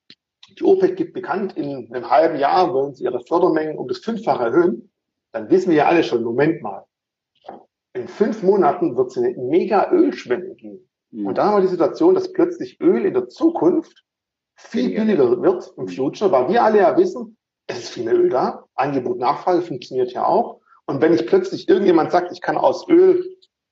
die 0.57 0.63
OPEC 0.63 0.95
gibt 0.95 1.13
bekannt, 1.13 1.57
in 1.57 1.93
einem 1.93 2.09
halben 2.09 2.37
Jahr 2.37 2.73
wollen 2.73 2.93
sie 2.93 3.03
ihre 3.03 3.19
Fördermengen 3.19 3.77
um 3.77 3.87
das 3.87 3.99
Fünffache 3.99 4.43
erhöhen, 4.43 4.91
dann 5.33 5.49
wissen 5.49 5.71
wir 5.71 5.77
ja 5.77 5.87
alle 5.87 6.03
schon, 6.03 6.23
Moment 6.23 6.61
mal, 6.61 6.85
in 7.93 8.07
fünf 8.07 8.43
Monaten 8.43 8.97
wird 8.97 9.11
es 9.11 9.17
eine 9.17 9.35
mega 9.37 9.91
Ölschwemme 9.91 10.55
geben. 10.55 10.89
Mhm. 11.11 11.27
Und 11.27 11.37
da 11.37 11.45
haben 11.45 11.57
wir 11.57 11.61
die 11.61 11.67
Situation, 11.67 12.15
dass 12.15 12.33
plötzlich 12.33 12.81
Öl 12.81 13.05
in 13.05 13.13
der 13.13 13.29
Zukunft 13.29 14.03
viel 14.55 14.95
billiger 14.95 15.41
wird 15.41 15.73
im 15.77 15.87
Future, 15.87 16.31
weil 16.31 16.49
wir 16.49 16.63
alle 16.63 16.79
ja 16.79 16.97
wissen, 16.97 17.37
es 17.67 17.79
ist 17.79 17.89
viel 17.89 18.05
mehr 18.05 18.15
Öl 18.15 18.29
da. 18.29 18.65
Angebot, 18.75 19.19
Nachfrage 19.19 19.61
funktioniert 19.61 20.11
ja 20.11 20.25
auch. 20.25 20.61
Und 20.85 21.01
wenn 21.01 21.13
ich 21.13 21.25
plötzlich 21.27 21.69
irgendjemand 21.69 22.11
sagt, 22.11 22.31
ich 22.31 22.41
kann 22.41 22.57
aus 22.57 22.87
Öl 22.89 23.23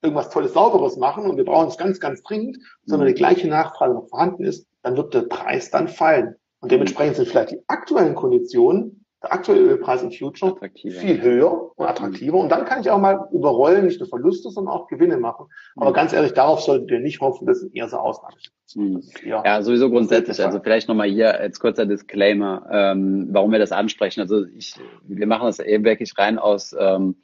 irgendwas 0.01 0.29
Tolles, 0.29 0.53
Sauberes 0.53 0.97
machen 0.97 1.29
und 1.29 1.37
wir 1.37 1.45
brauchen 1.45 1.67
es 1.67 1.77
ganz, 1.77 1.99
ganz 1.99 2.23
dringend, 2.23 2.57
sondern 2.85 3.07
die 3.07 3.13
gleiche 3.13 3.47
Nachfrage 3.47 3.93
noch 3.93 4.07
vorhanden 4.07 4.45
ist, 4.45 4.67
dann 4.81 4.97
wird 4.97 5.13
der 5.13 5.23
Preis 5.23 5.69
dann 5.69 5.87
fallen. 5.87 6.35
Und 6.59 6.71
dementsprechend 6.71 7.17
sind 7.17 7.27
vielleicht 7.27 7.51
die 7.51 7.63
aktuellen 7.67 8.15
Konditionen 8.15 9.00
der 9.21 9.33
aktuelle 9.33 9.61
Ölpreis 9.61 10.01
im 10.01 10.11
Future 10.11 10.57
viel 10.73 11.21
höher 11.21 11.77
und 11.77 11.85
attraktiver. 11.85 12.37
Und 12.37 12.49
dann 12.49 12.65
kann 12.65 12.81
ich 12.81 12.89
auch 12.89 12.99
mal 12.99 13.27
überrollen, 13.31 13.85
nicht 13.85 13.99
nur 13.99 14.09
Verluste, 14.09 14.49
sondern 14.49 14.73
auch 14.73 14.87
Gewinne 14.87 15.17
machen. 15.17 15.45
Aber 15.75 15.91
mhm. 15.91 15.95
ganz 15.95 16.13
ehrlich, 16.13 16.33
darauf 16.33 16.61
solltet 16.61 16.89
ihr 16.89 16.99
nicht 16.99 17.21
hoffen, 17.21 17.45
das 17.45 17.59
sind 17.59 17.75
eher 17.75 17.87
so 17.87 17.97
Ausnahmen. 17.97 18.35
Mhm. 18.73 19.03
Ja, 19.23 19.61
sowieso 19.61 19.89
grundsätzlich. 19.89 20.43
Also 20.43 20.59
vielleicht 20.59 20.87
nochmal 20.87 21.09
hier 21.09 21.39
als 21.39 21.59
kurzer 21.59 21.85
Disclaimer, 21.85 22.65
ähm, 22.71 23.27
warum 23.31 23.51
wir 23.51 23.59
das 23.59 23.71
ansprechen. 23.71 24.21
Also 24.21 24.45
ich, 24.57 24.75
wir 25.03 25.27
machen 25.27 25.45
das 25.45 25.59
eben 25.59 25.83
wirklich 25.83 26.17
rein 26.17 26.39
aus 26.39 26.75
ähm, 26.77 27.15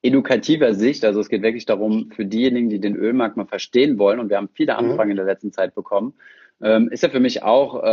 edukativer 0.00 0.72
Sicht. 0.74 1.04
Also 1.04 1.20
es 1.20 1.28
geht 1.28 1.42
wirklich 1.42 1.66
darum, 1.66 2.10
für 2.10 2.24
diejenigen, 2.24 2.70
die 2.70 2.80
den 2.80 2.96
Ölmarkt 2.96 3.36
mal 3.36 3.46
verstehen 3.46 3.98
wollen, 3.98 4.18
und 4.18 4.30
wir 4.30 4.38
haben 4.38 4.48
viele 4.54 4.72
mhm. 4.72 4.78
Anfragen 4.78 5.08
mhm. 5.08 5.12
in 5.12 5.16
der 5.16 5.26
letzten 5.26 5.52
Zeit 5.52 5.74
bekommen, 5.74 6.14
ähm, 6.64 6.88
ist 6.88 7.02
ja 7.02 7.10
für 7.10 7.20
mich 7.20 7.42
auch, 7.42 7.82
äh, 7.82 7.86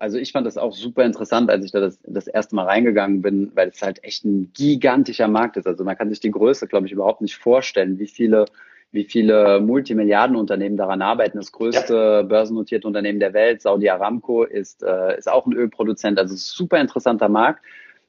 also 0.00 0.16
ich 0.16 0.32
fand 0.32 0.46
das 0.46 0.56
auch 0.56 0.72
super 0.72 1.04
interessant, 1.04 1.50
als 1.50 1.66
ich 1.66 1.70
da 1.70 1.80
das, 1.80 2.00
das 2.02 2.26
erste 2.26 2.56
Mal 2.56 2.64
reingegangen 2.64 3.20
bin, 3.20 3.52
weil 3.54 3.68
es 3.68 3.82
halt 3.82 4.02
echt 4.02 4.24
ein 4.24 4.50
gigantischer 4.54 5.28
Markt 5.28 5.58
ist. 5.58 5.66
Also 5.66 5.84
man 5.84 5.98
kann 5.98 6.08
sich 6.08 6.20
die 6.20 6.30
Größe, 6.30 6.66
glaube 6.66 6.86
ich, 6.86 6.92
überhaupt 6.92 7.20
nicht 7.20 7.36
vorstellen, 7.36 7.98
wie 7.98 8.06
viele 8.06 8.46
wie 8.92 9.04
viele 9.04 9.60
Multimilliardenunternehmen 9.60 10.78
daran 10.78 11.02
arbeiten. 11.02 11.36
Das 11.36 11.52
größte 11.52 11.94
ja. 11.94 12.22
börsennotierte 12.22 12.86
Unternehmen 12.86 13.20
der 13.20 13.34
Welt, 13.34 13.60
Saudi 13.60 13.90
Aramco, 13.90 14.44
ist, 14.44 14.82
äh, 14.82 15.18
ist 15.18 15.30
auch 15.30 15.44
ein 15.44 15.52
Ölproduzent. 15.52 16.18
Also 16.18 16.34
super 16.36 16.80
interessanter 16.80 17.28
Markt. 17.28 17.62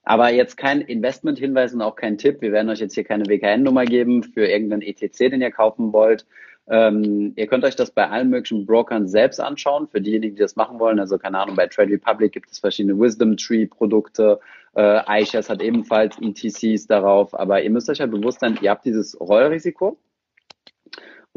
Aber 0.03 0.31
jetzt 0.31 0.55
kein 0.55 0.79
Investment-Hinweis 0.79 1.73
und 1.73 1.81
auch 1.81 1.97
kein 1.97 2.17
Tipp. 2.17 2.41
Wir 2.41 2.53
werden 2.53 2.69
euch 2.69 2.79
jetzt 2.79 2.93
hier 2.93 3.03
keine 3.03 3.25
WKN-Nummer 3.25 3.83
geben 3.83 4.23
für 4.23 4.47
irgendeinen 4.47 4.83
ETC, 4.83 5.29
den 5.29 5.41
ihr 5.41 5.51
kaufen 5.51 5.91
wollt. 5.91 6.25
Ähm, 6.69 7.33
ihr 7.35 7.47
könnt 7.47 7.63
euch 7.63 7.75
das 7.75 7.91
bei 7.91 8.09
allen 8.09 8.29
möglichen 8.29 8.65
Brokern 8.65 9.07
selbst 9.07 9.39
anschauen, 9.39 9.87
für 9.87 10.01
diejenigen, 10.01 10.35
die 10.35 10.41
das 10.41 10.55
machen 10.55 10.79
wollen. 10.79 10.99
Also 10.99 11.17
keine 11.17 11.39
Ahnung, 11.39 11.55
bei 11.55 11.67
Trade 11.67 11.93
Republic 11.93 12.33
gibt 12.33 12.51
es 12.51 12.59
verschiedene 12.59 12.99
Wisdom 12.99 13.37
Tree 13.37 13.65
Produkte. 13.65 14.39
Äh, 14.75 15.21
iShares 15.21 15.49
hat 15.49 15.61
ebenfalls 15.61 16.17
ETCs 16.21 16.87
darauf. 16.87 17.37
Aber 17.39 17.61
ihr 17.61 17.69
müsst 17.69 17.89
euch 17.89 18.01
halt 18.01 18.11
bewusst 18.11 18.41
sein, 18.41 18.57
ihr 18.61 18.69
habt 18.69 18.85
dieses 18.85 19.19
Rollrisiko. 19.19 19.97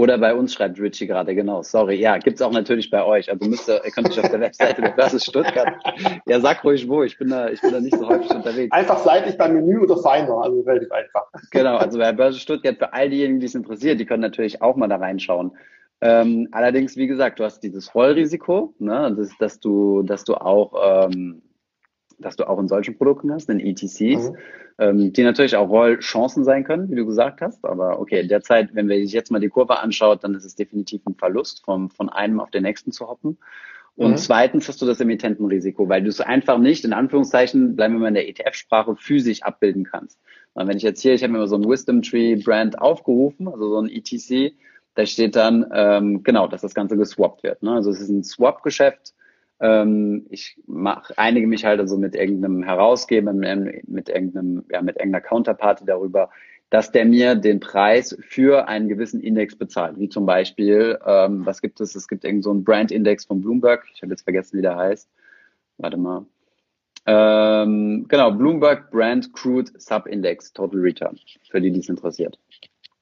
Oder 0.01 0.17
bei 0.17 0.35
uns 0.35 0.55
schreibt 0.55 0.81
Richie 0.81 1.07
gerade, 1.07 1.35
genau, 1.35 1.63
sorry. 1.63 1.97
Ja, 1.97 2.17
gibt's 2.17 2.41
auch 2.41 2.53
natürlich 2.53 2.89
bei 2.89 3.05
euch. 3.05 3.31
Also 3.31 3.47
müsst 3.47 3.69
ihr, 3.69 3.85
ihr 3.85 3.91
könnt 3.91 4.09
euch 4.09 4.19
auf 4.19 4.31
der 4.31 4.41
Webseite 4.41 4.81
der 4.81 4.93
Börse 4.93 5.21
Stuttgart. 5.21 5.75
Ja, 6.25 6.41
sag 6.41 6.65
ruhig 6.65 6.89
wo, 6.89 7.03
ich 7.03 7.19
bin 7.19 7.29
da, 7.29 7.51
ich 7.51 7.61
bin 7.61 7.71
da 7.71 7.81
nicht 7.81 7.99
so 7.99 8.09
häufig 8.09 8.31
unterwegs. 8.31 8.73
Einfach 8.73 8.99
seitlich 9.01 9.37
beim 9.37 9.53
Menü 9.53 9.81
oder 9.81 9.99
Finder, 9.99 10.41
also 10.41 10.63
relativ 10.63 10.91
einfach. 10.91 11.27
Genau, 11.51 11.77
also 11.77 11.99
bei 11.99 12.13
Börse 12.13 12.39
Stuttgart, 12.39 12.79
für 12.79 12.95
all 12.95 13.11
diejenigen, 13.11 13.41
die 13.41 13.47
es 13.47 13.55
interessiert, 13.55 14.01
die 14.01 14.07
können 14.07 14.23
natürlich 14.23 14.63
auch 14.63 14.75
mal 14.75 14.89
da 14.89 14.97
reinschauen. 14.97 15.53
Ähm, 16.01 16.49
allerdings, 16.53 16.97
wie 16.97 17.07
gesagt, 17.07 17.39
du 17.39 17.45
hast 17.45 17.61
dieses 17.61 17.95
Rollrisiko, 17.95 18.73
ne, 18.79 19.15
das, 19.15 19.37
dass 19.39 19.61
du, 19.61 20.03
dass 20.03 20.25
du 20.25 20.35
auch 20.35 21.11
ähm, 21.11 21.43
dass 22.21 22.37
du 22.37 22.49
auch 22.49 22.59
in 22.59 22.69
solchen 22.69 22.97
Produkten 22.97 23.33
hast, 23.33 23.49
in 23.49 23.61
ETCs, 23.61 24.31
mhm. 24.31 24.37
Ähm, 24.81 25.13
die 25.13 25.23
natürlich 25.23 25.55
auch 25.57 25.69
Rollchancen 25.69 26.43
sein 26.43 26.65
können, 26.65 26.91
wie 26.91 26.97
du 26.97 27.05
gesagt 27.05 27.43
hast. 27.43 27.65
Aber 27.65 28.01
okay, 28.01 28.27
derzeit, 28.27 28.75
wenn 28.75 28.89
wir 28.89 28.97
sich 28.97 29.13
jetzt 29.13 29.31
mal 29.31 29.39
die 29.39 29.51
Kurve 29.51 29.79
anschaut, 29.79 30.25
dann 30.25 30.35
ist 30.35 30.47
es 30.47 30.57
definitiv 30.57 31.03
ein 31.07 31.15
Verlust, 31.15 31.63
vom, 31.65 31.91
von 31.91 32.09
einem 32.09 32.41
auf 32.41 32.51
den 32.51 32.63
nächsten 32.63 32.91
zu 32.91 33.07
hoppen. 33.07 33.37
Und 33.97 34.13
mhm. 34.13 34.17
zweitens 34.17 34.67
hast 34.69 34.81
du 34.81 34.87
das 34.87 35.01
Emittentenrisiko, 35.01 35.89
weil 35.89 36.03
du 36.03 36.09
es 36.09 36.23
einfach 36.23 36.59
nicht, 36.59 36.87
in 36.87 36.95
Anführungszeichen, 36.95 37.77
bleiben 37.77 37.95
wir 37.95 38.01
mal 38.01 38.09
in 38.09 38.15
der 38.15 38.29
ETF-Sprache, 38.29 38.97
physisch 38.97 39.43
abbilden 39.43 39.85
kannst. 39.85 40.19
Und 40.55 40.67
wenn 40.67 40.79
ich 40.79 40.83
jetzt 40.83 41.03
hier, 41.03 41.13
ich 41.13 41.23
habe 41.23 41.35
mir 41.35 41.41
mal 41.41 41.47
so 41.47 41.57
ein 41.57 41.69
Wisdom 41.69 42.01
Tree 42.01 42.37
Brand 42.37 42.81
aufgerufen, 42.81 43.49
also 43.49 43.69
so 43.69 43.79
ein 43.79 43.91
ETC, 43.91 44.55
da 44.95 45.05
steht 45.05 45.37
dann, 45.37 45.67
ähm, 45.75 46.23
genau, 46.23 46.49
dass 46.49 46.63
das 46.63 46.75
Ganze 46.75 46.97
geswappt 46.97 47.43
wird. 47.43 47.63
Ne? 47.63 47.73
Also 47.73 47.91
es 47.91 48.01
ist 48.01 48.09
ein 48.09 48.25
Swap-Geschäft, 48.25 49.13
ähm, 49.61 50.27
ich 50.31 50.59
mach, 50.67 51.11
einige 51.17 51.47
mich 51.47 51.65
halt 51.65 51.81
also 51.81 51.97
mit 51.99 52.15
irgendeinem 52.15 52.63
Herausgeber, 52.63 53.33
mit 53.33 54.09
irgendeinem, 54.09 54.65
ja, 54.71 54.83
mit 54.83 54.97
irgendeiner 54.97 55.21
Counterparty 55.21 55.85
darüber, 55.85 56.31
dass 56.71 56.93
der 56.93 57.05
mir 57.05 57.35
den 57.35 57.61
Preis 57.61 58.17
für 58.21 58.69
einen 58.69 58.89
gewissen 58.89 59.21
Index 59.21 59.57
bezahlt. 59.57 59.99
Wie 59.99 60.09
zum 60.09 60.25
Beispiel, 60.25 60.99
ähm, 61.05 61.45
was 61.45 61.61
gibt 61.61 61.81
es? 61.81 61.95
Es 61.95 62.09
gibt 62.09 62.25
irgend 62.25 62.45
so 62.45 62.51
einen 62.51 62.65
Brand-Index 62.65 63.27
von 63.27 63.41
Bloomberg. 63.41 63.85
Ich 63.95 64.03
habe 64.03 64.13
jetzt 64.13 64.23
vergessen, 64.23 64.57
wie 64.59 64.63
der 64.63 64.77
heißt. 64.77 65.11
Warte 65.79 65.97
mal. 65.97 66.27
Ähm, 67.07 68.07
genau, 68.09 68.31
Bloomberg 68.31 68.91
Brand 68.91 69.33
Crude 69.33 69.73
Sub-Index 69.77 70.53
Total 70.53 70.81
Return, 70.81 71.19
für 71.51 71.61
die, 71.61 71.71
die 71.71 71.81
es 71.81 71.89
interessiert. 71.89 72.39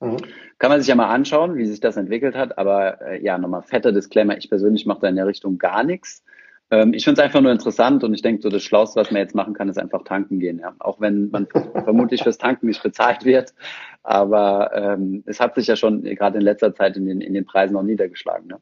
Mhm. 0.01 0.17
Kann 0.59 0.71
man 0.71 0.81
sich 0.81 0.89
ja 0.89 0.95
mal 0.95 1.13
anschauen, 1.13 1.57
wie 1.57 1.67
sich 1.67 1.81
das 1.81 1.97
entwickelt 1.97 2.35
hat. 2.35 2.57
Aber 2.59 3.03
äh, 3.03 3.23
ja, 3.23 3.37
nochmal 3.37 3.63
fetter 3.63 3.93
Disclaimer, 3.93 4.39
ich 4.39 4.49
persönlich 4.49 4.87
mache 4.87 5.01
da 5.03 5.09
in 5.09 5.17
der 5.17 5.27
Richtung 5.27 5.59
gar 5.59 5.85
nichts. 5.85 6.25
Ähm, 6.71 6.93
ich 6.93 7.05
finde 7.05 7.21
es 7.21 7.25
einfach 7.25 7.41
nur 7.41 7.53
interessant 7.53 8.05
und 8.05 8.15
ich 8.15 8.23
denke, 8.23 8.43
so 8.43 8.49
das 8.49 8.63
Schlauste, 8.63 9.01
was 9.01 9.11
man 9.11 9.21
jetzt 9.21 9.35
machen 9.35 9.55
kann, 9.55 9.69
ist 9.69 9.79
einfach 9.79 10.05
tanken 10.05 10.39
gehen. 10.39 10.59
Ja? 10.59 10.75
Auch 10.79 11.01
wenn 11.01 11.31
man 11.31 11.47
vermutlich 11.73 12.23
fürs 12.23 12.39
Tanken 12.39 12.67
nicht 12.67 12.83
bezahlt 12.83 13.25
wird. 13.25 13.55
Aber 14.03 14.71
ähm, 14.75 15.23
es 15.27 15.41
hat 15.41 15.55
sich 15.55 15.67
ja 15.67 15.77
schon 15.77 16.03
gerade 16.03 16.39
in 16.39 16.45
letzter 16.45 16.75
Zeit 16.75 16.97
in 16.97 17.07
den, 17.07 17.21
in 17.21 17.35
den 17.35 17.47
Preisen 17.47 17.77
auch 17.77 17.83
niedergeschlagen. 17.83 18.49
Ne? 18.49 18.61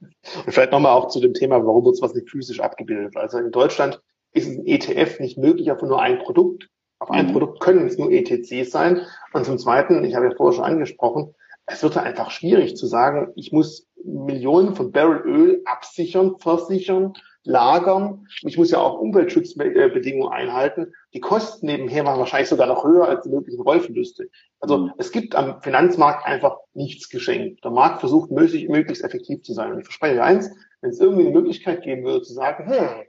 Und 0.00 0.52
vielleicht 0.52 0.72
nochmal 0.72 0.92
auch 0.92 1.08
zu 1.08 1.20
dem 1.20 1.34
Thema, 1.34 1.64
warum 1.64 1.84
wird 1.84 2.00
was 2.00 2.14
nicht 2.14 2.30
physisch 2.30 2.60
abgebildet? 2.60 3.16
Also 3.16 3.38
in 3.38 3.50
Deutschland 3.50 4.00
ist 4.32 4.48
ein 4.48 4.64
ETF 4.66 5.20
nicht 5.20 5.38
möglich 5.38 5.70
auf 5.70 5.82
nur 5.82 6.00
ein 6.00 6.18
Produkt. 6.18 6.68
Auf 6.98 7.10
ein 7.10 7.28
mhm. 7.28 7.32
Produkt 7.32 7.60
können 7.60 7.86
es 7.86 7.98
nur 7.98 8.10
ETCs 8.10 8.70
sein. 8.70 9.00
Und 9.32 9.44
zum 9.44 9.58
Zweiten, 9.58 10.04
ich 10.04 10.14
habe 10.14 10.26
ja 10.26 10.34
vorher 10.36 10.56
schon 10.56 10.64
angesprochen, 10.64 11.34
es 11.66 11.82
wird 11.82 11.96
einfach 11.96 12.30
schwierig 12.30 12.76
zu 12.76 12.86
sagen, 12.86 13.32
ich 13.36 13.52
muss 13.52 13.86
Millionen 14.04 14.74
von 14.74 14.92
Barrel 14.92 15.22
Öl 15.24 15.62
absichern, 15.64 16.36
versichern, 16.38 17.12
lagern. 17.44 18.26
Ich 18.42 18.58
muss 18.58 18.70
ja 18.70 18.78
auch 18.78 18.98
Umweltschutzbedingungen 18.98 20.32
einhalten. 20.32 20.92
Die 21.14 21.20
Kosten 21.20 21.66
nebenher 21.66 22.04
waren 22.04 22.18
wahrscheinlich 22.18 22.48
sogar 22.48 22.66
noch 22.66 22.84
höher 22.84 23.08
als 23.08 23.22
die 23.22 23.30
möglichen 23.30 23.62
Rollverluste. 23.62 24.28
Also 24.60 24.78
mhm. 24.78 24.92
es 24.98 25.10
gibt 25.10 25.34
am 25.34 25.62
Finanzmarkt 25.62 26.26
einfach 26.26 26.58
nichts 26.74 27.08
geschenkt. 27.08 27.64
Der 27.64 27.70
Markt 27.70 28.00
versucht 28.00 28.30
möglichst, 28.30 28.68
möglichst 28.68 29.04
effektiv 29.04 29.42
zu 29.42 29.54
sein. 29.54 29.72
Und 29.72 29.78
ich 29.80 29.86
verspreche 29.86 30.22
eins, 30.22 30.50
wenn 30.80 30.90
es 30.90 31.00
irgendwie 31.00 31.26
eine 31.26 31.36
Möglichkeit 31.36 31.82
geben 31.82 32.04
würde 32.04 32.22
zu 32.22 32.32
sagen, 32.32 32.70
hm, 32.70 33.04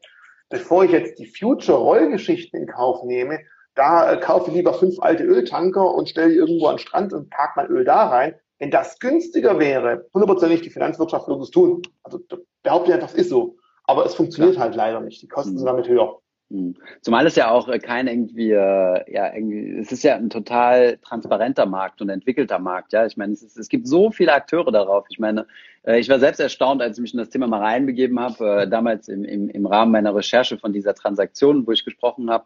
bevor 0.50 0.84
ich 0.86 0.92
jetzt 0.92 1.20
die 1.20 1.28
Future-Rollgeschichten 1.28 2.60
in 2.60 2.68
Kauf 2.68 3.04
nehme, 3.04 3.40
da 3.76 4.12
äh, 4.12 4.20
kaufe 4.20 4.50
ich 4.50 4.58
lieber 4.58 4.74
fünf 4.74 5.00
alte 5.00 5.24
Öltanker 5.24 5.94
und 5.94 6.10
stelle 6.10 6.30
die 6.30 6.36
irgendwo 6.36 6.68
an 6.68 6.76
den 6.76 6.82
Strand 6.82 7.14
und 7.14 7.30
park 7.30 7.56
mein 7.56 7.68
Öl 7.68 7.86
da 7.86 8.08
rein. 8.10 8.36
Wenn 8.60 8.70
das 8.70 9.00
günstiger 9.00 9.58
wäre, 9.60 10.08
hundertprozentig 10.14 10.62
die 10.62 10.70
Finanzwirtschaft 10.70 11.28
würde 11.28 11.42
es 11.42 11.50
tun. 11.50 11.82
Also 12.04 12.20
behaupte 12.64 12.92
ich 12.92 12.94
einfach, 12.94 13.10
es 13.10 13.16
ist 13.16 13.30
so. 13.30 13.58
Aber 13.92 14.06
es 14.06 14.16
funktioniert 14.16 14.56
ja. 14.56 14.62
halt 14.62 14.76
leider 14.76 15.02
nicht. 15.02 15.22
Die 15.22 15.28
Kosten 15.28 15.54
mhm. 15.54 15.58
sind 15.58 15.66
damit 15.66 15.88
höher. 15.88 16.22
Mhm. 16.48 16.76
Zumal 17.02 17.26
es 17.26 17.36
ja 17.36 17.52
auch 17.52 17.68
äh, 17.68 17.78
kein 17.78 18.08
irgendwie, 18.08 18.52
äh, 18.52 19.14
ja, 19.14 19.34
irgendwie, 19.34 19.78
es 19.80 19.92
ist 19.92 20.04
ja 20.04 20.16
ein 20.16 20.30
total 20.30 20.98
transparenter 20.98 21.66
Markt 21.66 22.02
und 22.02 22.08
entwickelter 22.08 22.58
Markt, 22.58 22.94
ja. 22.94 23.06
Ich 23.06 23.18
meine, 23.18 23.34
es, 23.34 23.44
ist, 23.44 23.58
es 23.58 23.68
gibt 23.68 23.88
so 23.88 24.12
viele 24.12 24.34
Akteure 24.34 24.72
darauf. 24.72 25.06
Ich 25.10 25.20
meine, 25.20 25.46
äh, 25.84 26.00
ich 26.00 26.08
war 26.08 26.20
selbst 26.20 26.40
erstaunt, 26.40 26.82
als 26.82 26.98
ich 26.98 27.02
mich 27.02 27.14
in 27.14 27.20
das 27.20 27.30
Thema 27.30 27.48
mal 27.48 27.62
reinbegeben 27.62 28.18
habe, 28.18 28.66
damals 28.70 29.10
im, 29.10 29.26
im, 29.26 29.50
im 29.50 29.66
Rahmen 29.66 29.92
meiner 29.92 30.16
Recherche 30.16 30.58
von 30.58 30.72
dieser 30.72 30.94
Transaktion, 30.94 31.68
wo 31.68 31.72
ich 31.74 31.84
gesprochen 31.84 32.32
habe. 32.32 32.46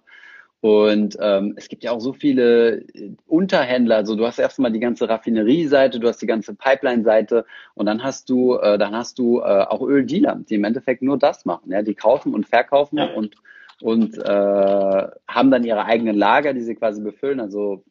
Und 0.65 1.15
ähm, 1.21 1.53
es 1.57 1.69
gibt 1.69 1.83
ja 1.83 1.91
auch 1.91 1.99
so 1.99 2.11
viele 2.11 2.87
Unterhändler. 3.27 3.97
Also 3.97 4.15
du 4.15 4.25
hast 4.25 4.39
erstmal 4.39 4.71
die 4.71 4.79
ganze 4.79 5.07
Raffinerie-Seite, 5.07 5.99
du 5.99 6.07
hast 6.07 6.23
die 6.23 6.25
ganze 6.25 6.55
Pipeline-Seite 6.55 7.45
und 7.75 7.85
dann 7.85 8.03
hast 8.03 8.31
du, 8.31 8.55
äh, 8.55 8.79
dann 8.79 8.95
hast 8.95 9.19
du 9.19 9.41
äh, 9.41 9.43
auch 9.43 9.83
Öldealer, 9.83 10.41
die 10.49 10.55
im 10.55 10.63
Endeffekt 10.63 11.03
nur 11.03 11.19
das 11.19 11.45
machen. 11.45 11.71
Ja, 11.71 11.83
die 11.83 11.93
kaufen 11.93 12.33
und 12.33 12.47
verkaufen 12.47 12.97
ja. 12.97 13.13
und 13.13 13.35
und 13.79 14.17
äh, 14.17 15.07
haben 15.27 15.51
dann 15.51 15.65
ihre 15.65 15.85
eigenen 15.85 16.15
Lager, 16.15 16.55
die 16.55 16.61
sie 16.61 16.73
quasi 16.73 16.99
befüllen. 16.99 17.41
Also 17.41 17.83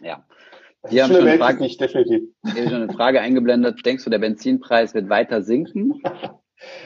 ja. 0.00 0.24
Die 0.90 1.02
haben 1.02 1.12
schon 1.12 1.28
eine 1.28 1.36
Frage, 1.36 1.60
nicht, 1.60 1.82
definitiv. 1.82 2.30
Hier 2.54 2.64
schon 2.64 2.82
eine 2.82 2.92
Frage 2.94 3.20
eingeblendet. 3.20 3.84
Denkst 3.84 4.04
du, 4.04 4.08
der 4.08 4.20
Benzinpreis 4.20 4.94
wird 4.94 5.10
weiter 5.10 5.42
sinken? 5.42 6.00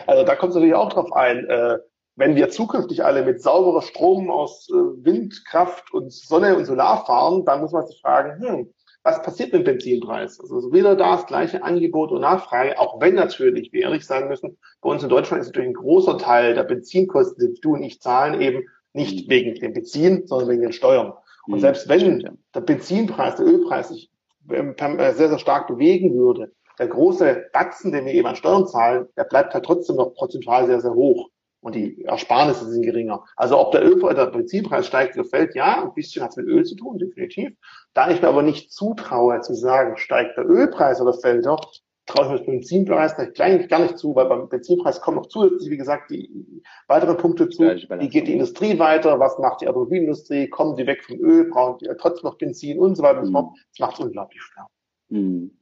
Also 0.06 0.24
da 0.24 0.36
kommt 0.36 0.50
es 0.50 0.54
natürlich 0.54 0.76
auch 0.76 0.92
drauf 0.92 1.12
ein. 1.12 1.48
Äh, 1.48 1.78
wenn 2.16 2.36
wir 2.36 2.48
zukünftig 2.48 3.04
alle 3.04 3.24
mit 3.24 3.42
sauberer 3.42 3.82
Strom 3.82 4.30
aus 4.30 4.68
äh, 4.70 5.04
Windkraft 5.04 5.92
und 5.92 6.12
Sonne 6.12 6.56
und 6.56 6.64
Solar 6.64 7.04
fahren, 7.04 7.44
dann 7.44 7.60
muss 7.60 7.72
man 7.72 7.86
sich 7.86 8.00
fragen, 8.00 8.40
hm, 8.40 8.70
was 9.02 9.20
passiert 9.22 9.52
mit 9.52 9.66
dem 9.66 9.74
Benzinpreis? 9.74 10.40
Also 10.40 10.72
wieder 10.72 10.96
da 10.96 11.16
das 11.16 11.26
gleiche 11.26 11.62
Angebot 11.62 12.10
und 12.10 12.22
Nachfrage, 12.22 12.78
auch 12.78 13.00
wenn 13.00 13.14
natürlich, 13.14 13.72
wir 13.72 13.82
ehrlich 13.82 14.06
sein 14.06 14.28
müssen, 14.28 14.56
bei 14.80 14.88
uns 14.88 15.02
in 15.02 15.08
Deutschland 15.08 15.42
ist 15.42 15.48
natürlich 15.48 15.70
ein 15.70 15.74
großer 15.74 16.16
Teil 16.18 16.54
der 16.54 16.64
Benzinkosten, 16.64 17.54
die 17.54 17.60
du 17.60 17.74
und 17.74 17.82
ich 17.82 18.00
zahlen, 18.00 18.40
eben 18.40 18.66
nicht 18.92 19.28
wegen 19.28 19.54
dem 19.56 19.74
Benzin, 19.74 20.26
sondern 20.26 20.48
wegen 20.48 20.62
den 20.62 20.72
Steuern. 20.72 21.12
Und 21.46 21.56
mhm. 21.56 21.60
selbst 21.60 21.88
wenn 21.88 22.36
der 22.54 22.60
Benzinpreis, 22.60 23.36
der 23.36 23.46
Ölpreis 23.46 23.88
sich 23.88 24.10
ähm, 24.50 24.74
äh, 24.78 25.12
sehr, 25.12 25.28
sehr 25.28 25.38
stark 25.38 25.66
bewegen 25.66 26.14
würde, 26.14 26.52
der 26.78 26.88
große 26.88 27.50
Batzen, 27.52 27.92
den 27.92 28.06
wir 28.06 28.14
eben 28.14 28.26
an 28.26 28.36
Steuern 28.36 28.66
zahlen, 28.66 29.06
der 29.16 29.24
bleibt 29.24 29.52
halt 29.52 29.64
trotzdem 29.64 29.96
noch 29.96 30.14
prozentual 30.14 30.66
sehr, 30.66 30.80
sehr 30.80 30.94
hoch 30.94 31.28
und 31.64 31.74
die 31.74 32.04
Ersparnisse 32.04 32.70
sind 32.70 32.82
geringer. 32.82 33.24
Also 33.36 33.58
ob 33.58 33.72
der, 33.72 33.82
Öl, 33.82 33.98
der 34.14 34.26
Benzinpreis 34.26 34.86
steigt 34.86 35.16
oder 35.16 35.24
fällt, 35.24 35.54
ja, 35.54 35.82
ein 35.82 35.94
bisschen 35.94 36.22
hat 36.22 36.30
es 36.30 36.36
mit 36.36 36.46
Öl 36.46 36.62
zu 36.62 36.76
tun, 36.76 36.98
definitiv. 36.98 37.56
Da 37.94 38.10
ich 38.10 38.20
mir 38.20 38.28
aber 38.28 38.42
nicht 38.42 38.70
zutraue 38.70 39.40
zu 39.40 39.54
sagen, 39.54 39.96
steigt 39.96 40.36
der 40.36 40.44
Ölpreis 40.46 41.00
oder 41.00 41.14
fällt 41.14 41.46
er, 41.46 41.56
traue 42.04 42.26
ich 42.26 42.30
mir 42.32 42.38
den 42.38 42.46
Benzinpreis 42.58 43.16
gleich 43.32 43.66
gar 43.68 43.78
nicht 43.78 43.96
zu, 43.96 44.14
weil 44.14 44.26
beim 44.26 44.50
Benzinpreis 44.50 45.00
kommen 45.00 45.16
noch 45.16 45.28
zusätzlich, 45.28 45.70
wie 45.70 45.78
gesagt, 45.78 46.10
die 46.10 46.62
weiteren 46.86 47.16
Punkte 47.16 47.48
zu. 47.48 47.62
Wie 47.62 48.08
geht 48.10 48.28
die 48.28 48.34
Industrie 48.34 48.78
weiter? 48.78 49.18
Was 49.18 49.38
macht 49.38 49.62
die 49.62 49.68
Automobilindustrie? 49.68 50.50
Kommen 50.50 50.76
die 50.76 50.86
weg 50.86 51.02
vom 51.02 51.18
Öl? 51.18 51.48
Brauchen 51.48 51.78
die 51.78 51.88
trotzdem 51.98 52.28
noch 52.28 52.36
Benzin 52.36 52.78
und 52.78 52.94
so 52.94 53.02
weiter 53.02 53.20
und 53.20 53.26
so 53.26 53.32
fort? 53.32 53.56
Das 53.70 53.78
macht 53.78 53.94
es 53.94 54.04
unglaublich 54.04 54.42
schwer. 54.42 54.66
Mhm. 55.08 55.56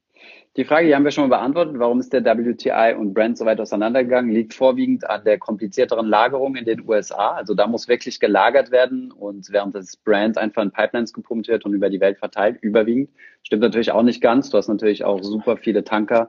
Die 0.56 0.66
Frage, 0.66 0.86
die 0.86 0.94
haben 0.94 1.04
wir 1.04 1.10
schon 1.12 1.30
mal 1.30 1.38
beantwortet. 1.38 1.78
Warum 1.78 1.98
ist 1.98 2.12
der 2.12 2.22
WTI 2.24 2.94
und 2.98 3.14
Brent 3.14 3.38
so 3.38 3.46
weit 3.46 3.58
auseinandergegangen? 3.58 4.30
Liegt 4.30 4.52
vorwiegend 4.52 5.08
an 5.08 5.24
der 5.24 5.38
komplizierteren 5.38 6.06
Lagerung 6.06 6.56
in 6.56 6.66
den 6.66 6.86
USA. 6.86 7.32
Also 7.32 7.54
da 7.54 7.66
muss 7.66 7.88
wirklich 7.88 8.20
gelagert 8.20 8.70
werden 8.70 9.12
und 9.12 9.50
während 9.50 9.74
das 9.74 9.96
Brent 9.96 10.36
einfach 10.36 10.62
in 10.62 10.70
Pipelines 10.70 11.14
gepumpt 11.14 11.48
wird 11.48 11.64
und 11.64 11.72
über 11.72 11.88
die 11.88 12.00
Welt 12.00 12.18
verteilt, 12.18 12.58
überwiegend. 12.60 13.08
Stimmt 13.42 13.62
natürlich 13.62 13.92
auch 13.92 14.02
nicht 14.02 14.20
ganz. 14.20 14.50
Du 14.50 14.58
hast 14.58 14.68
natürlich 14.68 15.06
auch 15.06 15.22
super 15.22 15.56
viele 15.56 15.84
Tanker, 15.84 16.28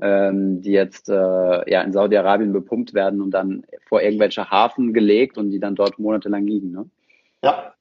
ähm, 0.00 0.62
die 0.62 0.72
jetzt 0.72 1.10
äh, 1.10 1.70
ja 1.70 1.82
in 1.82 1.92
Saudi-Arabien 1.92 2.54
bepumpt 2.54 2.94
werden 2.94 3.20
und 3.20 3.32
dann 3.32 3.66
vor 3.86 4.00
irgendwelche 4.00 4.50
Hafen 4.50 4.94
gelegt 4.94 5.36
und 5.36 5.50
die 5.50 5.60
dann 5.60 5.74
dort 5.74 5.98
monatelang 5.98 6.46
liegen. 6.46 6.70
Ne? 6.70 6.88
Ja, 7.44 7.74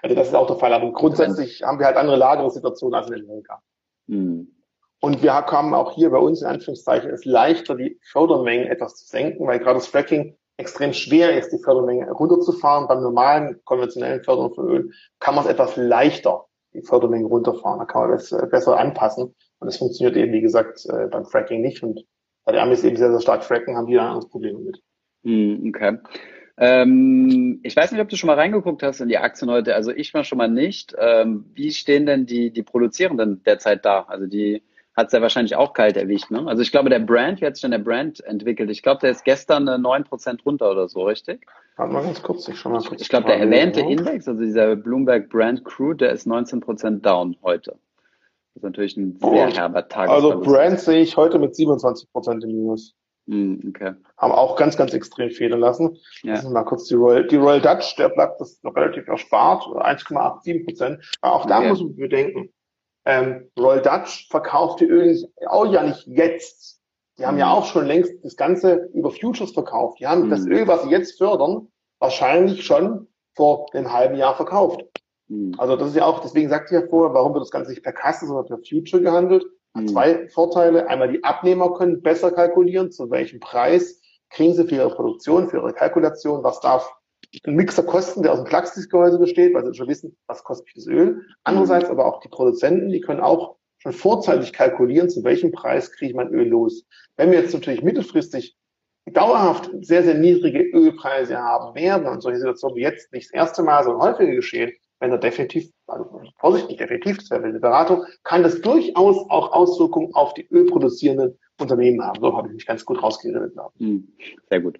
also 0.00 0.14
das 0.14 0.28
ist 0.28 0.34
auch 0.34 0.46
der 0.46 0.56
Fall. 0.56 0.72
Aber 0.72 0.92
grundsätzlich 0.92 1.64
haben 1.64 1.80
wir 1.80 1.86
halt 1.86 1.96
andere 1.96 2.16
Lagerungssituationen 2.16 2.94
als 2.94 3.10
in 3.10 3.24
Amerika. 3.24 3.60
Hm. 4.06 4.53
Und 5.04 5.22
wir 5.22 5.34
haben 5.34 5.74
auch 5.74 5.94
hier 5.94 6.08
bei 6.08 6.16
uns 6.16 6.40
in 6.40 6.48
Anführungszeichen 6.48 7.10
es 7.10 7.26
leichter, 7.26 7.74
die 7.74 7.98
Fördermengen 8.10 8.68
etwas 8.68 8.96
zu 8.96 9.04
senken, 9.04 9.46
weil 9.46 9.58
gerade 9.58 9.74
das 9.74 9.86
Fracking 9.86 10.34
extrem 10.56 10.94
schwer 10.94 11.36
ist, 11.36 11.50
die 11.50 11.62
Fördermenge 11.62 12.10
runterzufahren. 12.10 12.88
Beim 12.88 13.02
normalen 13.02 13.60
konventionellen 13.64 14.24
Fördern 14.24 14.54
von 14.54 14.66
Öl 14.66 14.90
kann 15.20 15.34
man 15.34 15.44
es 15.44 15.50
etwas 15.50 15.76
leichter, 15.76 16.46
die 16.72 16.80
Fördermenge 16.80 17.26
runterfahren. 17.26 17.80
Da 17.80 17.84
kann 17.84 18.08
man 18.08 18.12
das 18.12 18.32
äh, 18.32 18.46
besser 18.50 18.78
anpassen. 18.78 19.24
Und 19.58 19.66
das 19.66 19.76
funktioniert 19.76 20.16
eben, 20.16 20.32
wie 20.32 20.40
gesagt, 20.40 20.86
äh, 20.86 21.06
beim 21.08 21.26
Fracking 21.26 21.60
nicht. 21.60 21.82
Und 21.82 22.02
da 22.46 22.52
die 22.52 22.58
Amis 22.58 22.82
eben 22.82 22.96
sehr, 22.96 23.10
sehr 23.10 23.20
stark 23.20 23.44
fracken, 23.44 23.76
haben 23.76 23.86
die 23.86 23.96
da 23.96 24.06
anderes 24.06 24.30
Problem 24.30 24.64
mit. 24.64 24.80
Hm, 25.24 25.66
okay. 25.68 25.98
Ähm, 26.56 27.60
ich 27.62 27.76
weiß 27.76 27.92
nicht, 27.92 28.00
ob 28.00 28.08
du 28.08 28.16
schon 28.16 28.28
mal 28.28 28.38
reingeguckt 28.38 28.82
hast 28.82 29.02
in 29.02 29.08
die 29.08 29.18
Aktien 29.18 29.50
heute. 29.50 29.74
Also 29.74 29.90
ich 29.90 30.14
war 30.14 30.24
schon 30.24 30.38
mal 30.38 30.48
nicht. 30.48 30.96
Ähm, 30.98 31.44
wie 31.52 31.72
stehen 31.72 32.06
denn 32.06 32.24
die, 32.24 32.50
die 32.50 32.62
Produzierenden 32.62 33.42
derzeit 33.42 33.84
da? 33.84 34.04
Also 34.08 34.26
die 34.26 34.62
hat 34.96 35.08
es 35.08 35.12
ja 35.12 35.20
wahrscheinlich 35.20 35.56
auch 35.56 35.72
kalt 35.72 35.96
erwischt. 35.96 36.30
Ne? 36.30 36.46
Also 36.46 36.62
ich 36.62 36.70
glaube, 36.70 36.88
der 36.88 37.00
Brand, 37.00 37.40
wie 37.40 37.46
hat 37.46 37.56
sich 37.56 37.62
denn 37.62 37.72
der 37.72 37.78
Brand 37.78 38.22
entwickelt? 38.24 38.70
Ich 38.70 38.82
glaube, 38.82 39.00
der 39.00 39.10
ist 39.10 39.24
gestern 39.24 39.66
äh, 39.66 39.78
neun 39.78 40.04
Prozent 40.04 40.44
runter 40.46 40.70
oder 40.70 40.88
so, 40.88 41.02
richtig? 41.02 41.46
Warte 41.76 41.92
mal 41.92 42.04
ganz 42.04 42.22
kurz, 42.22 42.46
ich 42.48 42.58
schau 42.58 42.70
mal 42.70 42.82
kurz. 42.82 43.00
Ich 43.00 43.08
glaube, 43.08 43.26
der 43.26 43.38
erwähnte 43.38 43.80
drauf. 43.80 43.90
Index, 43.90 44.28
also 44.28 44.40
dieser 44.40 44.76
Bloomberg 44.76 45.28
Brand 45.28 45.64
Crude, 45.64 45.96
der 45.96 46.12
ist 46.12 46.26
19 46.26 46.60
Prozent 46.60 47.04
down 47.04 47.36
heute. 47.42 47.72
Das 47.72 48.56
ist 48.56 48.62
natürlich 48.62 48.96
ein 48.96 49.18
sehr 49.18 49.48
oh, 49.48 49.52
herber 49.52 49.88
Tag. 49.88 50.08
Also 50.08 50.40
Brand 50.40 50.78
sehe 50.78 51.02
ich 51.02 51.16
heute 51.16 51.40
mit 51.40 51.56
27 51.56 52.12
Prozent 52.12 52.44
im 52.44 52.50
Minus. 52.50 52.94
Mm, 53.26 53.68
okay. 53.68 53.94
Haben 54.18 54.32
auch 54.32 54.54
ganz, 54.54 54.76
ganz 54.76 54.94
extrem 54.94 55.30
fehlen 55.30 55.58
lassen. 55.58 55.96
Ja. 56.22 56.40
Mal 56.48 56.62
kurz 56.62 56.84
die 56.84 56.94
Royal, 56.94 57.26
die 57.26 57.36
Royal 57.36 57.60
Dutch, 57.60 57.96
der 57.96 58.10
bleibt 58.10 58.40
das 58.40 58.62
noch 58.62 58.76
relativ 58.76 59.08
erspart, 59.08 59.64
1,87 59.64 60.64
Prozent. 60.64 61.16
Aber 61.20 61.34
auch 61.34 61.46
da 61.46 61.58
okay. 61.58 61.68
muss 61.68 61.80
man 61.80 61.96
bedenken, 61.96 62.50
ähm, 63.06 63.50
Royal 63.58 63.82
Dutch 63.82 64.28
verkauft 64.30 64.80
die 64.80 64.86
Öl 64.86 65.16
auch 65.46 65.66
ja 65.66 65.82
nicht 65.82 66.06
jetzt. 66.06 66.80
Die 67.18 67.26
haben 67.26 67.34
mhm. 67.34 67.40
ja 67.40 67.52
auch 67.52 67.66
schon 67.66 67.86
längst 67.86 68.12
das 68.24 68.36
Ganze 68.36 68.88
über 68.92 69.10
Futures 69.10 69.52
verkauft. 69.52 70.00
Die 70.00 70.06
haben 70.06 70.26
mhm. 70.26 70.30
das 70.30 70.46
Öl, 70.46 70.66
was 70.66 70.82
sie 70.82 70.90
jetzt 70.90 71.18
fördern, 71.18 71.68
wahrscheinlich 71.98 72.64
schon 72.64 73.08
vor 73.34 73.66
einem 73.74 73.92
halben 73.92 74.16
Jahr 74.16 74.34
verkauft. 74.34 74.84
Mhm. 75.28 75.54
Also 75.58 75.76
das 75.76 75.90
ist 75.90 75.96
ja 75.96 76.06
auch, 76.06 76.20
deswegen 76.20 76.48
sagte 76.48 76.74
ich 76.74 76.82
ja 76.82 76.88
vorher, 76.88 77.14
warum 77.14 77.34
wird 77.34 77.42
das 77.42 77.50
Ganze 77.50 77.70
nicht 77.70 77.82
per 77.82 77.92
Kasse, 77.92 78.26
sondern 78.26 78.46
per 78.46 78.58
Future 78.58 79.02
gehandelt? 79.02 79.44
Hat 79.74 79.82
mhm. 79.82 79.88
zwei 79.88 80.28
Vorteile. 80.28 80.88
Einmal 80.88 81.12
die 81.12 81.22
Abnehmer 81.22 81.74
können 81.74 82.02
besser 82.02 82.30
kalkulieren, 82.30 82.90
zu 82.90 83.10
welchem 83.10 83.40
Preis 83.40 84.00
kriegen 84.30 84.54
sie 84.54 84.66
für 84.66 84.76
ihre 84.76 84.94
Produktion, 84.94 85.48
für 85.48 85.58
ihre 85.58 85.72
Kalkulation, 85.72 86.42
was 86.42 86.60
darf 86.60 86.92
ein 87.46 87.54
Mixer 87.54 87.82
Kosten, 87.82 88.22
der 88.22 88.32
aus 88.32 88.38
dem 88.38 88.46
Klaxis-Gehäuse 88.46 89.18
besteht, 89.18 89.54
weil 89.54 89.64
sie 89.64 89.74
schon 89.74 89.88
wissen, 89.88 90.16
was 90.26 90.44
kostet 90.44 90.66
mich 90.66 90.74
das 90.74 90.86
Öl. 90.86 91.22
Andererseits 91.42 91.90
aber 91.90 92.06
auch 92.06 92.20
die 92.20 92.28
Produzenten, 92.28 92.90
die 92.90 93.00
können 93.00 93.20
auch 93.20 93.56
schon 93.78 93.92
vorzeitig 93.92 94.52
kalkulieren, 94.52 95.10
zu 95.10 95.24
welchem 95.24 95.52
Preis 95.52 95.92
kriege 95.92 96.10
ich 96.10 96.16
mein 96.16 96.32
Öl 96.32 96.48
los. 96.48 96.86
Wenn 97.16 97.30
wir 97.30 97.40
jetzt 97.40 97.54
natürlich 97.54 97.82
mittelfristig 97.82 98.56
dauerhaft 99.12 99.70
sehr, 99.82 100.02
sehr 100.02 100.14
niedrige 100.14 100.62
Ölpreise 100.62 101.38
haben 101.38 101.74
werden 101.74 102.06
und 102.06 102.22
solche 102.22 102.38
Situationen 102.38 102.76
wie 102.76 102.82
jetzt 102.82 103.12
nicht 103.12 103.26
das 103.26 103.34
erste 103.34 103.62
Mal, 103.62 103.84
sondern 103.84 104.02
häufiger 104.02 104.34
geschehen, 104.34 104.72
wenn 105.00 105.10
er 105.10 105.18
definitiv, 105.18 105.70
also 105.86 106.22
vorsichtig 106.38 106.78
definitiv, 106.78 107.18
das 107.18 107.30
wäre 107.30 107.44
eine 107.44 107.60
Beratung, 107.60 108.04
kann 108.22 108.42
das 108.42 108.60
durchaus 108.62 109.16
auch 109.28 109.52
Auswirkungen 109.52 110.14
auf 110.14 110.32
die 110.32 110.46
ölproduzierenden 110.50 111.38
Unternehmen 111.60 112.02
haben. 112.02 112.20
So 112.20 112.36
habe 112.36 112.48
ich 112.48 112.54
mich 112.54 112.66
ganz 112.66 112.84
gut 112.84 113.02
rausgeredet. 113.02 113.52
Hm, 113.78 114.08
sehr 114.48 114.60
gut. 114.60 114.78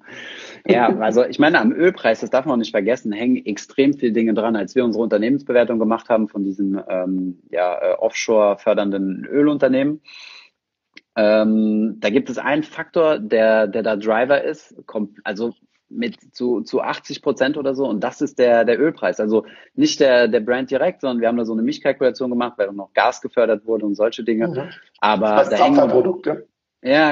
Ja, 0.66 0.88
also 0.98 1.24
ich 1.24 1.38
meine, 1.38 1.60
am 1.60 1.72
Ölpreis, 1.72 2.20
das 2.20 2.30
darf 2.30 2.46
man 2.46 2.58
nicht 2.58 2.72
vergessen, 2.72 3.12
hängen 3.12 3.44
extrem 3.46 3.94
viele 3.94 4.12
Dinge 4.12 4.34
dran. 4.34 4.56
Als 4.56 4.74
wir 4.74 4.84
unsere 4.84 5.04
Unternehmensbewertung 5.04 5.78
gemacht 5.78 6.08
haben 6.08 6.28
von 6.28 6.44
diesen 6.44 6.80
ähm, 6.88 7.38
ja, 7.50 7.78
äh, 7.78 7.94
offshore 7.94 8.58
fördernden 8.58 9.24
Ölunternehmen, 9.24 10.00
ähm, 11.16 11.96
da 12.00 12.10
gibt 12.10 12.28
es 12.28 12.38
einen 12.38 12.64
Faktor, 12.64 13.20
der, 13.20 13.68
der 13.68 13.82
da 13.84 13.96
Driver 13.96 14.42
ist, 14.42 14.74
kommt, 14.86 15.20
also 15.22 15.54
mit 15.88 16.34
zu, 16.34 16.62
zu 16.62 16.80
80 16.80 17.22
Prozent 17.22 17.56
oder 17.56 17.74
so 17.74 17.86
und 17.86 18.02
das 18.02 18.20
ist 18.20 18.38
der, 18.38 18.64
der 18.64 18.80
Ölpreis. 18.80 19.20
Also 19.20 19.46
nicht 19.74 20.00
der, 20.00 20.26
der 20.26 20.40
Brand 20.40 20.70
direkt, 20.72 21.02
sondern 21.02 21.20
wir 21.20 21.28
haben 21.28 21.36
da 21.36 21.44
so 21.44 21.52
eine 21.52 21.62
Mischkalkulation 21.62 22.30
gemacht, 22.30 22.54
weil 22.56 22.72
noch 22.72 22.92
Gas 22.94 23.20
gefördert 23.20 23.64
wurde 23.66 23.86
und 23.86 23.94
solche 23.94 24.24
Dinge. 24.24 24.48
Mhm. 24.48 24.70
Aber 24.98 25.36
das 25.36 25.50
da 25.50 25.56
hängen 25.56 25.76
noch, 25.76 26.26
ja, 26.26 26.36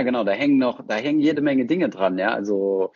genau, 0.02 0.24
da 0.24 0.32
hängen 0.32 0.58
noch, 0.58 0.86
da 0.86 0.94
hängen 0.94 1.20
jede 1.20 1.42
Menge 1.42 1.66
Dinge 1.66 1.88
dran, 1.88 2.18
ja. 2.18 2.32
Also 2.32 2.92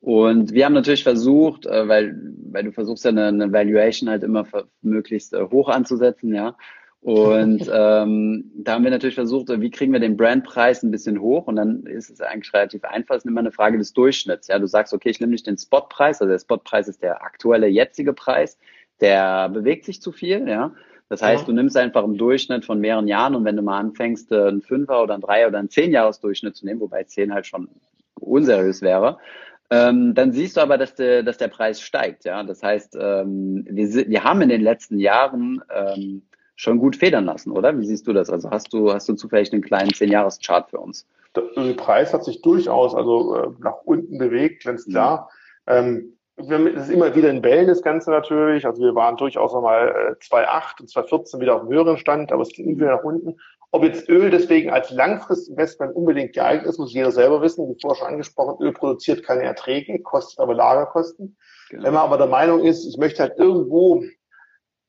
und 0.00 0.52
wir 0.52 0.64
haben 0.64 0.74
natürlich 0.74 1.02
versucht, 1.02 1.66
äh, 1.66 1.88
weil, 1.88 2.16
weil 2.50 2.64
du 2.64 2.72
versuchst 2.72 3.04
ja 3.04 3.10
eine, 3.10 3.26
eine 3.26 3.52
Valuation 3.52 4.08
halt 4.08 4.22
immer 4.22 4.46
möglichst 4.82 5.34
äh, 5.34 5.42
hoch 5.50 5.68
anzusetzen, 5.68 6.34
ja. 6.34 6.56
Und 7.00 7.68
ähm, 7.72 8.50
da 8.54 8.74
haben 8.74 8.84
wir 8.84 8.90
natürlich 8.90 9.16
versucht, 9.16 9.48
wie 9.48 9.70
kriegen 9.70 9.92
wir 9.92 10.00
den 10.00 10.16
Brandpreis 10.16 10.82
ein 10.82 10.90
bisschen 10.90 11.20
hoch? 11.20 11.46
Und 11.46 11.56
dann 11.56 11.84
ist 11.84 12.10
es 12.10 12.20
eigentlich 12.20 12.52
relativ 12.52 12.84
einfach. 12.84 13.16
Es 13.16 13.24
ist 13.24 13.30
immer 13.30 13.40
eine 13.40 13.52
Frage 13.52 13.78
des 13.78 13.92
Durchschnitts. 13.92 14.48
Ja, 14.48 14.58
du 14.58 14.66
sagst, 14.66 14.94
okay, 14.94 15.10
ich 15.10 15.20
nehme 15.20 15.32
nicht 15.32 15.46
den 15.46 15.58
Spotpreis, 15.58 16.20
also 16.20 16.30
der 16.30 16.38
Spotpreis 16.38 16.88
ist 16.88 17.02
der 17.02 17.22
aktuelle 17.22 17.66
jetzige 17.66 18.12
Preis, 18.12 18.58
der 19.00 19.48
bewegt 19.48 19.84
sich 19.84 20.00
zu 20.00 20.12
viel, 20.12 20.48
ja. 20.48 20.72
Das 21.08 21.22
heißt, 21.22 21.42
ja. 21.42 21.46
du 21.46 21.52
nimmst 21.52 21.76
einfach 21.76 22.04
im 22.04 22.18
Durchschnitt 22.18 22.64
von 22.64 22.80
mehreren 22.80 23.08
Jahren 23.08 23.34
und 23.34 23.44
wenn 23.44 23.56
du 23.56 23.62
mal 23.62 23.78
anfängst, 23.78 24.30
äh, 24.30 24.48
einen 24.48 24.62
Fünfer 24.62 25.02
oder 25.02 25.14
einen 25.14 25.22
Dreier 25.22 25.48
oder 25.48 25.58
einen 25.58 25.70
Zehn-Jahres-Durchschnitt 25.70 26.56
zu 26.56 26.66
nehmen, 26.66 26.80
wobei 26.80 27.04
zehn 27.04 27.32
halt 27.32 27.46
schon 27.46 27.68
unseriös 28.20 28.82
wäre, 28.82 29.18
ähm, 29.70 30.14
dann 30.14 30.32
siehst 30.32 30.56
du 30.56 30.60
aber, 30.60 30.78
dass 30.78 30.94
der, 30.94 31.22
dass 31.22 31.38
der 31.38 31.48
Preis 31.48 31.80
steigt. 31.80 32.24
Ja, 32.24 32.42
das 32.42 32.62
heißt, 32.62 32.96
ähm, 33.00 33.66
wir, 33.68 34.08
wir 34.08 34.24
haben 34.24 34.40
in 34.42 34.48
den 34.48 34.62
letzten 34.62 34.98
Jahren 34.98 35.62
ähm, 35.74 36.22
schon 36.56 36.78
gut 36.78 36.96
federn 36.96 37.24
lassen, 37.24 37.52
oder? 37.52 37.78
Wie 37.78 37.86
siehst 37.86 38.06
du 38.06 38.12
das? 38.12 38.30
Also 38.30 38.50
hast 38.50 38.72
du, 38.72 38.92
hast 38.92 39.08
du 39.08 39.14
zufällig 39.14 39.52
einen 39.52 39.62
kleinen 39.62 39.90
10-Jahres-Chart 39.90 40.68
für 40.70 40.78
uns? 40.78 41.06
Der 41.36 41.74
Preis 41.74 42.12
hat 42.12 42.24
sich 42.24 42.42
durchaus 42.42 42.94
also 42.94 43.36
äh, 43.36 43.48
nach 43.60 43.82
unten 43.84 44.18
bewegt, 44.18 44.64
ganz 44.64 44.86
mhm. 44.86 44.90
klar. 44.90 45.30
Mhm. 45.66 45.72
Ähm, 45.72 46.17
es 46.38 46.84
ist 46.84 46.90
immer 46.90 47.14
wieder 47.14 47.30
in 47.30 47.42
Bällen 47.42 47.66
das 47.66 47.82
Ganze 47.82 48.10
natürlich. 48.10 48.64
Also 48.64 48.82
wir 48.82 48.94
waren 48.94 49.16
durchaus 49.16 49.52
nochmal 49.52 49.88
äh, 49.88 50.24
2,8 50.24 50.80
und 50.80 50.90
2,14 50.90 51.40
wieder 51.40 51.56
auf 51.56 51.62
dem 51.62 51.70
höheren 51.70 51.98
Stand, 51.98 52.32
aber 52.32 52.42
es 52.42 52.50
ging 52.50 52.76
wieder 52.76 52.96
nach 52.96 53.04
unten. 53.04 53.36
Ob 53.70 53.84
jetzt 53.84 54.08
Öl 54.08 54.30
deswegen 54.30 54.70
als 54.70 54.90
Langfristinvestment 54.90 55.94
unbedingt 55.94 56.32
geeignet 56.32 56.66
ist, 56.66 56.78
muss 56.78 56.94
jeder 56.94 57.10
selber 57.10 57.42
wissen. 57.42 57.68
Wie 57.68 57.78
vorher 57.80 57.98
schon 57.98 58.08
angesprochen, 58.08 58.64
Öl 58.64 58.72
produziert 58.72 59.24
keine 59.24 59.42
Erträge, 59.42 60.00
kostet 60.00 60.38
aber 60.40 60.54
Lagerkosten. 60.54 61.36
Genau. 61.68 61.82
Wenn 61.82 61.92
man 61.92 62.02
aber 62.04 62.16
der 62.16 62.28
Meinung 62.28 62.64
ist, 62.64 62.86
ich 62.86 62.96
möchte 62.96 63.22
halt 63.22 63.38
irgendwo 63.38 64.04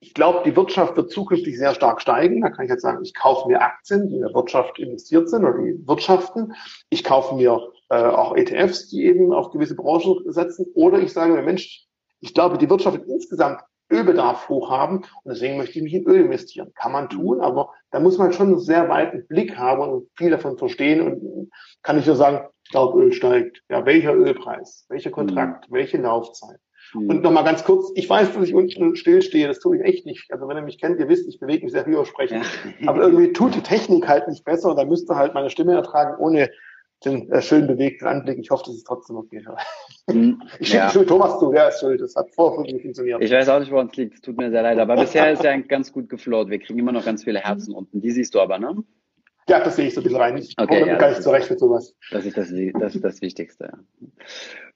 ich 0.01 0.13
glaube, 0.13 0.43
die 0.45 0.55
Wirtschaft 0.55 0.95
wird 0.95 1.11
zukünftig 1.11 1.57
sehr 1.57 1.75
stark 1.75 2.01
steigen. 2.01 2.41
Da 2.41 2.49
kann 2.49 2.65
ich 2.65 2.71
jetzt 2.71 2.83
sagen, 2.83 3.03
ich 3.03 3.13
kaufe 3.13 3.49
mir 3.49 3.61
Aktien, 3.61 4.07
die 4.07 4.15
in 4.15 4.21
der 4.21 4.33
Wirtschaft 4.33 4.79
investiert 4.79 5.29
sind 5.29 5.43
oder 5.43 5.57
die 5.57 5.85
wirtschaften. 5.85 6.53
Ich 6.89 7.03
kaufe 7.03 7.35
mir 7.35 7.69
äh, 7.89 7.95
auch 7.95 8.35
ETFs, 8.35 8.89
die 8.89 9.05
eben 9.05 9.33
auf 9.33 9.51
gewisse 9.51 9.75
Branchen 9.75 10.31
setzen. 10.31 10.67
Oder 10.73 10.99
ich 10.99 11.11
sage 11.11 11.33
mir, 11.33 11.41
Mensch, 11.41 11.87
ich 12.19 12.33
glaube, 12.33 12.57
die 12.57 12.69
Wirtschaft 12.69 12.97
wird 12.97 13.07
insgesamt 13.07 13.61
Ölbedarf 13.91 14.49
hoch 14.49 14.69
haben 14.69 14.97
und 14.97 15.33
deswegen 15.33 15.57
möchte 15.57 15.79
ich 15.79 15.83
mich 15.83 15.93
in 15.93 16.05
Öl 16.05 16.21
investieren. 16.21 16.71
Kann 16.75 16.91
man 16.91 17.09
tun, 17.09 17.41
aber 17.41 17.73
da 17.91 17.99
muss 17.99 18.17
man 18.17 18.33
schon 18.33 18.47
einen 18.47 18.59
sehr 18.59 18.87
weiten 18.87 19.25
Blick 19.27 19.57
haben 19.57 19.81
und 19.81 20.07
viel 20.15 20.29
davon 20.29 20.57
verstehen 20.57 21.01
und 21.01 21.51
kann 21.81 21.97
ich 21.97 22.05
nur 22.05 22.15
sagen, 22.15 22.47
ich 22.63 22.71
glaube, 22.71 23.01
Öl 23.01 23.11
steigt. 23.13 23.63
Ja, 23.69 23.85
welcher 23.85 24.13
Ölpreis? 24.13 24.85
Welcher 24.89 25.09
Kontrakt? 25.09 25.69
Mhm. 25.69 25.73
Welche 25.73 25.97
Laufzeit? 25.97 26.59
Mhm. 26.93 27.09
Und 27.09 27.21
nochmal 27.23 27.43
ganz 27.43 27.63
kurz, 27.63 27.91
ich 27.95 28.07
weiß, 28.07 28.33
dass 28.33 28.47
ich 28.47 28.53
unten 28.53 28.95
stillstehe, 28.95 29.47
das 29.47 29.59
tue 29.59 29.77
ich 29.77 29.83
echt 29.83 30.05
nicht. 30.05 30.31
Also 30.31 30.47
wenn 30.47 30.57
ihr 30.57 30.63
mich 30.63 30.79
kennt, 30.79 30.99
ihr 30.99 31.09
wisst, 31.09 31.27
ich 31.27 31.39
bewege 31.39 31.63
mich 31.63 31.71
sehr 31.71 31.85
viel 31.85 32.05
sprechen. 32.05 32.43
Ja. 32.79 32.89
Aber 32.89 33.01
irgendwie 33.01 33.33
tut 33.33 33.55
die 33.55 33.61
Technik 33.61 34.07
halt 34.07 34.27
nicht 34.27 34.45
besser 34.45 34.69
und 34.69 34.77
dann 34.77 34.87
müsst 34.87 35.09
ihr 35.09 35.15
halt 35.15 35.33
meine 35.33 35.49
Stimme 35.49 35.73
ertragen, 35.73 36.15
ohne 36.19 36.51
den 37.05 37.31
äh, 37.31 37.41
schön 37.41 37.67
bewegten 37.67 38.07
Anblick. 38.07 38.39
Ich 38.39 38.49
hoffe, 38.49 38.63
das 38.67 38.75
ist 38.75 38.87
trotzdem 38.87 39.17
okay. 39.17 39.43
Mhm. 40.07 40.41
Ich 40.59 40.69
schicke 40.69 40.99
ja. 40.99 41.03
Thomas 41.05 41.39
zu, 41.39 41.51
der 41.51 41.69
ist 41.69 41.79
schuld. 41.79 42.01
Das 42.01 42.15
hat 42.15 42.29
vorher 42.31 42.61
nicht 42.63 42.81
funktioniert. 42.81 43.21
Ich 43.23 43.31
weiß 43.31 43.47
auch 43.49 43.59
nicht, 43.59 43.71
woran 43.71 43.87
es 43.87 43.95
liegt. 43.95 44.15
Es 44.15 44.21
tut 44.21 44.37
mir 44.37 44.49
sehr 44.49 44.63
leid. 44.63 44.79
Aber 44.79 44.95
bisher 44.95 45.31
ist 45.31 45.43
er 45.43 45.57
ganz 45.61 45.91
gut 45.93 46.09
geflowt. 46.09 46.49
Wir 46.49 46.59
kriegen 46.59 46.79
immer 46.79 46.91
noch 46.91 47.05
ganz 47.05 47.23
viele 47.23 47.39
Herzen 47.39 47.73
unten. 47.73 48.01
Die 48.01 48.11
siehst 48.11 48.35
du 48.35 48.41
aber, 48.41 48.59
ne? 48.59 48.83
Ja, 49.47 49.63
das 49.63 49.77
sehe 49.77 49.87
ich 49.87 49.95
so 49.95 50.01
ein 50.01 50.03
bisschen 50.03 50.19
rein. 50.19 50.37
Ich 50.37 50.53
okay, 50.57 50.79
komme 50.79 50.91
ja, 50.91 50.97
gar 50.97 51.09
nicht 51.09 51.23
zurecht 51.23 51.49
mit 51.49 51.59
sowas. 51.59 51.95
Das 52.11 52.25
ist 52.25 52.37
das, 52.37 52.53
das, 52.79 52.95
ist 52.95 53.03
das 53.03 53.21
Wichtigste. 53.21 53.71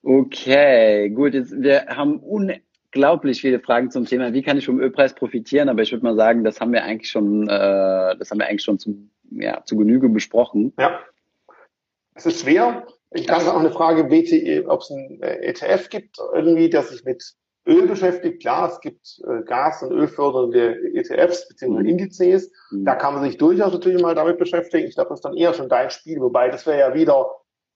Okay, 0.01 1.09
gut. 1.09 1.33
Jetzt, 1.33 1.61
wir 1.61 1.85
haben 1.87 2.17
unglaublich 2.17 3.41
viele 3.41 3.59
Fragen 3.59 3.91
zum 3.91 4.05
Thema, 4.05 4.33
wie 4.33 4.41
kann 4.41 4.57
ich 4.57 4.65
vom 4.65 4.79
Ölpreis 4.79 5.13
profitieren? 5.13 5.69
Aber 5.69 5.83
ich 5.83 5.91
würde 5.91 6.03
mal 6.03 6.15
sagen, 6.15 6.43
das 6.43 6.59
haben 6.59 6.73
wir 6.73 6.83
eigentlich 6.83 7.11
schon, 7.11 7.47
äh, 7.47 8.17
das 8.17 8.31
haben 8.31 8.39
wir 8.39 8.47
eigentlich 8.47 8.63
schon 8.63 8.79
zu, 8.79 9.09
ja, 9.29 9.63
zu 9.63 9.77
Genüge 9.77 10.09
besprochen. 10.09 10.73
Ja. 10.79 10.99
Es 12.15 12.25
ist 12.25 12.41
schwer. 12.41 12.85
Ich 13.11 13.29
habe 13.29 13.53
auch 13.53 13.59
eine 13.59 13.71
Frage, 13.71 14.05
BTE, 14.05 14.65
ob 14.67 14.81
es 14.81 14.89
ein 14.89 15.21
äh, 15.21 15.47
ETF 15.47 15.89
gibt, 15.89 16.17
irgendwie, 16.33 16.69
der 16.69 16.83
sich 16.83 17.03
mit 17.03 17.23
Öl 17.65 17.87
beschäftigt. 17.87 18.41
Klar, 18.41 18.71
es 18.71 18.81
gibt 18.81 19.21
äh, 19.27 19.43
Gas- 19.43 19.83
und 19.83 19.91
Ölfördernde 19.91 20.75
ETFs 20.93 21.47
bzw. 21.47 21.79
Mhm. 21.79 21.85
Indizes. 21.85 22.51
Mhm. 22.71 22.85
Da 22.85 22.95
kann 22.95 23.13
man 23.13 23.23
sich 23.23 23.37
durchaus 23.37 23.71
natürlich 23.71 24.01
mal 24.01 24.15
damit 24.15 24.37
beschäftigen. 24.37 24.87
Ich 24.87 24.95
glaube, 24.95 25.09
das 25.09 25.19
ist 25.19 25.25
dann 25.25 25.37
eher 25.37 25.53
schon 25.53 25.69
dein 25.69 25.89
Spiel, 25.89 26.19
wobei 26.19 26.49
das 26.49 26.65
wäre 26.65 26.79
ja 26.79 26.93
wieder 26.93 27.27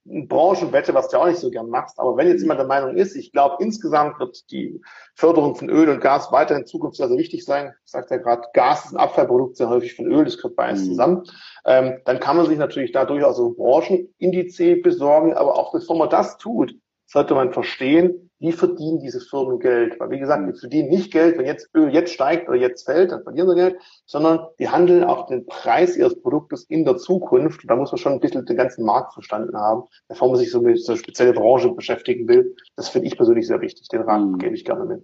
Branchenwette, 0.08 0.94
was 0.94 1.10
du 1.10 1.18
auch 1.18 1.28
nicht 1.28 1.40
so 1.40 1.50
gern 1.50 1.70
machst. 1.70 2.00
Aber 2.00 2.16
wenn 2.18 2.28
jetzt 2.28 2.42
jemand 2.42 2.60
der 2.60 2.68
Meinung 2.68 2.96
ist, 2.96 3.16
ich 3.16 3.32
glaube, 3.32 3.64
insgesamt 3.64 4.20
wird 4.20 4.50
die 4.52 4.82
Förderung 5.16 5.56
von 5.56 5.70
Öl 5.70 5.90
und 5.90 6.02
Gas 6.02 6.32
weiterhin 6.32 6.64
in 6.64 6.68
Zukunft 6.68 6.98
sehr, 6.98 7.08
sehr 7.08 7.18
wichtig 7.18 7.44
sein. 7.44 7.74
Ich 7.86 7.92
sagte 7.92 8.16
ja 8.16 8.22
gerade, 8.22 8.48
Gas 8.54 8.86
ist 8.86 8.94
ein 8.94 8.98
Abfallprodukt 8.98 9.58
sehr 9.58 9.70
häufig 9.70 9.96
von 9.96 10.06
Öl, 10.06 10.24
das 10.24 10.38
gehört 10.38 10.56
beides 10.56 10.84
mhm. 10.84 10.86
zusammen. 10.86 11.24
Ähm, 11.66 12.00
dann 12.06 12.20
kann 12.20 12.38
man 12.38 12.46
sich 12.46 12.58
natürlich 12.58 12.92
da 12.92 13.06
durchaus 13.06 13.38
so 13.38 13.54
Branchenindice 13.54 14.82
besorgen. 14.82 15.34
Aber 15.34 15.56
auch 15.56 15.72
bevor 15.72 15.98
man 15.98 16.10
das 16.10 16.38
tut, 16.38 16.74
sollte 17.06 17.36
man 17.36 17.54
verstehen, 17.54 18.27
wie 18.40 18.52
verdienen 18.52 19.00
diese 19.00 19.20
Firmen 19.20 19.60
Geld. 19.60 20.00
Weil 20.00 20.12
wie 20.12 20.20
gesagt, 20.20 20.48
die 20.48 20.60
verdienen 20.60 20.90
nicht 20.90 21.12
Geld, 21.12 21.38
wenn 21.38 21.46
jetzt 21.46 21.70
Öl 21.76 21.94
jetzt 21.94 22.14
steigt 22.14 22.48
oder 22.48 22.58
jetzt 22.58 22.86
fällt, 22.86 23.12
dann 23.12 23.24
verlieren 23.24 23.50
sie 23.50 23.56
Geld, 23.56 23.78
sondern 24.06 24.48
die 24.60 24.70
handeln 24.70 25.04
auch 25.04 25.28
den 25.28 25.46
Preis 25.46 25.98
ihres 25.98 26.20
Produktes 26.22 26.64
in 26.66 26.86
der 26.86 26.98
Zukunft. 26.98 27.62
da 27.68 27.76
muss 27.76 27.92
man 27.92 27.98
schon 27.98 28.14
ein 28.14 28.20
bisschen 28.20 28.46
den 28.46 28.58
ganzen 28.58 28.86
Markt 28.86 29.14
verstanden 29.14 29.58
haben, 29.58 29.84
bevor 30.08 30.30
man 30.30 30.38
sich 30.38 30.52
so 30.52 30.62
mit 30.62 30.80
so 30.80 30.92
einer 30.92 31.00
speziellen 31.00 31.34
Branche 31.34 31.70
beschäftigen 31.72 32.28
will. 32.28 32.56
Das 32.76 32.90
finde 32.90 33.08
ich 33.08 33.18
persönlich 33.18 33.48
sehr 33.48 33.62
wichtig. 33.62 33.88
Den 33.90 34.02
Rat 34.02 34.22
mhm. 34.22 34.38
gebe 34.38 34.56
ich 34.56 34.66
gerne 34.66 34.86
mit. 34.86 35.04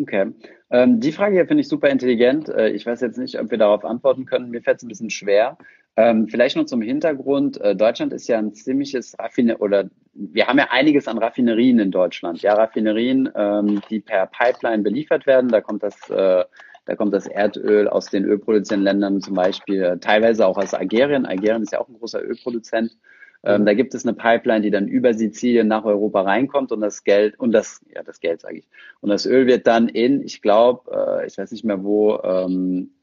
Okay. 0.00 0.32
Ähm, 0.70 0.98
die 0.98 1.12
Frage 1.12 1.36
hier 1.36 1.46
finde 1.46 1.60
ich 1.60 1.68
super 1.68 1.88
intelligent. 1.88 2.48
Äh, 2.48 2.70
ich 2.70 2.84
weiß 2.84 3.00
jetzt 3.00 3.18
nicht, 3.18 3.38
ob 3.38 3.50
wir 3.50 3.58
darauf 3.58 3.84
antworten 3.84 4.24
können. 4.24 4.50
Mir 4.50 4.60
fällt 4.60 4.78
es 4.78 4.82
ein 4.82 4.88
bisschen 4.88 5.10
schwer. 5.10 5.56
Ähm, 5.96 6.26
vielleicht 6.26 6.56
noch 6.56 6.64
zum 6.64 6.82
Hintergrund. 6.82 7.60
Äh, 7.60 7.76
Deutschland 7.76 8.12
ist 8.12 8.26
ja 8.26 8.38
ein 8.38 8.52
ziemliches 8.52 9.16
Raffine 9.18 9.58
oder 9.58 9.88
wir 10.14 10.46
haben 10.46 10.58
ja 10.58 10.68
einiges 10.70 11.08
an 11.08 11.18
Raffinerien 11.18 11.78
in 11.78 11.90
Deutschland. 11.90 12.42
Ja, 12.42 12.54
Raffinerien, 12.54 13.30
ähm, 13.34 13.82
die 13.90 14.00
per 14.00 14.26
Pipeline 14.26 14.82
beliefert 14.82 15.26
werden. 15.26 15.50
Da 15.50 15.60
kommt 15.60 15.82
das, 15.82 16.08
äh, 16.10 16.44
da 16.84 16.96
kommt 16.96 17.12
das 17.14 17.26
Erdöl 17.26 17.88
aus 17.88 18.06
den 18.06 18.24
ölproduzierenden 18.24 18.84
Ländern 18.84 19.20
zum 19.20 19.34
Beispiel, 19.34 19.98
teilweise 20.00 20.46
auch 20.46 20.58
aus 20.58 20.74
Algerien. 20.74 21.26
Algerien 21.26 21.62
ist 21.62 21.72
ja 21.72 21.80
auch 21.80 21.88
ein 21.88 21.98
großer 21.98 22.22
Ölproduzent. 22.22 22.96
Ähm, 23.42 23.66
da 23.66 23.74
gibt 23.74 23.94
es 23.94 24.06
eine 24.06 24.14
Pipeline, 24.14 24.62
die 24.62 24.70
dann 24.70 24.88
über 24.88 25.12
Sizilien 25.12 25.68
nach 25.68 25.84
Europa 25.84 26.22
reinkommt 26.22 26.72
und 26.72 26.80
das 26.80 27.04
Geld 27.04 27.38
und 27.38 27.52
das, 27.52 27.84
ja, 27.94 28.02
das 28.02 28.20
Geld 28.20 28.40
sage 28.40 28.58
ich. 28.58 28.68
Und 29.00 29.10
das 29.10 29.26
Öl 29.26 29.46
wird 29.46 29.66
dann 29.66 29.88
in, 29.88 30.22
ich 30.22 30.40
glaube, 30.40 30.90
äh, 31.20 31.26
ich 31.26 31.36
weiß 31.36 31.52
nicht 31.52 31.64
mehr 31.64 31.84
wo, 31.84 32.18
ähm, 32.22 32.94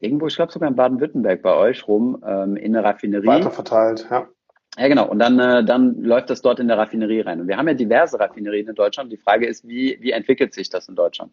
irgendwo, 0.00 0.26
ich 0.28 0.36
glaube 0.36 0.50
sogar 0.50 0.68
in 0.68 0.76
Baden-Württemberg 0.76 1.42
bei 1.42 1.54
euch 1.54 1.86
rum, 1.86 2.22
ähm, 2.26 2.56
in 2.56 2.74
eine 2.74 2.84
Raffinerie. 2.86 3.26
Weiterverteilt, 3.26 4.06
ja. 4.10 4.28
Ja, 4.78 4.88
genau. 4.88 5.08
Und 5.08 5.18
dann, 5.18 5.38
äh, 5.38 5.64
dann 5.64 6.02
läuft 6.02 6.30
das 6.30 6.40
dort 6.40 6.58
in 6.58 6.68
der 6.68 6.78
Raffinerie 6.78 7.20
rein. 7.20 7.40
Und 7.40 7.48
wir 7.48 7.56
haben 7.56 7.68
ja 7.68 7.74
diverse 7.74 8.18
Raffinerien 8.18 8.68
in 8.68 8.74
Deutschland. 8.74 9.12
Die 9.12 9.18
Frage 9.18 9.46
ist, 9.46 9.66
wie, 9.68 9.98
wie 10.00 10.12
entwickelt 10.12 10.54
sich 10.54 10.70
das 10.70 10.88
in 10.88 10.94
Deutschland? 10.94 11.32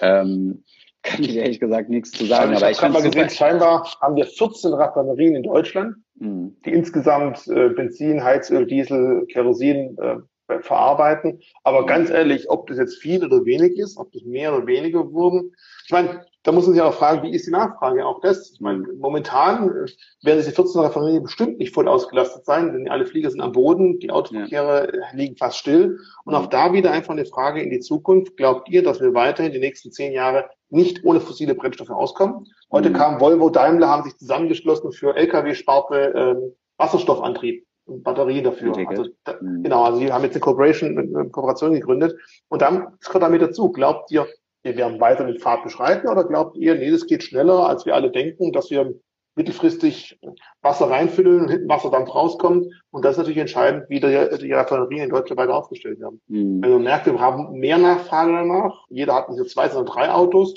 Ähm, 0.00 0.62
kann 1.02 1.24
ich 1.24 1.36
ehrlich 1.36 1.58
gesagt 1.58 1.88
nichts 1.88 2.12
zu 2.12 2.24
sagen. 2.26 2.52
Also 2.52 2.58
ich 2.58 2.62
aber 2.62 2.70
ich 2.70 2.82
habe 2.82 2.92
mal 2.92 3.02
gesehen, 3.02 3.30
scheinbar 3.30 3.84
haben 4.00 4.14
wir 4.14 4.26
14 4.26 4.72
Raffinerien 4.72 5.34
in 5.34 5.42
Deutschland, 5.42 5.96
mhm. 6.14 6.56
die 6.64 6.70
insgesamt 6.70 7.48
äh, 7.48 7.70
Benzin, 7.70 8.22
Heizöl, 8.22 8.66
Diesel, 8.66 9.26
Kerosin 9.26 9.98
äh, 9.98 10.60
verarbeiten. 10.60 11.40
Aber 11.64 11.86
ganz 11.86 12.10
ehrlich, 12.10 12.48
ob 12.48 12.68
das 12.68 12.78
jetzt 12.78 12.98
viel 12.98 13.24
oder 13.24 13.44
wenig 13.44 13.78
ist, 13.78 13.96
ob 13.96 14.12
das 14.12 14.22
mehr 14.22 14.54
oder 14.54 14.66
weniger 14.66 15.10
wurden, 15.12 15.52
ich 15.84 15.90
meine, 15.90 16.24
da 16.44 16.50
muss 16.50 16.66
man 16.66 16.74
sich 16.74 16.82
auch 16.82 16.94
fragen, 16.94 17.22
wie 17.22 17.34
ist 17.34 17.46
die 17.46 17.52
Nachfrage? 17.52 18.04
Auch 18.04 18.20
das, 18.20 18.50
ich 18.52 18.60
meine, 18.60 18.84
momentan 18.98 19.68
äh, 19.68 19.86
werden 20.22 20.38
diese 20.38 20.50
14 20.50 20.80
Raffinerien 20.80 21.22
bestimmt 21.22 21.58
nicht 21.58 21.72
voll 21.72 21.86
ausgelastet 21.86 22.44
sein, 22.44 22.72
denn 22.72 22.88
alle 22.88 23.06
Flieger 23.06 23.30
sind 23.30 23.40
am 23.40 23.52
Boden, 23.52 24.00
die 24.00 24.10
Autoverkehre 24.10 24.92
ja. 24.92 25.06
liegen 25.12 25.36
fast 25.36 25.58
still. 25.58 25.98
Und 26.24 26.34
auch 26.34 26.46
da 26.46 26.72
wieder 26.72 26.90
einfach 26.90 27.12
eine 27.12 27.26
Frage 27.26 27.62
in 27.62 27.70
die 27.70 27.80
Zukunft. 27.80 28.36
Glaubt 28.36 28.68
ihr, 28.68 28.82
dass 28.82 29.00
wir 29.00 29.14
weiterhin 29.14 29.52
die 29.52 29.60
nächsten 29.60 29.92
zehn 29.92 30.12
Jahre 30.12 30.50
nicht 30.68 31.04
ohne 31.04 31.20
fossile 31.20 31.54
Brennstoffe 31.54 31.90
auskommen? 31.90 32.46
Heute 32.72 32.90
mhm. 32.90 32.94
kam 32.94 33.20
Volvo, 33.20 33.48
Daimler, 33.50 33.88
haben 33.88 34.02
sich 34.02 34.16
zusammengeschlossen 34.16 34.90
für 34.90 35.14
Lkw-Sparte 35.14 36.12
ähm, 36.16 36.52
Wasserstoffantrieb. 36.76 37.64
Batterien 37.86 38.44
dafür. 38.44 38.76
Also, 38.88 39.06
da, 39.24 39.36
mhm. 39.40 39.64
Genau, 39.64 39.84
also 39.84 39.98
die 39.98 40.12
haben 40.12 40.22
jetzt 40.22 40.34
eine 40.34 40.40
Corporation, 40.40 40.98
eine 40.98 41.28
Kooperation 41.30 41.72
gegründet. 41.72 42.16
Und 42.48 42.62
dann, 42.62 42.96
kommt 43.04 43.22
damit 43.22 43.42
dazu. 43.42 43.70
Glaubt 43.72 44.10
ihr, 44.10 44.26
wir 44.62 44.76
werden 44.76 45.00
weiter 45.00 45.24
den 45.24 45.38
Pfad 45.38 45.64
beschreiten 45.64 46.08
oder 46.08 46.24
glaubt 46.24 46.56
ihr, 46.56 46.74
nee, 46.74 46.90
das 46.90 47.06
geht 47.06 47.22
schneller, 47.22 47.68
als 47.68 47.84
wir 47.86 47.94
alle 47.94 48.10
denken, 48.10 48.52
dass 48.52 48.70
wir 48.70 48.94
mittelfristig 49.34 50.20
Wasser 50.60 50.90
reinfüllen 50.90 51.42
und 51.42 51.48
hinten 51.48 51.68
Wasser 51.68 51.90
dann 51.90 52.04
rauskommt. 52.04 52.66
Und 52.90 53.04
das 53.04 53.12
ist 53.12 53.18
natürlich 53.18 53.38
entscheidend, 53.38 53.88
wie 53.88 54.00
die, 54.00 54.38
die 54.38 54.52
Raffinerien 54.52 55.04
in 55.04 55.10
Deutschland 55.10 55.38
weiter 55.38 55.54
aufgestellt 55.54 56.00
werden. 56.00 56.20
Mhm. 56.28 56.62
Wenn 56.62 56.70
man 56.70 56.82
merkt, 56.82 57.06
wir 57.06 57.18
haben 57.18 57.52
mehr 57.58 57.78
Nachfrage 57.78 58.32
danach, 58.32 58.84
jeder 58.90 59.14
hat 59.14 59.28
nicht 59.28 59.38
nur 59.38 59.46
zwei, 59.46 59.68
sondern 59.68 59.92
drei 59.92 60.10
Autos. 60.10 60.54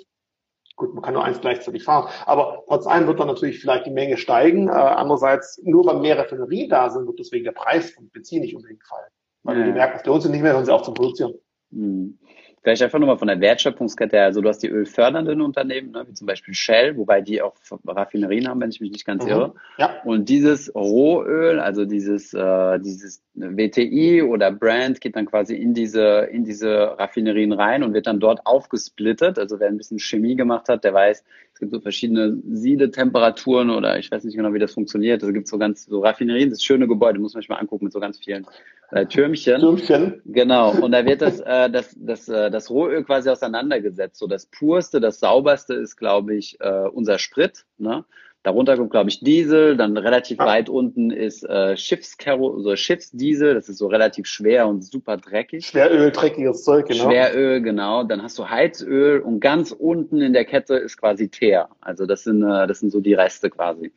Gut, 0.75 0.93
man 0.93 1.03
kann 1.03 1.13
nur 1.13 1.23
eins 1.23 1.39
gleichzeitig 1.39 1.85
fahren. 1.85 2.09
Aber 2.25 2.63
trotz 2.67 2.85
allem 2.85 3.07
wird 3.07 3.19
dann 3.19 3.27
natürlich 3.27 3.61
vielleicht 3.61 3.85
die 3.85 3.91
Menge 3.91 4.17
steigen. 4.17 4.67
Äh, 4.67 4.71
andererseits, 4.71 5.61
nur 5.63 5.85
weil 5.85 5.99
mehr 5.99 6.17
Raffinerien 6.17 6.69
da 6.69 6.89
sind, 6.89 7.07
wird 7.07 7.17
deswegen 7.17 7.45
der 7.45 7.53
Preis 7.53 7.91
von 7.91 8.09
Benzin 8.09 8.41
nicht 8.41 8.57
unbedingt 8.57 8.83
fallen. 8.83 9.09
Weil 9.43 9.59
ja. 9.59 9.65
die 9.67 9.71
merken, 9.71 9.97
es 9.97 10.05
lohnt 10.05 10.23
sich 10.23 10.31
nicht 10.31 10.41
mehr, 10.41 10.51
hören 10.51 10.65
sie 10.65 10.73
auf 10.73 10.81
zu 10.81 10.93
produzieren. 10.93 11.33
Mhm. 11.69 12.19
Vielleicht 12.65 12.81
einfach 12.81 12.97
nochmal 12.97 13.19
von 13.19 13.27
der 13.27 13.39
Wertschöpfungskette 13.41 14.17
her. 14.17 14.25
Also 14.25 14.41
du 14.41 14.49
hast 14.49 14.63
die 14.63 14.69
ölfördernden 14.69 15.39
Unternehmen, 15.41 15.91
ne, 15.91 16.03
wie 16.07 16.13
zum 16.13 16.25
Beispiel 16.25 16.55
Shell, 16.55 16.97
wobei 16.97 17.21
die 17.21 17.43
auch 17.43 17.53
Raffinerien 17.85 18.47
haben, 18.47 18.59
wenn 18.59 18.71
ich 18.71 18.81
mich 18.81 18.89
nicht 18.89 19.05
ganz 19.05 19.23
mhm. 19.23 19.29
irre. 19.29 19.53
Ja. 19.77 20.01
Und 20.03 20.29
dieses 20.29 20.73
Rohöl, 20.73 21.59
also 21.59 21.85
dieses, 21.85 22.33
äh, 22.33 22.79
dieses 22.79 23.21
WTI 23.35 24.23
oder 24.23 24.51
Brand 24.51 24.99
geht 24.99 25.15
dann 25.15 25.27
quasi 25.27 25.55
in 25.55 25.75
diese, 25.75 26.27
in 26.31 26.43
diese 26.43 26.97
Raffinerien 26.97 27.51
rein 27.51 27.83
und 27.83 27.93
wird 27.93 28.07
dann 28.07 28.19
dort 28.19 28.47
aufgesplittet. 28.47 29.37
Also 29.37 29.59
wer 29.59 29.67
ein 29.67 29.77
bisschen 29.77 29.99
Chemie 29.99 30.35
gemacht 30.35 30.67
hat, 30.67 30.83
der 30.83 30.95
weiß, 30.95 31.23
es 31.55 31.59
gibt 31.59 31.71
so 31.71 31.79
verschiedene 31.79 32.37
Siedetemperaturen 32.51 33.69
oder 33.69 33.97
ich 33.97 34.11
weiß 34.11 34.25
nicht 34.25 34.35
genau, 34.35 34.53
wie 34.53 34.59
das 34.59 34.73
funktioniert. 34.73 35.23
Also 35.23 35.29
es 35.29 35.33
gibt 35.33 35.47
so 35.47 35.57
ganz, 35.57 35.85
so 35.85 36.01
Raffinerien, 36.01 36.49
das 36.49 36.61
schöne 36.61 36.85
Gebäude, 36.85 37.17
muss 37.17 37.33
man 37.33 37.41
sich 37.41 37.47
mal 37.47 37.55
angucken 37.55 37.85
mit 37.85 37.93
so 37.93 38.01
ganz 38.01 38.19
vielen 38.19 38.45
äh, 38.91 39.05
Türmchen. 39.05 39.61
Türmchen. 39.61 40.21
Genau. 40.25 40.71
Und 40.71 40.91
da 40.91 41.05
wird 41.05 41.21
das, 41.21 41.39
äh, 41.39 41.69
das, 41.69 41.95
das, 41.97 42.27
äh, 42.27 42.51
das 42.51 42.69
Rohöl 42.69 43.05
quasi 43.05 43.29
auseinandergesetzt. 43.29 44.19
So 44.19 44.27
das 44.27 44.47
purste, 44.47 44.99
das 44.99 45.21
sauberste 45.21 45.75
ist, 45.75 45.95
glaube 45.95 46.35
ich, 46.35 46.59
äh, 46.59 46.89
unser 46.91 47.19
Sprit. 47.19 47.63
Ne? 47.77 48.03
Darunter 48.45 48.77
kommt, 48.77 48.91
glaube 48.91 49.09
ich, 49.09 49.21
Diesel, 49.21 49.75
dann 49.75 49.97
relativ 49.97 50.39
ah. 50.39 50.45
weit 50.45 50.69
unten 50.69 51.09
ist 51.09 51.43
äh, 51.49 51.75
Schiffskero, 51.75 52.59
so 52.59 52.75
Schiffsdiesel, 52.75 53.55
das 53.55 53.69
ist 53.69 53.79
so 53.79 53.87
relativ 53.87 54.27
schwer 54.27 54.67
und 54.67 54.83
super 54.83 55.17
dreckig. 55.17 55.65
Schweröl, 55.65 56.11
dreckiges 56.11 56.63
Zeug, 56.63 56.87
genau. 56.87 57.05
Schweröl, 57.05 57.63
genau. 57.63 58.03
Dann 58.03 58.21
hast 58.21 58.37
du 58.37 58.47
Heizöl 58.47 59.19
und 59.19 59.39
ganz 59.39 59.71
unten 59.71 60.21
in 60.21 60.33
der 60.33 60.45
Kette 60.45 60.75
ist 60.75 60.97
quasi 60.97 61.27
Teer. 61.27 61.69
Also 61.81 62.05
das 62.05 62.23
sind, 62.23 62.43
äh, 62.43 62.67
das 62.67 62.81
sind 62.81 62.91
so 62.91 62.99
die 62.99 63.15
Reste 63.15 63.49
quasi. 63.49 63.91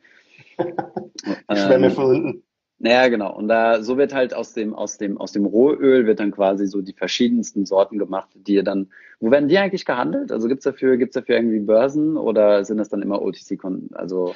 Schwämme 1.53 1.87
ähm, 1.87 1.91
von 1.91 2.05
unten. 2.05 2.43
Naja, 2.81 3.09
genau. 3.09 3.35
Und 3.35 3.49
da 3.49 3.83
so 3.83 3.97
wird 3.97 4.13
halt 4.13 4.33
aus 4.33 4.53
dem, 4.53 4.73
aus 4.73 4.97
dem, 4.97 5.17
aus 5.17 5.33
dem 5.33 5.45
Rohöl 5.45 6.05
wird 6.05 6.21
dann 6.21 6.31
quasi 6.31 6.65
so 6.65 6.81
die 6.81 6.93
verschiedensten 6.93 7.65
Sorten 7.65 7.99
gemacht, 7.99 8.29
die 8.33 8.53
ihr 8.53 8.63
dann, 8.63 8.89
wo 9.19 9.31
werden 9.31 9.49
die 9.49 9.57
eigentlich 9.57 9.85
gehandelt? 9.85 10.31
Also 10.31 10.47
gibt's 10.47 10.63
dafür, 10.63 10.95
gibt's 10.95 11.15
dafür 11.15 11.35
irgendwie 11.35 11.59
Börsen 11.59 12.15
oder 12.15 12.63
sind 12.63 12.77
das 12.77 12.87
dann 12.87 13.01
immer 13.01 13.21
OTC, 13.21 13.59
also? 13.91 14.33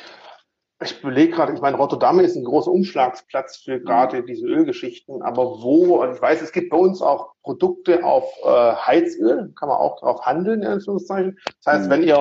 Ich 0.81 1.01
überlege 1.01 1.31
gerade, 1.31 1.53
ich 1.53 1.61
meine, 1.61 1.77
Rotterdam 1.77 2.19
ist 2.19 2.35
ein 2.35 2.43
großer 2.43 2.69
Umschlagsplatz 2.69 3.57
für 3.57 3.79
gerade 3.79 4.21
mhm. 4.21 4.25
diese 4.25 4.45
Ölgeschichten, 4.45 5.21
aber 5.21 5.61
wo, 5.61 6.01
also 6.01 6.15
ich 6.15 6.21
weiß, 6.21 6.41
es 6.41 6.51
gibt 6.51 6.71
bei 6.71 6.77
uns 6.77 7.01
auch 7.01 7.31
Produkte 7.43 8.03
auf 8.03 8.25
äh, 8.43 8.47
Heizöl, 8.49 9.53
kann 9.57 9.69
man 9.69 9.77
auch 9.77 10.01
drauf 10.01 10.25
handeln, 10.25 10.63
in 10.63 10.67
Anführungszeichen. 10.67 11.39
Das 11.63 11.73
heißt, 11.73 11.85
mhm. 11.85 11.91
wenn 11.91 12.03
ihr 12.03 12.17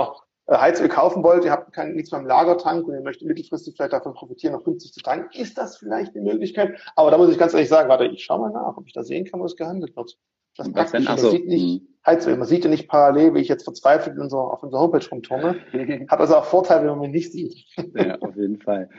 Heizöl 0.51 0.88
kaufen 0.88 1.22
wollt, 1.22 1.45
ihr 1.45 1.53
habt 1.53 1.72
kein, 1.72 1.95
nichts 1.95 2.11
mehr 2.11 2.20
im 2.20 2.26
Lagertank 2.26 2.86
und 2.86 2.95
ihr 2.95 3.01
möchtet 3.01 3.28
mittelfristig 3.28 3.74
vielleicht 3.76 3.93
davon 3.93 4.14
profitieren, 4.14 4.55
noch 4.55 4.64
50 4.64 4.93
zu 4.93 5.01
tanken, 5.01 5.28
ist 5.40 5.57
das 5.57 5.76
vielleicht 5.76 6.14
eine 6.14 6.24
Möglichkeit? 6.24 6.78
Aber 6.97 7.11
da 7.11 7.18
muss 7.18 7.30
ich 7.30 7.38
ganz 7.38 7.55
ehrlich 7.55 7.68
sagen, 7.68 7.88
warte, 7.88 8.07
ich 8.07 8.24
schau 8.24 8.38
mal 8.38 8.51
nach, 8.51 8.76
ob 8.76 8.86
ich 8.86 8.93
da 8.93 9.05
sehen 9.05 9.24
kann, 9.24 9.40
wo 9.40 9.45
es 9.45 9.57
gehandelt 9.57 9.97
wird. 9.97 10.18
Das 10.57 10.66
ist 10.66 10.74
praktisch. 10.74 11.05
Man 11.05 11.18
sieht 11.18 11.47
nicht 11.47 11.80
hm. 11.80 11.88
Heizöl, 12.05 12.36
man 12.36 12.49
sieht 12.49 12.64
ja 12.64 12.70
nicht 12.70 12.88
parallel, 12.88 13.34
wie 13.34 13.40
ich 13.40 13.49
jetzt 13.49 13.62
verzweifelt 13.62 14.18
in 14.18 14.28
so, 14.28 14.38
auf 14.38 14.62
unserer 14.64 14.80
Homepage 14.80 15.09
rumturne. 15.09 15.61
Hat 16.09 16.18
also 16.18 16.36
auch 16.36 16.45
Vorteile, 16.45 16.82
wenn 16.82 16.99
man 16.99 17.01
mich 17.01 17.12
nicht 17.12 17.32
sieht. 17.32 17.64
ja, 17.95 18.18
auf 18.18 18.34
jeden 18.34 18.59
Fall. 18.59 18.90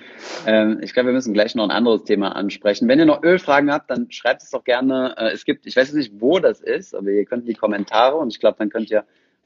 Ähm, 0.47 0.79
ich 0.81 0.93
glaube, 0.93 1.07
wir 1.07 1.13
müssen 1.13 1.33
gleich 1.33 1.53
noch 1.53 1.65
ein 1.65 1.71
anderes 1.71 2.05
Thema 2.05 2.33
ansprechen. 2.33 2.87
Wenn 2.87 2.99
ihr 2.99 3.05
noch 3.05 3.21
Ölfragen 3.21 3.73
habt, 3.73 3.91
dann 3.91 4.09
schreibt 4.09 4.41
es 4.41 4.51
doch 4.51 4.63
gerne. 4.63 5.15
Äh, 5.17 5.31
es 5.33 5.43
gibt, 5.43 5.65
ich 5.65 5.75
weiß 5.75 5.89
jetzt 5.89 5.97
nicht, 5.97 6.21
wo 6.21 6.39
das 6.39 6.61
ist, 6.61 6.95
aber 6.95 7.09
ihr 7.09 7.25
könnt 7.25 7.43
in 7.43 7.49
die 7.49 7.59
Kommentare 7.59 8.15
und 8.15 8.29
ich 8.29 8.39
glaube, 8.39 8.55
dann 8.57 8.69
könnt 8.69 8.89
ihr 8.89 9.03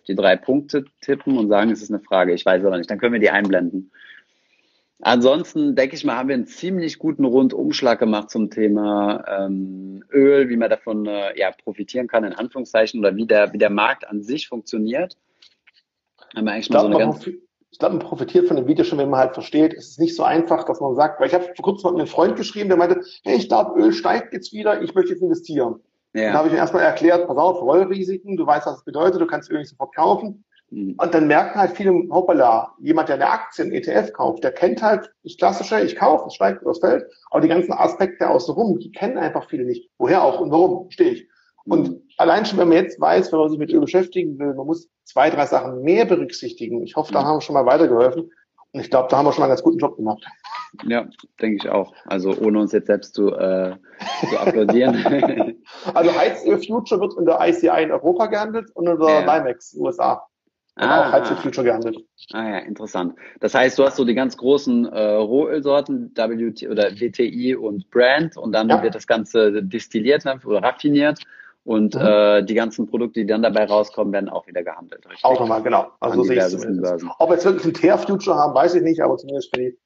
die 0.08 0.16
drei 0.16 0.36
Punkte 0.36 0.86
tippen 1.02 1.38
und 1.38 1.50
sagen, 1.50 1.72
es 1.72 1.82
ist 1.82 1.92
eine 1.92 2.00
Frage. 2.00 2.34
Ich 2.34 2.46
weiß 2.46 2.64
aber 2.64 2.78
nicht. 2.78 2.90
Dann 2.90 3.00
können 3.00 3.14
wir 3.14 3.20
die 3.20 3.30
einblenden. 3.30 3.92
Ansonsten 5.00 5.76
denke 5.76 5.96
ich 5.96 6.04
mal, 6.04 6.16
haben 6.16 6.30
wir 6.30 6.36
einen 6.36 6.48
ziemlich 6.48 6.98
guten 6.98 7.24
Rundumschlag 7.24 8.00
gemacht 8.00 8.32
zum 8.32 8.50
Thema 8.50 9.24
ähm, 9.28 10.04
Öl, 10.12 10.50
wie 10.50 10.58
man 10.58 10.72
davon 10.72 11.06
äh, 11.06 11.38
ja, 11.38 11.52
profitieren 11.52 12.08
kann, 12.08 12.24
in 12.24 12.34
Anführungszeichen, 12.34 13.00
oder 13.00 13.16
wie 13.16 13.28
der, 13.28 13.54
wie 13.54 13.60
der 13.60 13.70
Markt 13.70 14.08
an 14.08 14.24
sich 14.24 14.48
funktioniert. 14.48 15.16
Haben 16.36 16.46
wir 16.46 16.54
eigentlich 16.54 16.66
ich 16.66 16.72
glaube, 16.72 16.92
so 16.92 17.00
man, 17.00 17.20
glaub, 17.78 17.92
man 17.92 18.00
profitiert 18.00 18.48
von 18.48 18.58
dem 18.58 18.66
Video 18.66 18.84
schon, 18.84 18.98
wenn 18.98 19.10
man 19.10 19.20
halt 19.20 19.34
versteht, 19.36 19.76
es 19.76 19.90
ist 19.90 20.00
nicht 20.00 20.16
so 20.16 20.24
einfach, 20.24 20.64
dass 20.64 20.80
man 20.80 20.96
sagt, 20.96 21.20
weil 21.20 21.28
ich 21.28 21.34
habe 21.36 21.46
vor 21.56 21.64
kurzem 21.64 21.92
mit 21.92 22.00
einem 22.00 22.08
Freund 22.08 22.36
geschrieben, 22.36 22.70
der 22.70 22.78
meinte, 22.78 23.02
hey, 23.24 23.38
ich 23.38 23.48
glaube, 23.48 23.80
Öl 23.80 23.94
steigt 23.94 24.34
jetzt 24.34 24.52
wieder, 24.52 24.82
ich 24.82 24.96
möchte 24.96 25.12
jetzt 25.12 25.22
investieren. 25.22 25.80
Ja. 26.18 26.28
Dann 26.30 26.34
habe 26.34 26.48
ich 26.48 26.54
mir 26.54 26.60
erstmal 26.60 26.84
erklärt, 26.84 27.28
pass 27.28 27.38
auf, 27.38 27.62
Rollrisiken, 27.62 28.38
du 28.38 28.46
weißt, 28.46 28.66
was 28.66 28.76
das 28.78 28.84
bedeutet, 28.84 29.22
du 29.22 29.28
kannst 29.28 29.52
irgendwie 29.52 29.68
sofort 29.68 29.96
kaufen. 29.96 30.44
Mhm. 30.72 30.96
Und 30.98 31.14
dann 31.14 31.28
merken 31.28 31.60
halt 31.60 31.78
viele, 31.78 31.92
hoppala, 32.10 32.74
jemand, 32.80 33.10
der 33.10 33.16
eine 33.16 33.30
Aktie, 33.30 33.64
ein 33.64 33.72
ETF 33.72 34.14
kauft, 34.14 34.44
der 34.44 34.52
kennt 34.52 34.82
halt 34.82 35.12
das 35.24 35.38
Klassische, 35.38 35.80
ich 35.82 35.96
kaufe, 35.96 36.26
es 36.28 36.34
steigt 36.34 36.64
oder 36.64 36.72
es 36.72 36.80
fällt, 36.80 37.06
aber 37.30 37.42
die 37.42 37.48
ganzen 37.48 37.72
Aspekte 37.72 38.28
außenrum, 38.28 38.80
die 38.80 38.92
kennen 38.92 39.20
einfach 39.20 39.48
viele 39.48 39.66
nicht. 39.66 39.92
Woher 40.00 40.24
auch 40.24 40.42
und 40.42 40.52
warum, 40.52 40.90
stehe 40.90 41.12
ich. 41.12 41.30
Und 41.66 41.90
mhm. 41.90 42.02
allein 42.18 42.46
schon, 42.46 42.58
wenn 42.58 42.70
man 42.70 42.78
jetzt 42.78 43.00
weiß, 43.00 43.32
wenn 43.32 43.40
man 43.40 43.50
sich 43.50 43.60
mit 43.60 43.72
Öl 43.72 43.82
beschäftigen 43.82 44.40
will, 44.40 44.56
man 44.56 44.66
muss 44.66 44.90
zwei, 45.04 45.30
drei 45.30 45.46
Sachen 45.46 45.84
mehr 45.84 46.06
berücksichtigen. 46.06 46.84
Ich 46.84 46.96
hoffe, 46.96 47.14
da 47.14 47.22
mhm. 47.22 47.26
haben 47.26 47.38
wir 47.38 47.42
schon 47.42 47.54
mal 47.54 47.66
weitergeholfen. 47.68 48.32
Und 48.74 48.82
ich 48.82 48.90
glaube, 48.90 49.08
da 49.10 49.18
haben 49.18 49.26
wir 49.26 49.32
schon 49.32 49.42
mal 49.42 49.46
einen 49.46 49.52
ganz 49.52 49.64
guten 49.64 49.78
Job 49.78 49.96
gemacht. 49.96 50.24
Ja, 50.86 51.08
denke 51.42 51.56
ich 51.64 51.70
auch. 51.70 51.94
Also 52.06 52.36
ohne 52.38 52.60
uns 52.60 52.72
jetzt 52.72 52.88
selbst 52.88 53.16
zu, 53.16 53.34
äh, 53.34 53.76
zu 54.30 54.40
applaudieren. 54.40 54.96
also 55.94 56.14
Heizöl 56.14 56.62
Future 56.62 57.02
wird 57.02 57.18
in 57.18 57.26
der 57.26 57.40
ICI 57.42 57.84
in 57.84 57.92
Europa 57.92 58.28
gehandelt 58.28 58.70
und 58.76 58.88
in 58.88 59.00
der 59.00 59.22
ja. 59.22 59.40
NYMEX 59.40 59.76
USA. 59.76 60.28
Ah, 60.76 61.08
auch 61.08 61.12
Heizöl 61.12 61.38
Future 61.38 61.66
gehandelt. 61.66 61.98
Ah 62.34 62.50
ja, 62.50 62.58
interessant. 62.60 63.16
Das 63.40 63.56
heißt, 63.56 63.80
du 63.80 63.84
hast 63.86 63.96
so 63.96 64.06
die 64.06 64.14
ganz 64.14 64.38
großen 64.38 64.86
äh, 64.86 65.14
Rohölsorten, 65.14 66.12
WT 66.16 66.70
oder 66.70 66.92
WTI 66.92 67.56
und 67.56 67.90
Brand 67.90 68.38
und 68.38 68.52
dann 68.52 68.70
ja. 68.70 68.84
wird 68.84 68.94
das 68.94 69.08
Ganze 69.08 69.64
destilliert 69.64 70.24
oder 70.46 70.62
raffiniert 70.62 71.20
und 71.68 71.96
mhm. 71.96 72.02
äh, 72.02 72.44
die 72.44 72.54
ganzen 72.54 72.88
Produkte, 72.88 73.20
die 73.20 73.26
dann 73.26 73.42
dabei 73.42 73.66
rauskommen, 73.66 74.14
werden 74.14 74.30
auch 74.30 74.48
wieder 74.48 74.64
gehandelt. 74.64 75.06
Richtig? 75.06 75.26
Auch 75.26 75.38
nochmal, 75.38 75.62
genau. 75.62 75.88
Also 76.00 76.24
so 76.24 76.24
sehe 76.24 76.38
ich 76.38 76.44
es 76.44 76.56
Ob 77.20 77.30
wir 77.30 77.36
jetzt 77.36 77.44
wirklich 77.44 77.66
ein 77.66 77.74
Tear-Future 77.74 78.38
haben, 78.38 78.56
weiß 78.56 78.76
ich 78.76 78.84
nicht, 78.84 79.02
aber 79.02 79.18
zumindest 79.18 79.54
für 79.54 79.62
die 79.62 79.78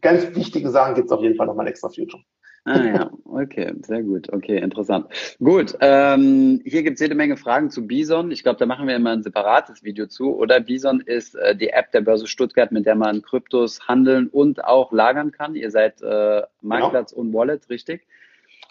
ganz 0.00 0.34
wichtigen 0.34 0.70
Sachen 0.70 0.94
gibt 0.94 1.06
es 1.06 1.12
auf 1.12 1.20
jeden 1.20 1.36
Fall 1.36 1.46
nochmal 1.46 1.66
ein 1.66 1.68
extra 1.68 1.90
Future. 1.90 2.22
Ah 2.64 2.84
ja, 2.84 3.10
okay, 3.26 3.72
sehr 3.82 4.02
gut, 4.02 4.32
okay, 4.32 4.58
interessant. 4.58 5.06
Gut, 5.38 5.76
ähm, 5.80 6.62
hier 6.64 6.82
gibt 6.82 6.94
es 6.94 7.00
jede 7.00 7.14
Menge 7.14 7.36
Fragen 7.36 7.70
zu 7.70 7.86
Bison. 7.86 8.30
Ich 8.30 8.42
glaube, 8.42 8.58
da 8.58 8.64
machen 8.64 8.88
wir 8.88 8.96
immer 8.96 9.12
ein 9.12 9.22
separates 9.22 9.84
Video 9.84 10.06
zu. 10.06 10.34
Oder 10.34 10.58
Bison 10.60 11.00
ist 11.02 11.36
äh, 11.36 11.54
die 11.54 11.68
App 11.68 11.92
der 11.92 12.00
Börse 12.00 12.26
Stuttgart, 12.26 12.72
mit 12.72 12.86
der 12.86 12.96
man 12.96 13.20
Kryptos 13.20 13.86
handeln 13.86 14.28
und 14.28 14.64
auch 14.64 14.90
lagern 14.90 15.32
kann. 15.32 15.54
Ihr 15.54 15.70
seid 15.70 16.00
äh, 16.00 16.42
Marktplatz 16.62 17.10
genau. 17.10 17.26
und 17.26 17.34
Wallet, 17.34 17.68
richtig? 17.68 18.06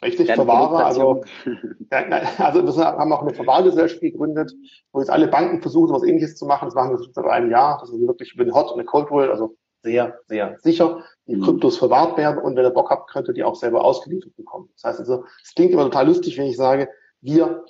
Richtig, 0.03 0.31
Verwahrer. 0.31 0.85
Also, 0.85 1.21
ja, 1.91 2.21
also 2.37 2.65
wir 2.65 2.85
haben 2.85 3.13
auch 3.13 3.21
eine 3.21 3.33
Verwahrgesellschaft 3.33 4.01
gegründet, 4.01 4.51
wo 4.91 4.99
jetzt 4.99 5.09
alle 5.09 5.27
Banken 5.27 5.61
versuchen, 5.61 5.93
was 5.93 6.03
ähnliches 6.03 6.35
zu 6.35 6.45
machen. 6.45 6.65
Das 6.65 6.75
machen 6.75 6.91
wir 6.91 7.07
seit 7.13 7.25
einem 7.25 7.49
Jahr. 7.49 7.79
Das 7.79 7.89
ist 7.89 7.99
wirklich 7.99 8.33
über 8.33 8.43
eine 8.43 8.53
Hot 8.53 8.71
und 8.71 8.79
eine 8.79 8.85
Cold 8.85 9.09
Wallet, 9.09 9.31
also 9.31 9.55
sehr, 9.85 10.19
sehr 10.27 10.57
sicher, 10.59 11.03
die 11.27 11.35
mhm. 11.35 11.43
Kryptos 11.43 11.77
verwahrt 11.77 12.17
werden 12.17 12.43
und 12.43 12.55
wenn 12.55 12.65
ihr 12.65 12.71
Bock 12.71 12.89
habt, 12.89 13.09
könnt 13.11 13.27
ihr 13.27 13.33
die 13.33 13.43
auch 13.43 13.55
selber 13.55 13.85
ausgeliefert 13.85 14.35
bekommen. 14.35 14.67
Das 14.73 14.83
heißt 14.83 14.99
also, 14.99 15.23
es 15.43 15.53
klingt 15.53 15.71
immer 15.71 15.83
total 15.83 16.07
lustig, 16.07 16.37
wenn 16.37 16.47
ich 16.47 16.57
sage, 16.57 16.89
wir 17.21 17.63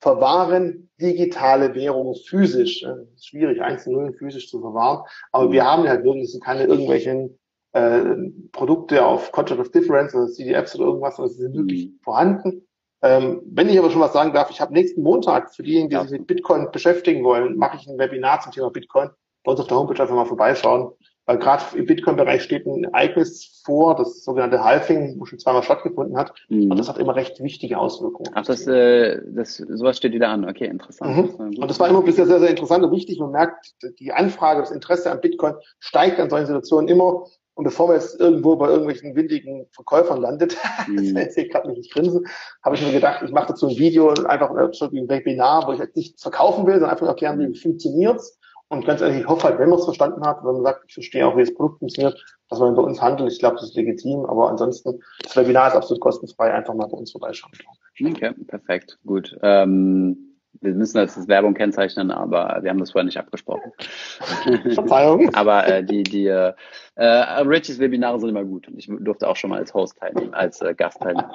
verwahren 0.00 0.88
digitale 1.00 1.74
Währungen 1.74 2.14
physisch. 2.14 2.86
Schwierig, 3.20 3.60
Einzelnullen 3.60 4.14
physisch 4.14 4.48
zu 4.48 4.60
verwahren, 4.60 5.04
aber 5.32 5.50
wir 5.50 5.64
haben 5.64 5.88
halt 5.88 6.04
wirklich, 6.04 6.24
es 6.24 6.32
sind 6.32 6.44
keine 6.44 6.64
irgendwelchen 6.64 7.38
äh, 7.76 8.30
Produkte 8.52 9.04
auf 9.04 9.32
Contract 9.32 9.60
of 9.60 9.70
Difference 9.70 10.14
oder 10.14 10.28
CDFs 10.28 10.74
oder 10.76 10.86
irgendwas, 10.86 11.16
sie 11.16 11.42
sind 11.42 11.54
wirklich 11.54 11.88
mhm. 11.88 11.98
vorhanden. 12.02 12.66
Ähm, 13.02 13.42
wenn 13.44 13.68
ich 13.68 13.78
aber 13.78 13.90
schon 13.90 14.00
was 14.00 14.14
sagen 14.14 14.32
darf, 14.32 14.50
ich 14.50 14.62
habe 14.62 14.72
nächsten 14.72 15.02
Montag 15.02 15.54
für 15.54 15.62
diejenigen, 15.62 15.90
die 15.90 16.08
sich 16.08 16.18
mit 16.18 16.26
Bitcoin 16.26 16.70
beschäftigen 16.72 17.22
wollen, 17.22 17.56
mache 17.56 17.76
ich 17.76 17.86
ein 17.86 17.98
Webinar 17.98 18.40
zum 18.40 18.52
Thema 18.52 18.70
Bitcoin. 18.70 19.10
Bei 19.44 19.52
uns 19.52 19.60
auf 19.60 19.66
der 19.66 19.76
Homepage 19.76 20.00
einfach 20.00 20.14
mal 20.14 20.24
vorbeischauen. 20.24 20.92
Weil 21.26 21.38
gerade 21.38 21.76
im 21.76 21.86
Bitcoin-Bereich 21.86 22.42
steht 22.42 22.66
ein 22.66 22.84
Ereignis 22.84 23.60
vor, 23.64 23.96
das 23.96 24.22
sogenannte 24.22 24.62
Halving, 24.62 25.16
wo 25.18 25.24
schon 25.24 25.40
zweimal 25.40 25.64
stattgefunden 25.64 26.16
hat. 26.16 26.32
Mhm. 26.48 26.70
Und 26.70 26.78
das 26.78 26.88
hat 26.88 26.98
immer 26.98 27.16
recht 27.16 27.42
wichtige 27.42 27.78
Auswirkungen. 27.78 28.30
Ach, 28.34 28.46
das, 28.46 28.66
äh, 28.68 29.20
das 29.26 29.56
sowas 29.56 29.96
steht 29.96 30.12
wieder 30.12 30.28
an. 30.28 30.48
Okay, 30.48 30.66
interessant. 30.66 31.38
Mhm. 31.38 31.58
und 31.58 31.68
das 31.68 31.80
war 31.80 31.88
immer 31.88 32.02
bisher 32.02 32.26
sehr, 32.26 32.38
sehr 32.38 32.50
interessant 32.50 32.84
und 32.84 32.92
wichtig. 32.92 33.18
Man 33.18 33.32
merkt, 33.32 33.74
die 33.98 34.12
Anfrage, 34.12 34.60
das 34.60 34.70
Interesse 34.70 35.10
an 35.10 35.20
Bitcoin 35.20 35.54
steigt 35.80 36.20
in 36.20 36.30
solchen 36.30 36.46
Situationen 36.46 36.88
immer. 36.88 37.24
Und 37.56 37.64
bevor 37.64 37.86
man 37.88 37.96
jetzt 37.96 38.20
irgendwo 38.20 38.54
bei 38.56 38.68
irgendwelchen 38.68 39.16
windigen 39.16 39.66
Verkäufern 39.72 40.20
landet, 40.20 40.56
mhm. 40.86 41.14
das 41.14 41.36
ich 41.38 41.50
gerade 41.50 41.70
nicht 41.70 41.90
grinsen, 41.90 42.26
habe 42.62 42.76
ich 42.76 42.86
mir 42.86 42.92
gedacht, 42.92 43.22
ich 43.24 43.32
mache 43.32 43.48
dazu 43.48 43.66
ein 43.66 43.78
Video, 43.78 44.10
einfach 44.10 44.50
ein 44.50 45.08
Webinar, 45.08 45.66
wo 45.66 45.72
ich 45.72 45.80
halt 45.80 45.96
nichts 45.96 46.22
verkaufen 46.22 46.66
will, 46.66 46.74
sondern 46.74 46.90
einfach 46.90 47.08
erklären, 47.08 47.38
wie 47.38 47.58
funktioniert's 47.58 48.38
Und 48.68 48.84
ganz 48.84 49.00
ehrlich, 49.00 49.20
ich 49.20 49.26
hoffe 49.26 49.44
halt, 49.44 49.58
wenn 49.58 49.70
man 49.70 49.78
es 49.78 49.86
verstanden 49.86 50.22
hat, 50.26 50.44
wenn 50.44 50.52
man 50.52 50.64
sagt, 50.64 50.84
ich 50.86 50.94
verstehe 50.94 51.26
auch, 51.26 51.34
wie 51.34 51.44
das 51.44 51.54
Produkt 51.54 51.78
funktioniert, 51.78 52.22
dass 52.50 52.58
man 52.58 52.74
bei 52.74 52.82
uns 52.82 53.00
handelt. 53.00 53.32
Ich 53.32 53.38
glaube, 53.38 53.56
das 53.56 53.70
ist 53.70 53.76
legitim. 53.76 54.26
Aber 54.26 54.50
ansonsten, 54.50 55.00
das 55.22 55.34
Webinar 55.34 55.68
ist 55.68 55.76
absolut 55.76 56.02
kostenfrei. 56.02 56.52
Einfach 56.52 56.74
mal 56.74 56.88
bei 56.88 56.98
uns 56.98 57.12
vorbeischauen. 57.12 57.52
Okay, 57.98 58.32
perfekt. 58.46 58.98
Gut. 59.06 59.34
Ähm 59.42 60.25
wir 60.60 60.74
müssen 60.74 60.98
das 60.98 61.16
als 61.16 61.28
Werbung 61.28 61.54
kennzeichnen, 61.54 62.10
aber 62.10 62.58
wir 62.62 62.70
haben 62.70 62.78
das 62.78 62.92
vorher 62.92 63.04
nicht 63.04 63.18
abgesprochen. 63.18 63.72
Verzeihung. 64.74 65.34
aber 65.34 65.66
äh, 65.66 65.84
die, 65.84 66.02
die 66.02 66.26
äh, 66.26 66.52
äh, 66.96 67.06
Richies 67.06 67.78
Webinare 67.78 68.18
sind 68.20 68.30
immer 68.30 68.44
gut 68.44 68.68
und 68.68 68.78
ich 68.78 68.90
durfte 69.00 69.28
auch 69.28 69.36
schon 69.36 69.50
mal 69.50 69.58
als 69.58 69.74
Host 69.74 69.98
teilnehmen, 69.98 70.34
als 70.34 70.60
äh, 70.60 70.74
Gast 70.74 71.00
teilnehmen. 71.00 71.30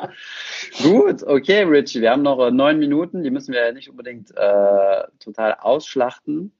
gut, 0.82 1.24
okay, 1.24 1.64
Richie, 1.64 2.02
wir 2.02 2.12
haben 2.12 2.24
noch 2.24 2.40
äh, 2.40 2.52
neun 2.52 2.80
Minuten, 2.80 3.24
die 3.24 3.32
müssen 3.32 3.54
wir 3.54 3.66
ja 3.66 3.72
nicht 3.72 3.90
unbedingt 3.90 4.32
äh, 4.36 5.04
total 5.20 5.56
ausschlachten. 5.60 6.52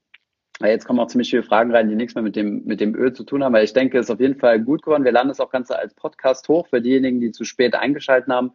Jetzt 0.64 0.86
kommen 0.86 1.00
auch 1.00 1.08
ziemlich 1.08 1.30
viele 1.30 1.44
Fragen 1.44 1.72
rein, 1.74 1.90
die 1.90 1.96
nichts 1.96 2.14
mehr 2.14 2.24
mit 2.24 2.36
dem, 2.36 2.64
mit 2.66 2.80
dem 2.80 2.94
Öl 2.96 3.14
zu 3.14 3.24
tun 3.24 3.44
haben. 3.44 3.56
Aber 3.56 3.64
ich 3.64 3.74
denke, 3.74 3.98
es 3.98 4.06
ist 4.06 4.12
auf 4.12 4.20
jeden 4.20 4.40
Fall 4.40 4.60
gut 4.60 4.84
geworden. 4.84 5.04
Wir 5.04 5.12
laden 5.12 5.32
es 5.32 5.40
auch 5.40 5.50
Ganze 5.50 5.78
als 5.78 5.94
Podcast 5.96 6.48
hoch 6.50 6.68
für 6.68 6.82
diejenigen, 6.82 7.20
die 7.20 7.32
zu 7.32 7.46
spät 7.46 7.74
eingeschaltet 7.74 8.30
haben. 8.30 8.52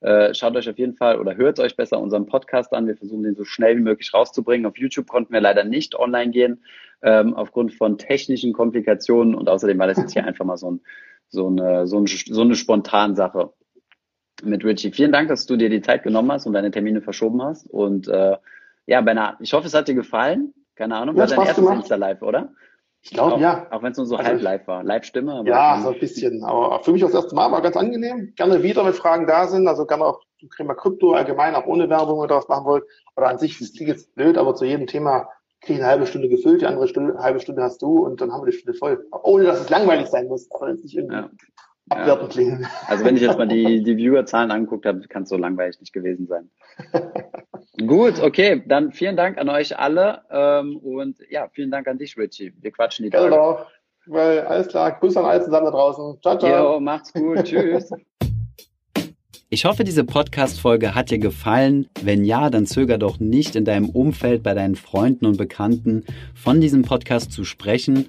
Äh, 0.00 0.34
schaut 0.34 0.54
euch 0.56 0.68
auf 0.68 0.78
jeden 0.78 0.94
Fall 0.94 1.18
oder 1.18 1.36
hört 1.36 1.58
euch 1.58 1.76
besser 1.76 1.98
unseren 1.98 2.26
Podcast 2.26 2.72
an. 2.74 2.86
Wir 2.86 2.96
versuchen 2.96 3.22
den 3.22 3.34
so 3.34 3.44
schnell 3.44 3.76
wie 3.76 3.82
möglich 3.82 4.12
rauszubringen. 4.12 4.66
Auf 4.66 4.76
YouTube 4.76 5.08
konnten 5.08 5.32
wir 5.32 5.40
leider 5.40 5.64
nicht 5.64 5.94
online 5.94 6.30
gehen, 6.30 6.62
ähm, 7.02 7.34
aufgrund 7.34 7.72
von 7.74 7.96
technischen 7.96 8.52
Komplikationen. 8.52 9.34
Und 9.34 9.48
außerdem 9.48 9.78
war 9.78 9.86
das 9.86 9.98
jetzt 9.98 10.12
hier 10.12 10.24
einfach 10.26 10.44
mal 10.44 10.58
so, 10.58 10.72
ein, 10.72 10.80
so, 11.28 11.46
eine, 11.46 11.86
so, 11.86 11.98
ein, 11.98 12.06
so 12.06 12.42
eine 12.42 12.54
Spontansache 12.54 13.52
mit 14.42 14.64
Richie. 14.64 14.92
Vielen 14.92 15.12
Dank, 15.12 15.28
dass 15.28 15.46
du 15.46 15.56
dir 15.56 15.70
die 15.70 15.80
Zeit 15.80 16.02
genommen 16.02 16.30
hast 16.30 16.46
und 16.46 16.52
deine 16.52 16.70
Termine 16.70 17.00
verschoben 17.00 17.42
hast. 17.42 17.66
Und 17.66 18.06
äh, 18.08 18.36
ja, 18.86 19.00
Bernhard, 19.00 19.40
ich 19.40 19.52
hoffe, 19.54 19.66
es 19.66 19.74
hat 19.74 19.88
dir 19.88 19.94
gefallen. 19.94 20.52
Keine 20.74 20.96
Ahnung, 20.96 21.16
ja, 21.16 21.22
war 21.22 21.28
dein 21.28 21.46
erstes 21.46 21.66
Insta-Live, 21.66 22.20
oder? 22.20 22.52
Ich 23.06 23.12
glaube, 23.12 23.40
ja. 23.40 23.68
Auch 23.70 23.84
wenn 23.84 23.92
es 23.92 23.98
nur 23.98 24.06
so 24.06 24.16
also, 24.16 24.28
halb 24.28 24.42
live 24.42 24.66
war. 24.66 24.82
Live-Stimme? 24.82 25.44
Ja, 25.46 25.80
so 25.80 25.90
ein 25.90 26.00
bisschen. 26.00 26.42
Aber 26.42 26.82
für 26.82 26.90
mich 26.90 27.04
auch 27.04 27.08
das 27.08 27.22
erste 27.22 27.36
Mal 27.36 27.52
war 27.52 27.62
ganz 27.62 27.76
angenehm. 27.76 28.32
Gerne 28.34 28.64
wieder, 28.64 28.84
wenn 28.84 28.94
Fragen 28.94 29.28
da 29.28 29.46
sind. 29.46 29.68
Also 29.68 29.86
gerne 29.86 30.06
auch 30.06 30.22
zum 30.40 30.50
Thema 30.50 30.74
Krypto 30.74 31.12
allgemein, 31.12 31.54
auch 31.54 31.66
ohne 31.66 31.88
Werbung, 31.88 32.20
wenn 32.20 32.28
ihr 32.28 32.34
was 32.34 32.48
machen 32.48 32.64
wollt. 32.64 32.82
Oder 33.16 33.28
an 33.28 33.38
sich, 33.38 33.60
das 33.60 33.72
klingt 33.72 33.90
jetzt 33.90 34.12
blöd, 34.16 34.36
aber 34.36 34.56
zu 34.56 34.64
jedem 34.64 34.88
Thema 34.88 35.28
kriege 35.60 35.74
ich 35.74 35.84
eine 35.84 35.92
halbe 35.92 36.06
Stunde 36.08 36.28
gefüllt, 36.28 36.62
die 36.62 36.66
andere 36.66 36.88
Stunde, 36.88 37.16
halbe 37.18 37.38
Stunde 37.38 37.62
hast 37.62 37.80
du 37.80 38.04
und 38.04 38.20
dann 38.20 38.32
haben 38.32 38.44
wir 38.44 38.50
die 38.50 38.58
Stunde 38.58 38.76
voll. 38.76 39.06
Ohne, 39.22 39.44
dass 39.44 39.60
es 39.60 39.70
langweilig 39.70 40.08
sein 40.08 40.26
muss. 40.26 40.50
Aber 40.50 40.68
jetzt 40.68 40.82
nicht 40.82 40.96
irgendwie 40.96 41.14
ja. 41.14 41.30
abwertend 41.90 42.34
ja. 42.34 42.42
klingen. 42.42 42.66
Also 42.88 43.04
wenn 43.04 43.14
ich 43.14 43.22
jetzt 43.22 43.38
mal 43.38 43.46
die, 43.46 43.84
die 43.84 43.96
Viewerzahlen 43.96 44.50
angeguckt 44.50 44.84
habe, 44.84 45.00
kann 45.02 45.22
es 45.22 45.28
so 45.28 45.36
langweilig 45.36 45.78
nicht 45.78 45.92
gewesen 45.92 46.26
sein. 46.26 46.50
Gut, 47.84 48.20
okay, 48.22 48.62
dann 48.66 48.92
vielen 48.92 49.16
Dank 49.16 49.36
an 49.36 49.50
euch 49.50 49.78
alle 49.78 50.22
ähm, 50.30 50.78
und 50.78 51.16
ja, 51.28 51.48
vielen 51.52 51.70
Dank 51.70 51.86
an 51.88 51.98
dich, 51.98 52.16
Richie. 52.16 52.54
Wir 52.60 52.70
quatschen 52.70 53.04
die 53.04 53.10
Tage. 53.10 53.28
Genau, 53.28 53.60
weil 54.06 54.40
alles 54.40 54.68
klar. 54.68 54.92
Grüße 54.98 55.18
an 55.18 55.26
alle 55.26 55.44
zusammen 55.44 55.66
da 55.66 55.72
draußen. 55.72 56.18
Ciao, 56.22 56.38
ciao. 56.38 56.74
Jo, 56.74 56.80
macht's 56.80 57.12
gut. 57.12 57.36
Tschüss. 57.44 57.90
Ich 59.50 59.64
hoffe, 59.64 59.84
diese 59.84 60.04
Podcast-Folge 60.04 60.94
hat 60.94 61.10
dir 61.10 61.18
gefallen. 61.18 61.88
Wenn 62.02 62.24
ja, 62.24 62.50
dann 62.50 62.66
zöger 62.66 62.98
doch 62.98 63.20
nicht 63.20 63.56
in 63.56 63.64
deinem 63.64 63.90
Umfeld, 63.90 64.42
bei 64.42 64.54
deinen 64.54 64.74
Freunden 64.74 65.26
und 65.26 65.36
Bekannten 65.36 66.04
von 66.34 66.60
diesem 66.60 66.82
Podcast 66.82 67.30
zu 67.30 67.44
sprechen 67.44 68.08